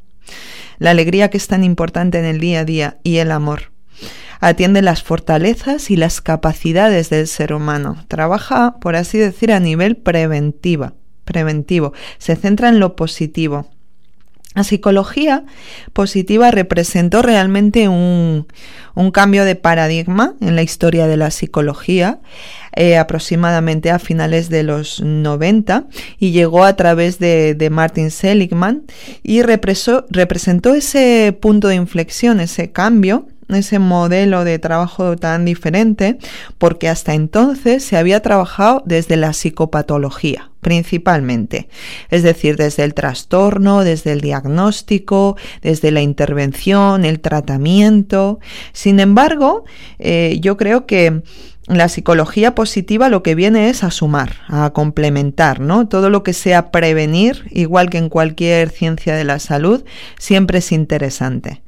[0.79, 3.73] la alegría que es tan importante en el día a día y el amor.
[4.41, 8.05] Atiende las fortalezas y las capacidades del ser humano.
[8.09, 10.95] Trabaja, por así decir, a nivel preventiva,
[11.25, 11.93] preventivo.
[12.19, 13.69] Se centra en lo positivo.
[14.55, 15.45] La psicología
[15.93, 18.47] positiva representó realmente un,
[18.95, 22.21] un, cambio de paradigma en la historia de la psicología,
[22.77, 25.87] eh, aproximadamente a finales de los 90,
[26.21, 28.85] y llegó a través de, de Martin Seligman
[29.25, 36.19] y represó, representó ese punto de inflexión, ese cambio ese modelo de trabajo tan diferente
[36.59, 41.69] porque hasta entonces se había trabajado desde la psicopatología principalmente,
[42.09, 48.41] es decir, desde el trastorno, desde el diagnóstico, desde la intervención, el tratamiento.
[48.73, 49.65] Sin embargo,
[49.99, 51.23] eh, yo creo que
[51.66, 55.89] la psicología positiva lo que viene es a sumar, a complementar, ¿no?
[55.89, 59.85] Todo lo que sea prevenir, igual que en cualquier ciencia de la salud,
[60.19, 61.62] siempre es interesante.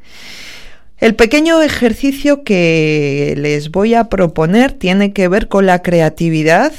[0.99, 6.73] El pequeño ejercicio que les voy a proponer tiene que ver con la creatividad.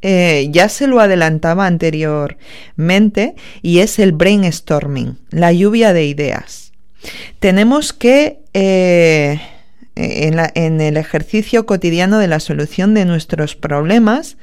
[0.00, 6.72] Eh, ya se lo adelantaba anteriormente y es el brainstorming, la lluvia de ideas.
[7.40, 9.40] Tenemos que eh,
[9.96, 14.38] en, el ejercicio cotidiano de la solución de nuestros problemas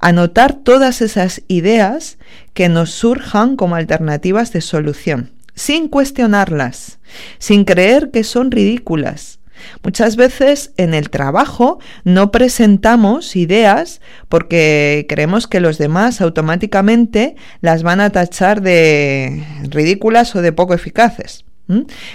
[0.00, 2.16] anotar todas esas ideas
[2.54, 7.00] que nos surjan como alternativas de solución sin cuestionarlas,
[7.38, 9.40] sin creer que son ridículas.
[9.82, 17.82] Muchas veces en el trabajo no presentamos ideas porque creemos que los demás automáticamente las
[17.82, 21.44] van a tachar de ridículas o de poco eficaces.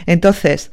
[0.06, 0.72] Entonces,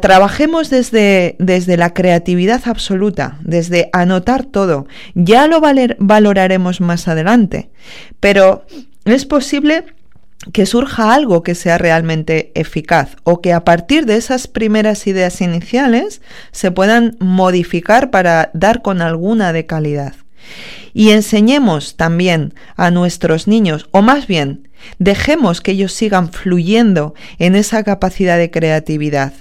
[0.00, 4.86] trabajemos desde, desde, la creatividad absoluta, desde anotar todo.
[5.14, 5.60] Ya lo
[5.98, 7.70] valoraremos más adelante,
[8.20, 8.64] pero
[9.04, 9.84] es posible
[10.52, 15.40] que surja algo que sea realmente eficaz o que a partir de esas primeras ideas
[15.40, 16.20] iniciales
[16.52, 20.14] se puedan modificar para dar con alguna de calidad.
[20.94, 24.68] Y enseñemos también a nuestros niños, o más bien,
[24.98, 29.32] dejemos que ellos sigan fluyendo en esa capacidad de creatividad.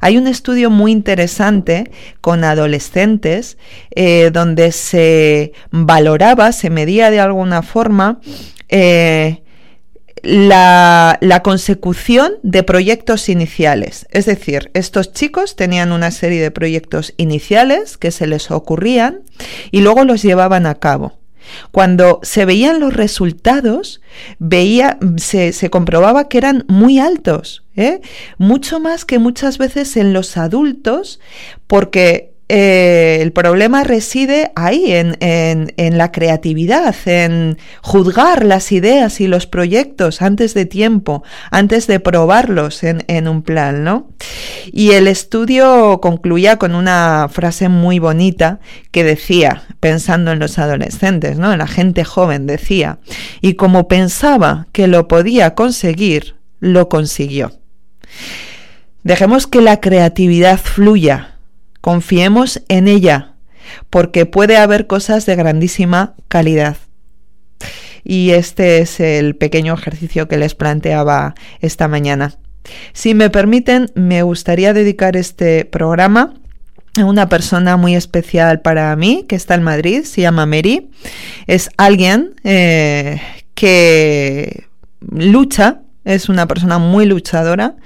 [0.00, 1.90] Hay un estudio muy interesante
[2.20, 3.56] con adolescentes
[3.94, 8.20] eh, donde se valoraba, se medía de alguna forma,
[8.68, 9.42] eh,
[10.22, 14.06] la, consecución de proyectos iniciales.
[14.10, 19.20] Es decir, estos chicos tenían una serie de proyectos iniciales que se les ocurrían
[19.70, 21.18] y luego los llevaban a cabo.
[21.72, 24.00] Cuando se veían los resultados,
[24.38, 28.00] veía, se, se comprobaba que eran muy altos, ¿eh?
[28.38, 31.18] mucho más que muchas veces en los adultos,
[31.66, 39.20] porque eh, el problema reside ahí, en, en, en, la creatividad, en juzgar las ideas
[39.20, 41.22] y los proyectos antes de tiempo,
[41.52, 44.10] antes de probarlos en, en, un plan, ¿no?
[44.72, 48.58] Y el estudio concluía con una frase muy bonita
[48.90, 51.52] que decía, pensando en los adolescentes, ¿no?
[51.52, 52.98] En la gente joven, decía,
[53.40, 57.52] y como pensaba que lo podía conseguir, lo consiguió.
[59.04, 61.29] Dejemos que la creatividad fluya
[61.80, 63.34] Confiemos en ella,
[63.88, 66.76] porque puede haber cosas de grandísima calidad.
[68.04, 72.36] Y este es el pequeño ejercicio que les planteaba esta mañana.
[72.92, 76.34] Si me permiten, me gustaría dedicar este programa
[76.96, 80.90] a una persona muy especial para mí, que está en Madrid, se llama Mary.
[81.46, 83.20] Es alguien eh,
[83.54, 84.66] que
[85.00, 87.76] lucha es una persona muy luchadora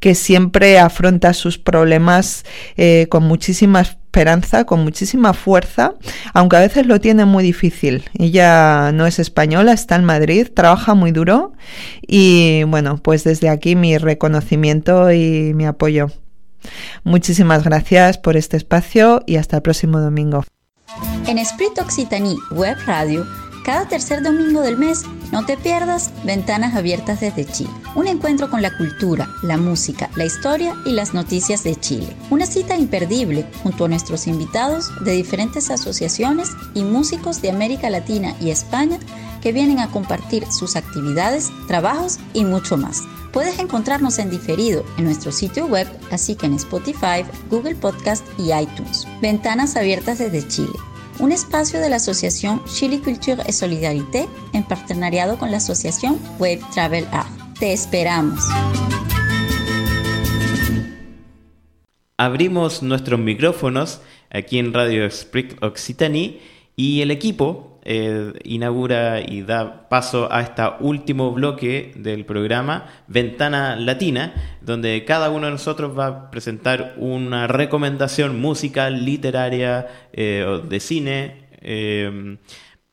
[0.00, 2.44] que siempre afronta sus problemas
[2.76, 5.94] eh, con muchísima esperanza, con muchísima fuerza,
[6.32, 8.04] aunque a veces lo tiene muy difícil.
[8.18, 11.52] Ella no es española, está en Madrid, trabaja muy duro
[12.00, 16.08] y bueno, pues desde aquí mi reconocimiento y mi apoyo.
[17.02, 20.44] Muchísimas gracias por este espacio y hasta el próximo domingo.
[21.26, 23.26] En Esprit Occitanie Web Radio
[23.64, 27.70] cada tercer domingo del mes, no te pierdas Ventanas Abiertas desde Chile.
[27.96, 32.14] Un encuentro con la cultura, la música, la historia y las noticias de Chile.
[32.30, 38.36] Una cita imperdible junto a nuestros invitados de diferentes asociaciones y músicos de América Latina
[38.38, 38.98] y España
[39.40, 43.02] que vienen a compartir sus actividades, trabajos y mucho más.
[43.32, 48.52] Puedes encontrarnos en diferido en nuestro sitio web, así que en Spotify, Google Podcast y
[48.52, 49.06] iTunes.
[49.20, 50.78] Ventanas Abiertas desde Chile
[51.18, 56.60] un espacio de la Asociación Chile Culture et Solidarité en partenariado con la Asociación Web
[56.72, 57.30] Travel Art.
[57.58, 58.40] Te esperamos.
[62.16, 64.00] Abrimos nuestros micrófonos
[64.30, 66.40] aquí en Radio Spring Occitanie
[66.76, 73.76] y el equipo eh, inaugura y da paso a este último bloque del programa, Ventana
[73.76, 80.80] Latina, donde cada uno de nosotros va a presentar una recomendación musical, literaria, eh, de
[80.80, 82.38] cine, eh,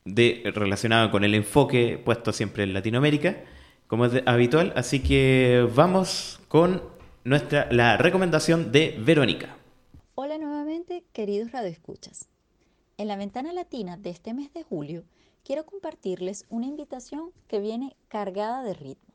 [0.04, 3.38] de, relacionada con el enfoque puesto siempre en Latinoamérica,
[3.86, 4.74] como es habitual.
[4.76, 6.82] Así que vamos con
[7.24, 9.56] nuestra, la recomendación de Verónica.
[10.14, 12.31] Hola nuevamente, queridos radioescuchas.
[13.02, 15.02] En la ventana latina de este mes de julio,
[15.42, 19.12] quiero compartirles una invitación que viene cargada de ritmo.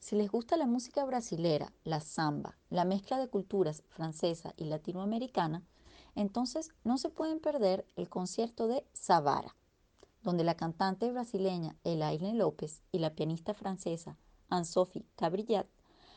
[0.00, 5.62] Si les gusta la música brasilera, la samba, la mezcla de culturas francesa y latinoamericana,
[6.16, 9.54] entonces no se pueden perder el concierto de Savara,
[10.24, 14.16] donde la cantante brasileña Elaine López y la pianista francesa
[14.48, 15.68] Anne-Sophie Cabrillat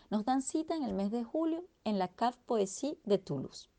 [0.10, 3.70] nos dan cita en el mes de julio en la Cave Poésie de Toulouse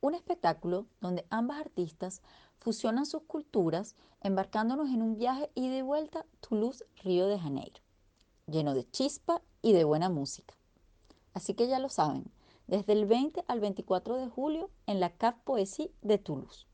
[0.00, 2.22] un espectáculo donde ambas artistas
[2.58, 7.80] fusionan sus culturas embarcándonos en un viaje ida y vuelta Toulouse-Río de Janeiro,
[8.46, 10.54] lleno de chispa y de buena música.
[11.32, 12.24] Así que ya lo saben,
[12.66, 16.66] desde el 20 al 24 de julio en la CAF Poesía de Toulouse.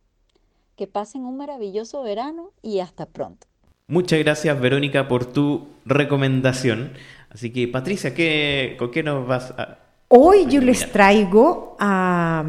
[0.77, 3.47] Que pasen un maravilloso verano y hasta pronto.
[3.89, 6.93] Muchas gracias Verónica por tu recomendación.
[7.31, 9.79] Así que Patricia, ¿qué, ¿con qué nos vas a...
[10.09, 12.45] Hoy yo les traigo a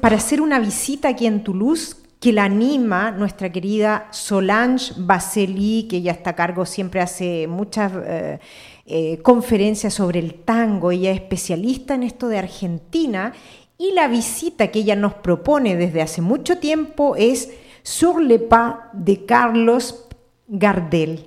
[0.00, 6.02] para hacer una visita aquí en Toulouse que la anima nuestra querida Solange Baseli, que
[6.02, 8.38] ya está a cargo, siempre hace muchas eh,
[8.84, 13.32] eh, conferencias sobre el tango, ella es especialista en esto de Argentina,
[13.78, 17.50] y la visita que ella nos propone desde hace mucho tiempo es
[17.82, 20.06] Sur le pas de Carlos
[20.46, 21.26] Gardel.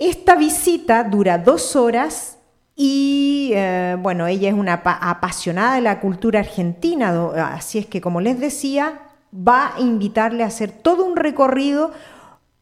[0.00, 2.38] Esta visita dura dos horas
[2.76, 8.20] y eh, bueno, ella es una apasionada de la cultura argentina, así es que como
[8.20, 9.00] les decía,
[9.32, 11.92] va a invitarle a hacer todo un recorrido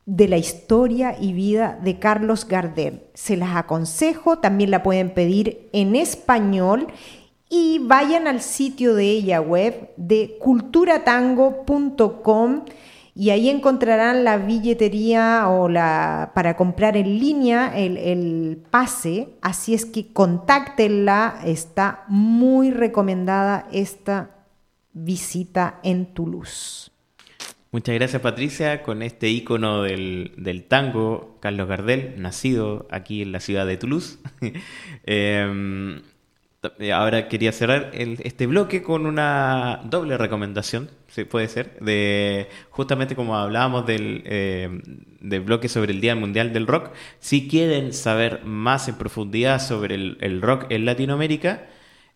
[0.05, 3.05] de la historia y vida de Carlos Gardel.
[3.15, 6.89] Se las aconsejo, también la pueden pedir en español
[7.49, 12.65] y vayan al sitio de ella web de culturatango.com
[13.15, 19.75] y ahí encontrarán la billetería o la para comprar en línea el, el, pase, así
[19.75, 24.31] es que contáctenla, está muy recomendada esta
[24.95, 26.91] visita en Toulouse.
[27.71, 33.41] Muchas gracias Patricia, con este ícono del, del tango, Carlos Gardel, nacido aquí en la
[33.41, 34.19] ciudad de Toulouse.
[35.05, 36.03] eh,
[36.95, 43.17] Ahora quería cerrar el- este bloque con una doble recomendación, si puede ser, de justamente
[43.17, 44.69] como hablábamos del, eh,
[45.21, 46.91] del bloque sobre el Día Mundial del Rock.
[47.19, 51.67] Si quieren saber más en profundidad sobre el, el rock en Latinoamérica,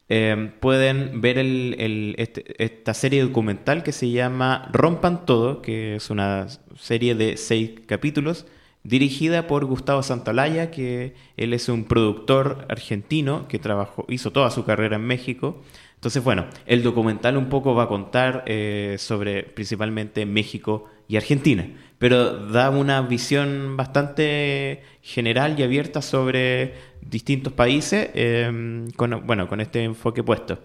[0.08, 6.08] eh, pueden ver el- este- esta serie documental que se llama Rompan Todo, que es
[6.10, 6.46] una
[6.76, 8.46] serie de seis capítulos
[8.86, 14.64] dirigida por Gustavo Santaolalla, que él es un productor argentino que trabajó, hizo toda su
[14.64, 15.62] carrera en México.
[15.94, 21.68] Entonces, bueno, el documental un poco va a contar eh, sobre principalmente México y Argentina,
[21.98, 29.60] pero da una visión bastante general y abierta sobre distintos países, eh, con, bueno, con
[29.60, 30.60] este enfoque puesto.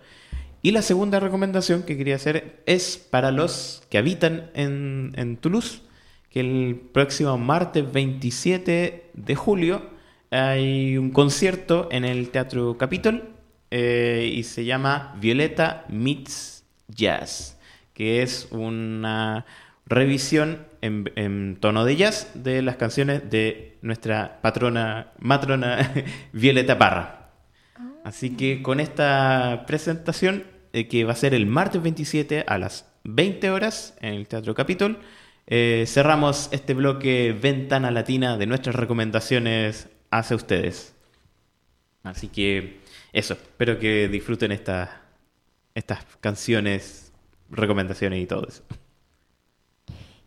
[0.62, 5.82] Y la segunda recomendación que quería hacer es para los que habitan en, en Toulouse,
[6.32, 9.90] que el próximo martes 27 de julio
[10.32, 13.36] hay un concierto en el Teatro Capitol
[13.70, 17.60] eh, y se llama Violeta Meets Jazz,
[17.94, 19.46] que es una
[19.86, 25.94] revisión en, en tono de jazz de las canciones de nuestra patrona, matrona
[26.34, 27.30] Violeta Parra.
[28.06, 32.90] Así que con esta presentación, eh, que va a ser el martes 27 a las
[33.04, 35.00] 20 horas en el Teatro Capitol,
[35.48, 40.94] eh, cerramos este bloque Ventana Latina de nuestras recomendaciones hacia ustedes.
[42.04, 42.80] Así que
[43.14, 45.02] eso, espero que disfruten esta-
[45.76, 47.12] estas canciones,
[47.50, 48.64] recomendaciones y todo eso.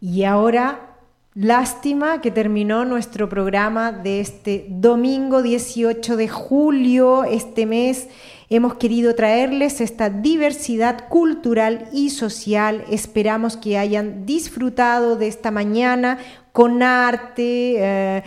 [0.00, 0.96] Y ahora,
[1.34, 7.24] lástima que terminó nuestro programa de este domingo 18 de julio.
[7.24, 8.08] Este mes
[8.50, 12.84] hemos querido traerles esta diversidad cultural y social.
[12.90, 16.18] Esperamos que hayan disfrutado de esta mañana
[16.52, 17.74] con arte.
[17.78, 18.22] eh,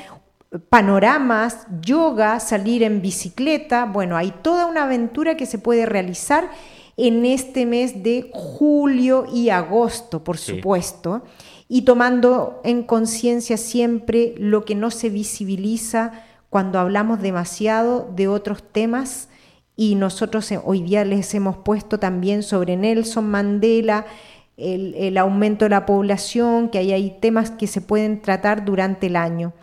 [0.69, 6.49] panoramas, yoga, salir en bicicleta, bueno, hay toda una aventura que se puede realizar
[6.95, 10.55] en este mes de julio y agosto, por Sí.
[10.55, 11.23] supuesto,
[11.67, 16.13] y tomando en conciencia siempre lo que no se visibiliza
[16.49, 19.27] cuando hablamos demasiado de otros temas
[19.77, 24.05] y nosotros eh, hoy día les hemos puesto también sobre Nelson Mandela,
[24.57, 29.05] el, el aumento de la población, que ahí hay temas que se pueden tratar durante
[29.05, 29.53] el año.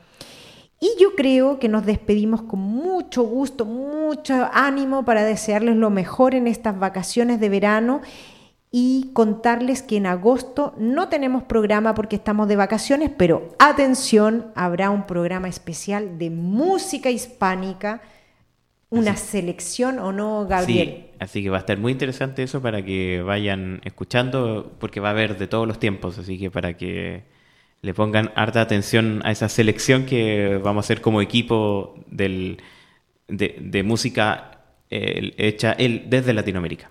[0.80, 6.34] Y yo creo que nos despedimos con mucho gusto, mucho ánimo para desearles lo mejor
[6.34, 8.00] en estas vacaciones de verano
[8.70, 14.90] y contarles que en agosto no tenemos programa porque estamos de vacaciones, pero atención, habrá
[14.90, 18.02] un programa especial de música hispánica,
[18.90, 20.92] una selección o no, Gabriel.
[20.92, 25.08] Sí, así que va a estar muy interesante eso para que vayan escuchando, porque va
[25.08, 27.24] a haber de todos los tiempos, así que para que
[27.82, 32.62] le pongan harta atención a esa selección que vamos a hacer como equipo del,
[33.28, 36.90] de, de música eh, hecha el, desde Latinoamérica.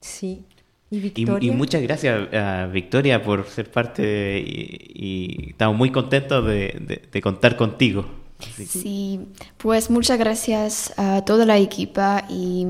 [0.00, 0.46] Sí.
[0.90, 1.38] ¿Y Y, Victoria?
[1.38, 4.92] y muchas gracias a Victoria por ser parte y,
[5.46, 8.06] y estamos muy contentos de, de- de contar contigo.
[8.46, 9.20] Así Sí,
[9.56, 12.66] pues muchas gracias a toda la equipa y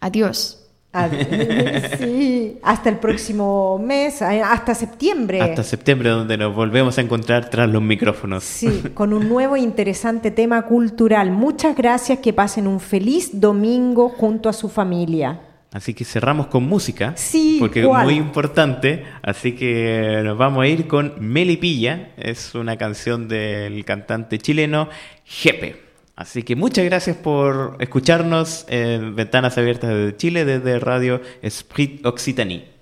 [0.00, 0.66] adiós.
[1.98, 5.40] Sí, hasta el próximo mes, eh, hasta septiembre.
[5.42, 8.44] Hasta septiembre, donde nos volvemos a encontrar tras los micrófonos.
[8.44, 11.30] Sí, con un nuevo e interesante tema cultural.
[11.30, 15.40] Muchas gracias, que pasen un feliz domingo junto a su familia.
[15.72, 17.12] Así que cerramos con música.
[17.16, 18.02] Sí, Porque ¿cuál?
[18.02, 19.04] es muy importante.
[19.22, 22.12] Así que nos vamos a ir con Melipilla.
[22.16, 24.88] Es una canción del cantante chileno
[25.24, 25.82] Jepe.
[26.14, 32.75] Así que muchas gracias por escucharnos en Ventanas Abiertas de Chile desde Radio Esprit Occitanie.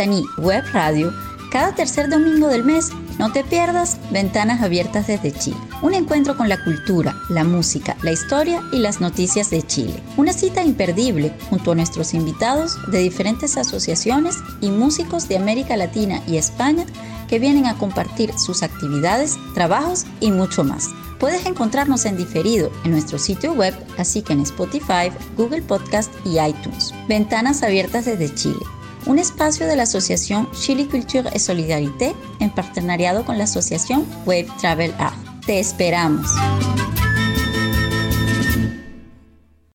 [0.00, 1.12] Occitanie Web Radio,
[1.52, 2.88] cada tercer domingo del mes,
[3.18, 5.58] no te pierdas Ventanas Abiertas desde Chile.
[5.82, 10.02] Un encuentro con la cultura, la música, la historia y las noticias de Chile.
[10.16, 16.22] Una cita imperdible junto a nuestros invitados de diferentes asociaciones y músicos de América Latina
[16.26, 16.86] y España
[17.28, 20.88] que vienen a compartir sus actividades, trabajos y mucho más.
[21.18, 26.38] Puedes encontrarnos en diferido en nuestro sitio web, así que en Spotify, Google Podcast y
[26.40, 26.94] iTunes.
[27.06, 28.60] Ventanas Abiertas desde Chile
[29.06, 34.48] un espacio de la asociación Chile Culture et Solidarité en partenariado con la asociación Wave
[34.60, 35.16] Travel Art.
[35.46, 36.26] Te esperamos.